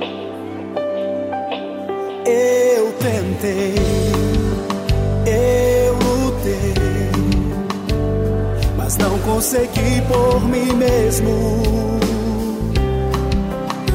Eu 2.24 2.92
tentei, 2.92 3.74
eu 5.26 5.69
mas 8.90 8.96
não 8.96 9.16
consegui 9.20 10.02
por 10.08 10.40
mim 10.46 10.72
mesmo. 10.74 11.30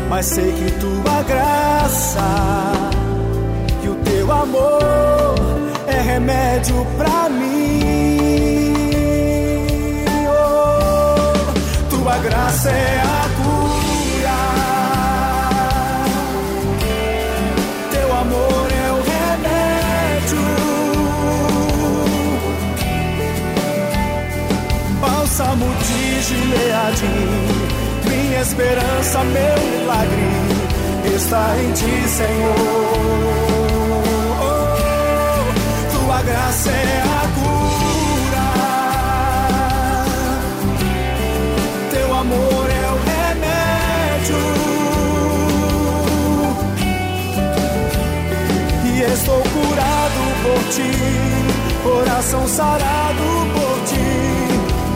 Mas 0.10 0.26
sei 0.28 0.54
que 0.54 0.72
tua 0.80 1.22
graça 1.24 2.22
e 3.84 3.90
o 3.90 3.96
teu 3.96 4.32
amor 4.32 5.36
é 5.88 6.00
remédio 6.00 6.88
pra 6.98 7.28
mim. 7.28 8.86
Oh, 10.30 11.90
tua 11.90 12.18
graça 12.20 12.70
é 12.70 13.02
a 13.02 13.25
de 26.28 26.34
minha 28.10 28.42
esperança, 28.42 29.24
meu 29.26 29.60
milagre 29.78 30.26
está 31.16 31.56
em 31.60 31.72
ti, 31.74 32.10
Senhor. 32.10 32.56
Tua 35.92 36.22
graça 36.24 36.72
é 36.72 37.04
a 37.04 37.28
cura, 37.36 38.48
teu 41.92 42.12
amor 42.12 42.70
é 42.72 42.88
o 42.90 42.98
remédio. 43.12 44.42
E 48.86 49.02
estou 49.14 49.42
curado 49.44 50.22
por 50.42 50.60
ti, 50.74 50.92
coração 51.84 52.48
sarado 52.48 53.26
por 53.54 53.65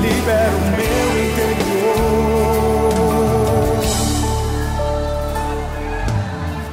libera 0.09 0.51
o 0.51 0.61
meu 0.77 1.07
interior. 1.25 1.69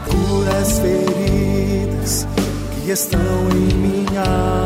Curas 0.08 0.78
feridas 0.78 2.26
que 2.74 2.90
estão 2.90 3.20
em 3.52 3.74
minha 3.74 4.24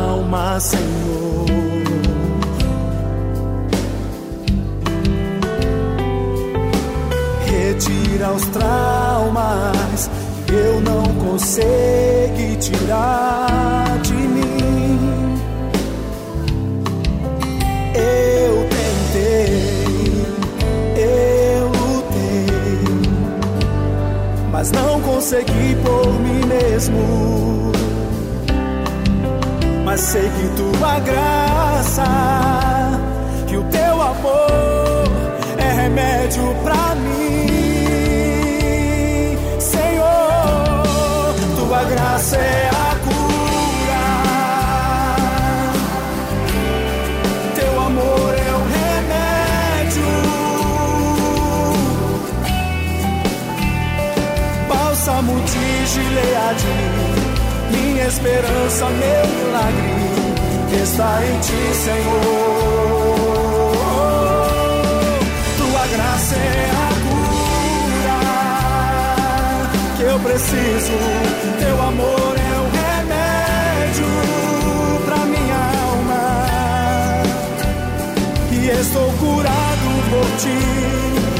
alma, 0.09 0.59
Senhor. 0.59 1.45
Retira 7.45 8.31
os 8.31 8.45
traumas 8.47 10.09
que 10.45 10.53
eu 10.53 10.81
não 10.81 11.03
consigo 11.25 11.71
tirar 12.59 13.10
consegui 25.31 25.75
por 25.81 26.11
mim 26.19 26.45
mesmo 26.45 27.71
mas 29.85 30.01
sei 30.01 30.23
que 30.29 30.49
tua 30.57 30.99
graça, 30.99 32.03
que 33.47 33.55
o 33.55 33.63
teu 33.63 34.01
amor 34.01 35.07
é 35.57 35.71
remédio 35.83 36.55
pra 36.63 36.95
mim, 36.95 37.47
Senhor. 39.59 40.85
Tua 41.57 41.83
graça 41.83 42.37
é 42.37 42.60
Gileade 55.93 57.11
minha 57.71 58.05
esperança, 58.07 58.85
meu 58.85 59.27
milagre 59.27 60.01
está 60.81 61.19
em 61.25 61.39
ti, 61.39 61.75
Senhor. 61.75 62.21
Tua 65.57 65.87
graça 65.87 66.35
é 66.35 66.71
a 66.71 66.89
cura 67.05 68.19
que 69.97 70.03
eu 70.03 70.19
preciso, 70.19 70.97
teu 71.59 71.81
amor 71.81 72.35
é 72.37 72.53
o 72.59 72.67
remédio 72.79 74.11
pra 75.05 75.17
minha 75.25 75.61
alma. 75.89 76.23
E 78.51 78.69
estou 78.69 79.09
curado 79.13 79.89
por 80.09 80.27
ti, 80.37 80.59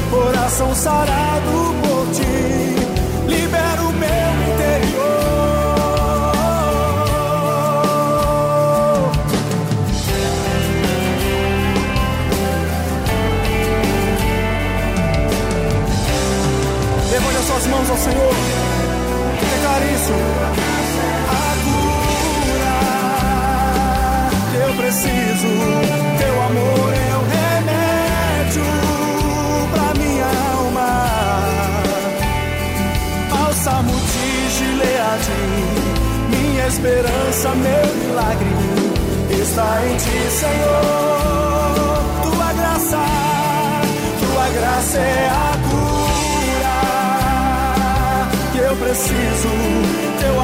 coração 0.10 0.76
sarado 0.76 1.74
por 1.82 1.91
ao 17.92 17.98
Senhor, 17.98 18.34
declara 19.42 19.86
isso. 19.86 20.14
A 21.28 21.56
cura, 21.66 22.76
eu 24.66 24.72
preciso, 24.76 25.52
teu 26.18 26.36
amor 26.42 26.94
é 26.94 27.12
o 27.18 27.24
remédio 27.36 28.70
pra 29.72 29.88
minha 30.02 30.30
alma. 30.56 30.90
Balsamo 33.30 33.94
de 33.94 34.28
Gileade, 34.58 35.42
minha 36.30 36.66
esperança, 36.68 37.50
meu 37.50 37.96
milagre 37.96 38.56
está 39.42 39.70
em 39.86 39.98
ti, 39.98 40.32
Senhor. 40.32 41.41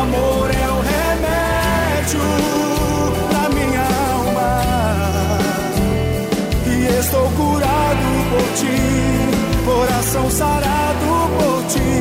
Amor 0.07 0.49
é 0.49 0.67
o 0.69 0.79
remédio 0.93 2.27
na 3.33 3.49
minha 3.49 3.85
alma. 4.13 4.51
E 6.65 6.99
estou 6.99 7.29
curado 7.31 8.07
por 8.31 8.47
ti, 8.59 8.77
coração 9.65 10.29
sarado 10.29 11.09
por 11.37 11.63
ti. 11.67 11.91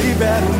Libera 0.00 0.55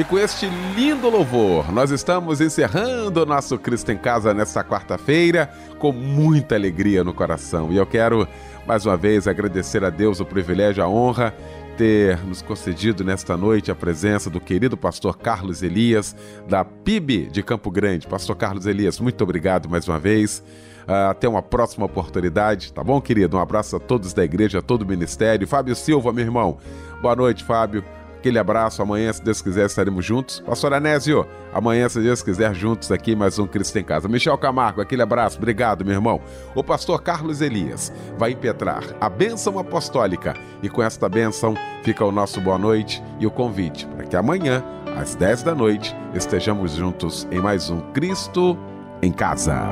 E 0.00 0.04
com 0.04 0.18
este 0.18 0.48
lindo 0.74 1.10
louvor, 1.10 1.70
nós 1.70 1.90
estamos 1.90 2.40
encerrando 2.40 3.22
o 3.22 3.26
nosso 3.26 3.58
Cristo 3.58 3.92
em 3.92 3.98
Casa 3.98 4.32
nesta 4.32 4.64
quarta-feira 4.64 5.52
com 5.78 5.92
muita 5.92 6.54
alegria 6.54 7.04
no 7.04 7.12
coração. 7.12 7.70
E 7.70 7.76
eu 7.76 7.84
quero 7.84 8.26
mais 8.66 8.86
uma 8.86 8.96
vez 8.96 9.28
agradecer 9.28 9.84
a 9.84 9.90
Deus 9.90 10.18
o 10.18 10.24
privilégio, 10.24 10.82
a 10.82 10.88
honra 10.88 11.34
ter 11.76 12.18
nos 12.24 12.40
concedido 12.40 13.04
nesta 13.04 13.36
noite 13.36 13.70
a 13.70 13.74
presença 13.74 14.30
do 14.30 14.40
querido 14.40 14.74
pastor 14.74 15.18
Carlos 15.18 15.62
Elias, 15.62 16.16
da 16.48 16.64
PIB 16.64 17.26
de 17.26 17.42
Campo 17.42 17.70
Grande. 17.70 18.06
Pastor 18.06 18.36
Carlos 18.36 18.64
Elias, 18.64 18.98
muito 18.98 19.22
obrigado 19.22 19.68
mais 19.68 19.86
uma 19.86 19.98
vez. 19.98 20.42
Uh, 20.88 21.10
até 21.10 21.28
uma 21.28 21.42
próxima 21.42 21.84
oportunidade, 21.84 22.72
tá 22.72 22.82
bom, 22.82 23.02
querido? 23.02 23.36
Um 23.36 23.40
abraço 23.40 23.76
a 23.76 23.78
todos 23.78 24.14
da 24.14 24.24
igreja, 24.24 24.60
a 24.60 24.62
todo 24.62 24.80
o 24.80 24.86
ministério. 24.86 25.46
Fábio 25.46 25.76
Silva, 25.76 26.10
meu 26.10 26.24
irmão. 26.24 26.56
Boa 27.02 27.14
noite, 27.14 27.44
Fábio. 27.44 27.84
Aquele 28.20 28.38
abraço, 28.38 28.82
amanhã, 28.82 29.10
se 29.10 29.24
Deus 29.24 29.40
quiser, 29.40 29.64
estaremos 29.64 30.04
juntos. 30.04 30.40
Pastor 30.40 30.74
Anésio, 30.74 31.26
amanhã, 31.54 31.88
se 31.88 32.02
Deus 32.02 32.22
quiser, 32.22 32.54
juntos 32.54 32.92
aqui, 32.92 33.16
mais 33.16 33.38
um 33.38 33.46
Cristo 33.46 33.78
em 33.78 33.82
Casa. 33.82 34.08
Michel 34.08 34.36
Camargo, 34.36 34.82
aquele 34.82 35.00
abraço, 35.00 35.38
obrigado, 35.38 35.86
meu 35.86 35.94
irmão. 35.94 36.20
O 36.54 36.62
pastor 36.62 37.00
Carlos 37.00 37.40
Elias 37.40 37.90
vai 38.18 38.32
impetrar 38.32 38.84
a 39.00 39.08
bênção 39.08 39.58
apostólica 39.58 40.34
e 40.62 40.68
com 40.68 40.82
esta 40.82 41.08
bênção 41.08 41.54
fica 41.82 42.04
o 42.04 42.12
nosso 42.12 42.42
boa 42.42 42.58
noite 42.58 43.02
e 43.18 43.26
o 43.26 43.30
convite 43.30 43.86
para 43.86 44.04
que 44.04 44.14
amanhã, 44.14 44.62
às 44.98 45.14
10 45.14 45.42
da 45.42 45.54
noite, 45.54 45.96
estejamos 46.12 46.72
juntos 46.72 47.26
em 47.30 47.40
mais 47.40 47.70
um 47.70 47.80
Cristo 47.92 48.54
em 49.00 49.10
Casa. 49.10 49.62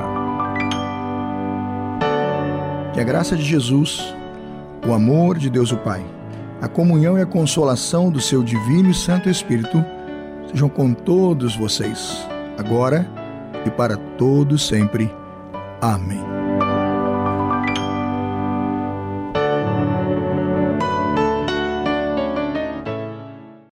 Que 2.95 3.01
a 3.01 3.05
graça 3.05 3.37
de 3.37 3.43
Jesus, 3.43 4.17
o 4.87 4.95
amor 4.95 5.37
de 5.37 5.51
Deus 5.51 5.71
o 5.71 5.77
Pai 5.77 6.03
a 6.61 6.69
comunhão 6.69 7.19
e 7.19 7.23
a 7.23 7.27
consolação 7.27 8.11
do 8.11 8.21
seu 8.21 8.43
divino 8.43 8.91
e 8.91 8.95
santo 8.95 9.29
Espírito 9.29 9.85
sejam 10.51 10.69
com 10.69 10.93
todos 10.93 11.57
vocês, 11.57 12.27
agora 12.57 13.09
e 13.65 13.71
para 13.71 13.97
todos 13.97 14.67
sempre. 14.67 15.15
Amém. 15.81 16.38